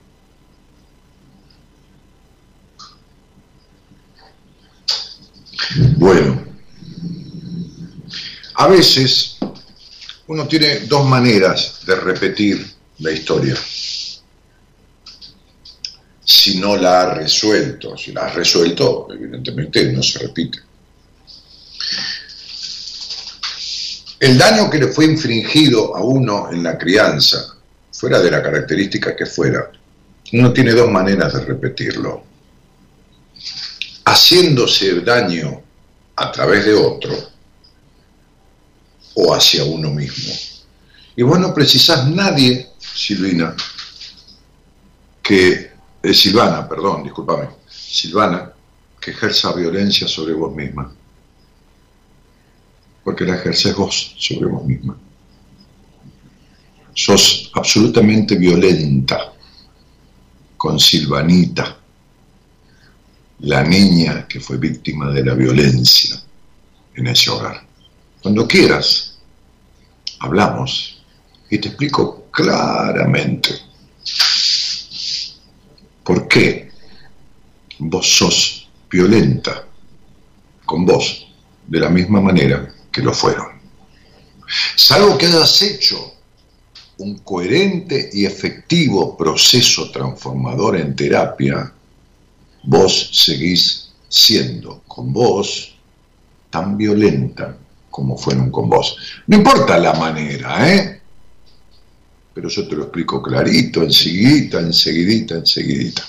[5.96, 6.40] Bueno,
[8.58, 9.36] a veces
[10.28, 12.66] uno tiene dos maneras de repetir
[12.98, 13.54] la historia.
[16.24, 20.58] Si no la ha resuelto, si la has resuelto, evidentemente no se repite.
[24.18, 27.56] El daño que le fue infringido a uno en la crianza,
[27.92, 29.70] fuera de la característica que fuera,
[30.32, 32.24] uno tiene dos maneras de repetirlo.
[34.06, 35.62] Haciéndose daño
[36.16, 37.35] a través de otro
[39.16, 40.32] o hacia uno mismo.
[41.16, 43.56] Y vos no precisás nadie, Silvina,
[45.22, 45.72] que,
[46.02, 48.52] eh, Silvana, perdón, discúlpame, Silvana,
[49.01, 50.94] que ejerza violencia sobre vos misma.
[53.02, 54.97] Porque la ejerces vos sobre vos misma.
[56.93, 59.32] Sos absolutamente violenta
[60.56, 61.78] con Silvanita,
[63.40, 66.20] la niña que fue víctima de la violencia
[66.94, 67.66] en ese hogar.
[68.22, 69.05] Cuando quieras,
[70.20, 71.02] hablamos
[71.51, 73.51] y te explico claramente
[76.02, 76.70] por qué
[77.78, 79.66] vos sos violenta
[80.64, 81.26] con vos
[81.66, 83.47] de la misma manera que lo fueron.
[84.76, 86.14] Salvo que hayas hecho
[86.98, 91.72] un coherente y efectivo proceso transformador en terapia,
[92.62, 95.74] vos seguís siendo con vos
[96.51, 97.56] tan violenta
[97.97, 98.94] como fueron con vos.
[99.27, 101.01] No importa la manera, ¿eh?
[102.35, 106.02] Pero yo te lo explico clarito, enseguidita, enseguidita, enseguidita.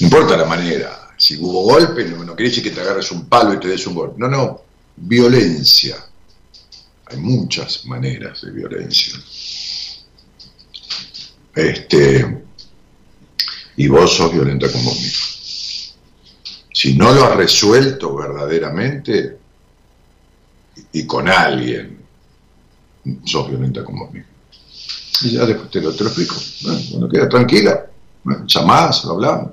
[0.00, 1.14] No importa la manera.
[1.16, 3.94] Si hubo golpe, no, no quiere que te agarres un palo y te des un
[3.94, 4.16] golpe.
[4.18, 4.62] No, no,
[4.96, 6.04] violencia.
[7.06, 9.14] Hay muchas maneras de violencia.
[11.54, 12.42] Este,
[13.76, 15.26] y vos sos violenta con vos mismo.
[16.72, 19.41] Si no lo has resuelto verdaderamente
[20.92, 21.98] y con alguien,
[23.24, 24.28] sos violenta vos mismo.
[25.22, 26.36] Y ya después te lo, explico.
[26.92, 27.86] Bueno, queda tranquila,
[28.24, 29.52] bueno, llamás, lo hablamos.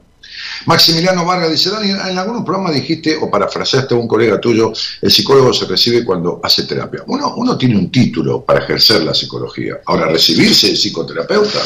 [0.66, 4.72] Maximiliano Vargas dice, Dani, en algunos programas dijiste, o parafraseaste a un colega tuyo,
[5.02, 7.04] el psicólogo se recibe cuando hace terapia.
[7.08, 9.80] Uno, uno tiene un título para ejercer la psicología.
[9.86, 11.60] Ahora, recibirse de psicoterapeuta,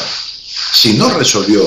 [0.72, 1.62] si no resolvió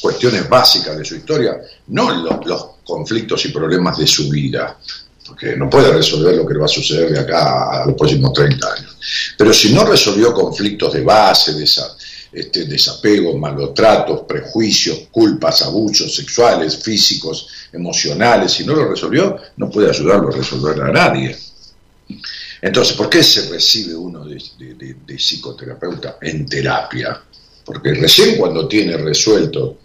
[0.00, 1.56] cuestiones básicas de su historia,
[1.88, 2.10] no
[2.44, 4.78] los conflictos y problemas de su vida,
[5.26, 8.72] porque no puede resolver lo que va a suceder de acá a los próximos 30
[8.72, 8.96] años.
[9.38, 11.96] Pero si no resolvió conflictos de base, de esa,
[12.32, 12.66] este,
[14.26, 20.82] prejuicios, culpas, abusos sexuales, físicos, emocionales, si no lo resolvió, no puede ayudarlo a resolver
[20.82, 21.36] a nadie.
[22.60, 27.22] Entonces, ¿por qué se recibe uno de, psicoterapeuta en terapia?
[27.64, 29.78] Porque recién cuando tiene resuelto,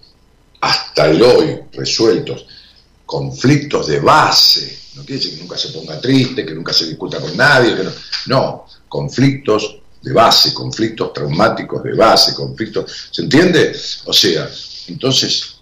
[0.61, 2.45] hasta el hoy resueltos,
[3.05, 7.19] conflictos de base, no quiere decir que nunca se ponga triste, que nunca se discuta
[7.19, 7.91] con nadie, que no,
[8.27, 13.73] no conflictos de base, conflictos traumáticos de base, conflictos, ¿se entiende?
[14.05, 14.49] O sea,
[14.87, 15.61] entonces,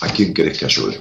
[0.00, 1.00] ¿a quién querés que ayude?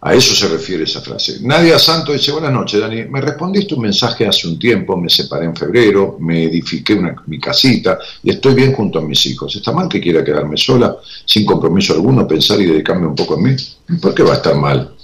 [0.00, 1.38] A eso se refiere esa frase.
[1.40, 3.06] Nadia Santo dice, buenas noches, Dani.
[3.06, 7.40] Me respondiste un mensaje hace un tiempo, me separé en febrero, me edifiqué una, mi
[7.40, 9.56] casita y estoy bien junto a mis hijos.
[9.56, 13.38] ¿Está mal que quiera quedarme sola, sin compromiso alguno, pensar y dedicarme un poco a
[13.38, 13.56] mí?
[14.00, 14.94] ¿Por qué va a estar mal?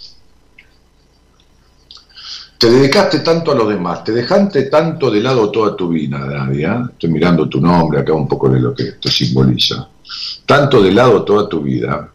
[2.65, 6.89] Te dedicaste tanto a los demás, te dejaste tanto de lado toda tu vida, Nadia,
[6.93, 9.87] estoy mirando tu nombre acá un poco de lo que esto simboliza,
[10.47, 12.11] tanto de lado toda tu vida,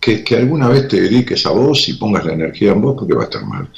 [0.00, 3.12] que, que alguna vez te dediques a vos y pongas la energía en vos porque
[3.12, 3.68] va a estar mal.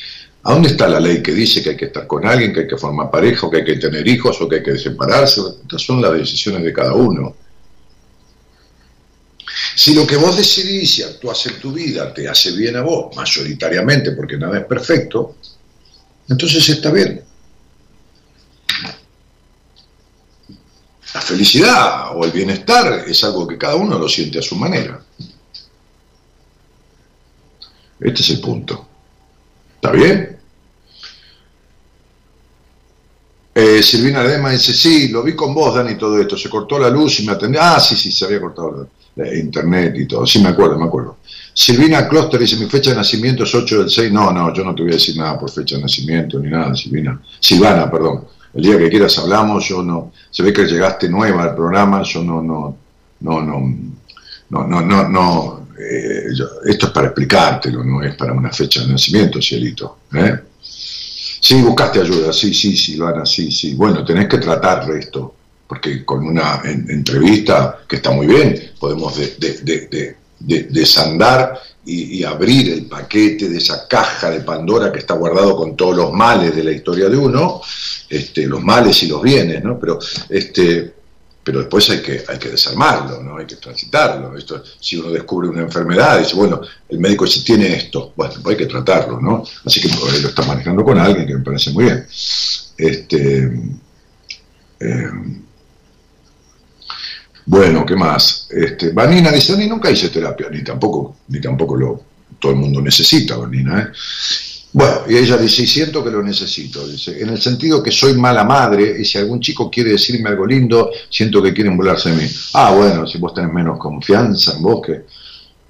[0.45, 2.69] ¿A dónde está la ley que dice que hay que estar con alguien, que hay
[2.69, 5.41] que formar pareja, o que hay que tener hijos, o que hay que separarse?
[5.63, 7.35] Estas son las decisiones de cada uno.
[9.79, 13.15] Si lo que vos decidís y actuás en tu vida te hace bien a vos,
[13.15, 15.37] mayoritariamente, porque nada es perfecto,
[16.29, 17.23] entonces está bien.
[21.15, 25.01] La felicidad o el bienestar es algo que cada uno lo siente a su manera.
[28.01, 28.89] Este es el punto.
[29.77, 30.41] ¿Está bien?
[33.55, 36.37] Eh, Silvina Dema dice, sí, lo vi con vos, Dani, todo esto.
[36.37, 37.59] Se cortó la luz y me atendí.
[37.61, 40.27] Ah, sí, sí, se había cortado la luz internet y todo.
[40.27, 41.19] Sí, me acuerdo, me acuerdo.
[41.53, 44.13] Silvina Kloster dice, mi fecha de nacimiento es 8 del 6.
[44.13, 46.75] No, no, yo no te voy a decir nada por fecha de nacimiento ni nada,
[46.75, 47.21] Silvina.
[47.41, 48.25] Silvana, perdón.
[48.55, 50.13] El día que quieras hablamos, yo no...
[50.31, 52.77] Se ve que llegaste nueva al programa, yo no, no,
[53.21, 53.61] no, no,
[54.51, 56.25] no, no, no, no eh,
[56.67, 59.99] esto es para explicártelo, no es para una fecha de nacimiento, cielito.
[60.15, 60.39] ¿eh?
[60.61, 63.75] Sí, buscaste ayuda, sí, sí, Silvana, sí, sí.
[63.75, 65.35] Bueno, tenés que tratar esto
[65.69, 69.15] porque con una entrevista que está muy bien, podemos
[70.41, 75.97] desandar y, abrir el paquete de esa caja de Pandora que está guardado con todos
[75.97, 77.61] los males de la historia de uno,
[78.09, 79.79] este, los males y los bienes, ¿no?
[79.79, 80.95] Pero, este,
[81.43, 83.39] pero después hay que, hay que desarmarlo, ¿no?
[83.39, 84.37] Hay que transitarlo.
[84.37, 88.55] Esto, si uno descubre una enfermedad, dice, bueno, el médico dice, tiene esto, bueno, pues
[88.55, 89.45] hay que tratarlo, ¿no?
[89.65, 92.07] Así que lo está manejando con alguien que me parece muy bien.
[92.77, 93.51] Este,
[94.81, 95.11] eh,
[97.49, 98.47] bueno, ¿qué más?
[98.51, 102.03] Este, Vanina dice, ni nunca hice terapia, ni tampoco, ni tampoco lo,
[102.39, 103.87] todo el mundo necesita, Vanina, ¿eh?
[104.71, 108.45] Bueno, y ella dice, siento que lo necesito, dice, en el sentido que soy mala
[108.45, 112.31] madre y si algún chico quiere decirme algo lindo, siento que quieren volarse de mí.
[112.53, 115.07] Ah, bueno, si vos tenés menos confianza en vos que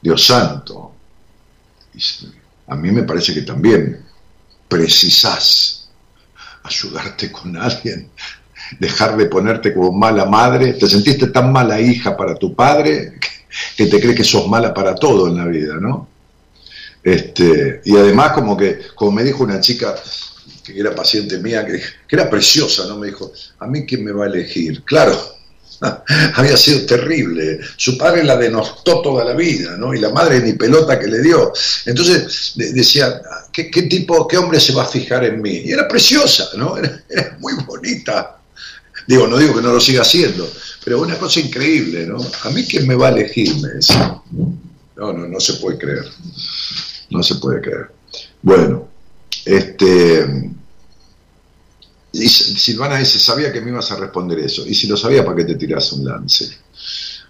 [0.02, 0.94] Dios santo.
[2.66, 4.04] a mí me parece que también
[4.66, 5.88] precisás
[6.64, 8.10] ayudarte con alguien
[8.78, 13.14] dejar de ponerte como mala madre, te sentiste tan mala hija para tu padre
[13.76, 16.08] que te crees que sos mala para todo en la vida, ¿no?
[17.02, 19.94] Este, y además como que, como me dijo una chica
[20.64, 21.80] que era paciente mía, que,
[22.10, 22.98] era preciosa, ¿no?
[22.98, 24.82] Me dijo, ¿a mí quién me va a elegir?
[24.84, 25.18] Claro,
[26.34, 27.60] había sido terrible.
[27.76, 29.94] Su padre la denostó toda la vida, ¿no?
[29.94, 31.52] Y la madre ni pelota que le dio.
[31.86, 33.22] Entonces decía,
[33.52, 35.62] ¿qué, tipo, qué hombre se va a fijar en mí?
[35.64, 36.76] Y era preciosa, ¿no?
[37.08, 38.37] era muy bonita.
[39.08, 40.46] Digo, no digo que no lo siga haciendo,
[40.84, 42.18] pero una cosa increíble, ¿no?
[42.44, 43.70] A mí quién me va a elegir, me.
[44.96, 46.04] No, no, no se puede creer.
[47.08, 47.90] No se puede creer.
[48.42, 48.86] Bueno,
[49.46, 50.50] este.
[52.12, 54.66] Silvana dice, sabía que me ibas a responder eso.
[54.66, 56.58] Y si lo sabía, ¿para qué te tiras un lance?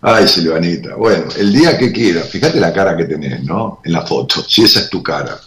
[0.01, 0.97] Ay, Silvanita.
[0.97, 3.83] Bueno, el día que quieras, fíjate la cara que tenés, ¿no?
[3.85, 5.41] En la foto, si esa es tu cara.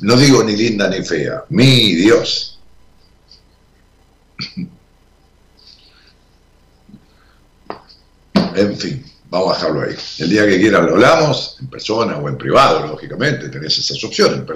[0.00, 2.58] No digo ni linda ni fea, mi Dios.
[8.56, 9.96] En fin, vamos a dejarlo ahí.
[10.18, 14.38] El día que quieras lo hablamos, en persona o en privado, lógicamente, tenés esas opciones.
[14.38, 14.46] En,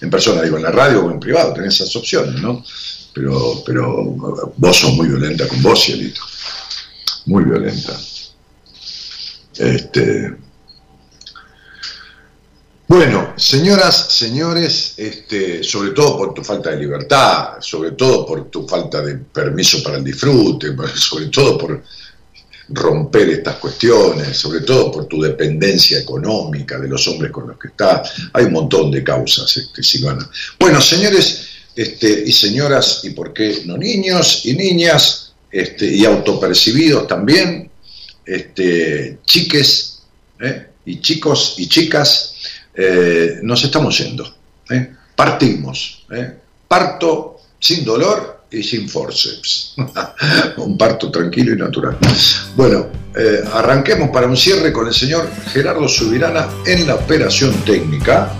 [0.00, 2.64] en persona, digo, en la radio o en privado, tenés esas opciones, ¿no?
[3.14, 6.22] Pero, pero vos sos muy violenta con vos, Cielito.
[7.26, 7.92] Muy violenta.
[9.58, 10.34] Este,
[12.92, 18.68] bueno, señoras, señores, este, sobre todo por tu falta de libertad, sobre todo por tu
[18.68, 21.82] falta de permiso para el disfrute, sobre todo por
[22.68, 27.68] romper estas cuestiones, sobre todo por tu dependencia económica de los hombres con los que
[27.68, 28.12] estás.
[28.32, 30.28] Hay un montón de causas, este, Silvana.
[30.58, 37.06] Bueno, señores este, y señoras, y por qué no niños y niñas, este, y autopercibidos
[37.06, 37.70] también,
[38.24, 40.02] este, chiques
[40.40, 40.66] ¿eh?
[40.84, 42.34] y chicos y chicas,
[42.74, 44.34] eh, nos estamos yendo.
[44.70, 44.94] ¿eh?
[45.16, 46.06] Partimos.
[46.68, 49.74] Parto sin dolor y sin forceps.
[50.56, 51.96] un parto tranquilo y natural.
[52.54, 52.86] Bueno,
[53.52, 58.32] arranquemos para un cierre con el señor Gerardo Subirana en la operación técnica.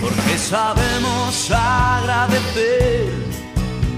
[0.00, 3.08] Porque sabemos agradecer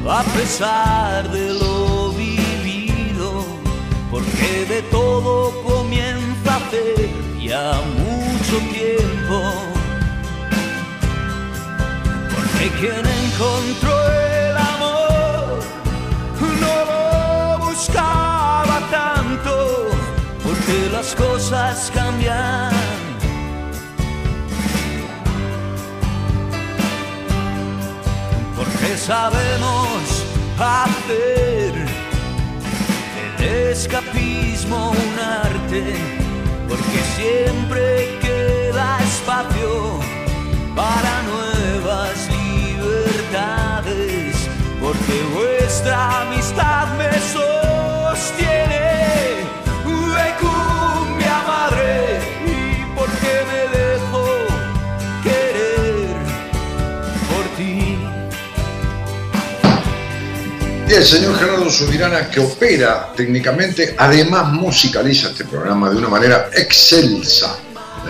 [0.09, 1.97] a pesar de lo
[4.11, 9.53] porque de todo comienza hace ya mucho tiempo.
[12.35, 14.36] Porque quien encontró el
[20.67, 22.73] porque las cosas cambian.
[28.57, 30.25] Porque sabemos
[30.59, 31.87] hacer
[33.71, 35.95] escapismo un arte,
[36.69, 40.01] porque siempre queda espacio
[40.75, 44.35] para nuevas libertades,
[44.81, 47.66] porque vuestra amistad me sostiene.
[60.97, 67.59] El señor Gerardo Subirana, que opera técnicamente, además musicaliza este programa de una manera excelsa.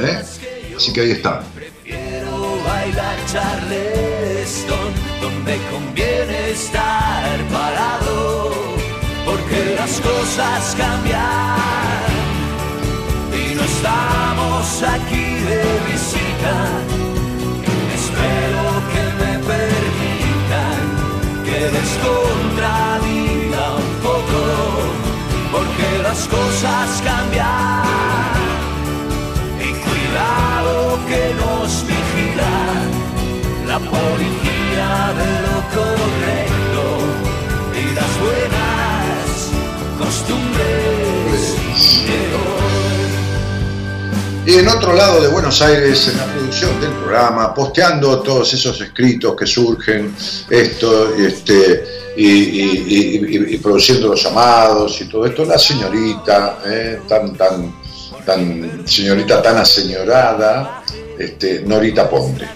[0.01, 0.23] ¿eh?
[0.77, 1.43] Así que ahí está.
[13.33, 16.55] Y no estamos aquí de visita.
[17.95, 19.37] Espero que me
[21.45, 22.56] que
[26.17, 27.83] las cosas cambian.
[29.61, 32.57] Y cuidado que nos vigila
[33.67, 34.91] la policía
[35.21, 36.85] de lo correcto
[37.75, 39.27] y las buenas
[39.99, 41.41] costumbres
[42.07, 42.66] de.
[44.47, 48.81] Y en otro lado de Buenos Aires, en la producción del programa, posteando todos esos
[48.81, 50.14] escritos que surgen,
[50.48, 51.85] esto, este,
[52.16, 57.74] y, produciendo los llamados y todo esto, la señorita, eh, tan, tan,
[58.24, 60.81] tan, señorita tan aseñorada,
[61.18, 62.47] este, Norita Ponte.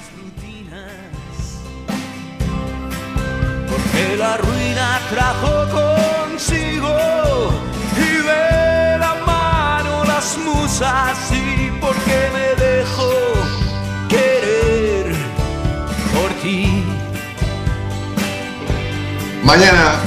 [3.68, 7.50] Porque la ruina trajo consigo
[7.96, 11.49] y de la mano las musas y
[11.90, 13.10] porque me dejo
[14.08, 15.12] querer
[16.14, 16.84] por ti.
[19.42, 19.98] Mañana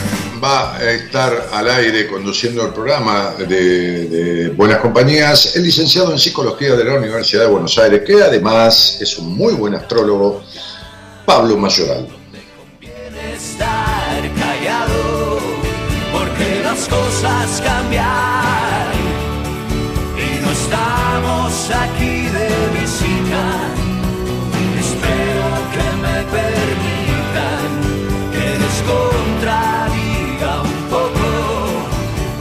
[0.41, 6.19] va a estar al aire conduciendo el programa de, de Buenas Compañías el licenciado en
[6.19, 10.41] Psicología de la Universidad de Buenos Aires, que además es un muy buen astrólogo,
[11.25, 12.07] Pablo Mayoral.
[13.33, 15.39] estar callado
[16.13, 18.52] porque las cosas cambian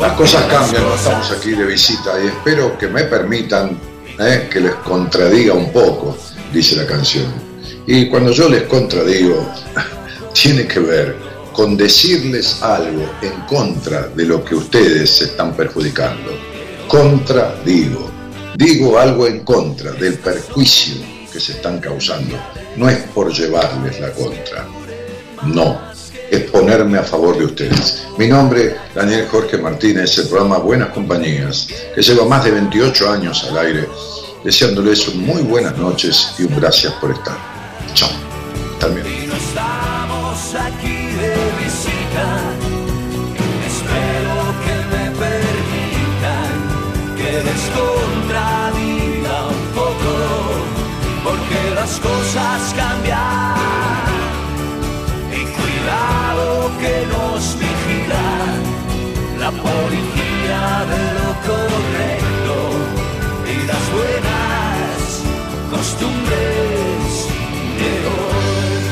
[0.02, 3.78] Las cosas cambian, estamos aquí de visita y espero que me permitan
[4.18, 6.18] eh, que les contradiga un poco,
[6.52, 7.32] dice la canción.
[7.86, 9.48] Y cuando yo les contradigo,
[10.34, 11.16] tiene que ver
[11.52, 16.32] con decirles algo en contra de lo que ustedes se están perjudicando.
[16.88, 18.10] Contradigo.
[18.56, 20.96] Digo algo en contra del perjuicio
[21.32, 22.36] que se están causando.
[22.76, 24.66] No es por llevarles la contra.
[25.44, 25.91] No.
[26.32, 28.06] Es ponerme a favor de ustedes.
[28.16, 33.44] Mi nombre, Daniel Jorge Martínez, el programa Buenas Compañías, que lleva más de 28 años
[33.44, 33.86] al aire,
[34.42, 37.36] deseándoles muy buenas noches y un gracias por estar.
[37.92, 38.08] Chao.
[38.80, 39.06] También.
[39.06, 42.26] Y no estamos aquí de visita.
[43.66, 44.34] Espero
[44.64, 46.52] que me permitan
[47.14, 50.12] que les contradiga un poco,
[51.24, 53.51] porque las cosas cambian.
[59.56, 62.54] La policía de lo correcto
[63.66, 65.22] las buenas
[65.70, 67.28] costumbres
[67.78, 68.82] de hoy.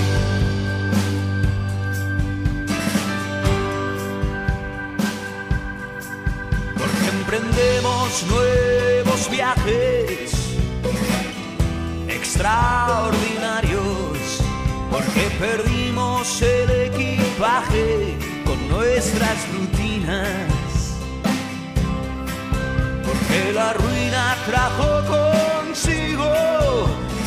[6.79, 10.33] Porque emprendemos nuevos viajes
[12.09, 14.19] extraordinarios.
[14.91, 20.50] Porque perdimos el equipaje con nuestras rutinas.
[23.31, 26.33] Porque la ruina trajo consigo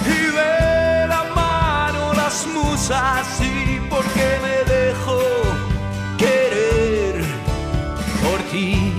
[0.05, 5.21] y de la mano las musas y porque me dejo
[6.17, 7.23] querer
[8.21, 8.91] por ti.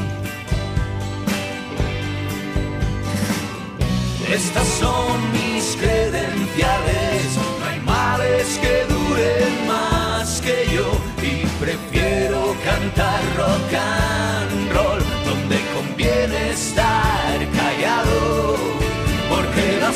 [4.33, 10.91] Estas son mis credenciales, no hay males que duren más que yo
[11.23, 14.64] y prefiero cantar rock and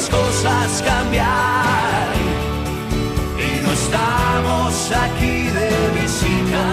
[0.09, 1.27] las cosas cambian
[3.37, 6.65] y no estamos aquí de visita.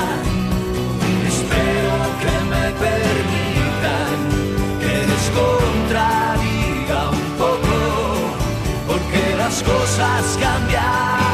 [1.27, 4.15] Espero que me permitan
[4.79, 7.75] que les contradiga un poco
[8.87, 11.24] porque las cosas cambian.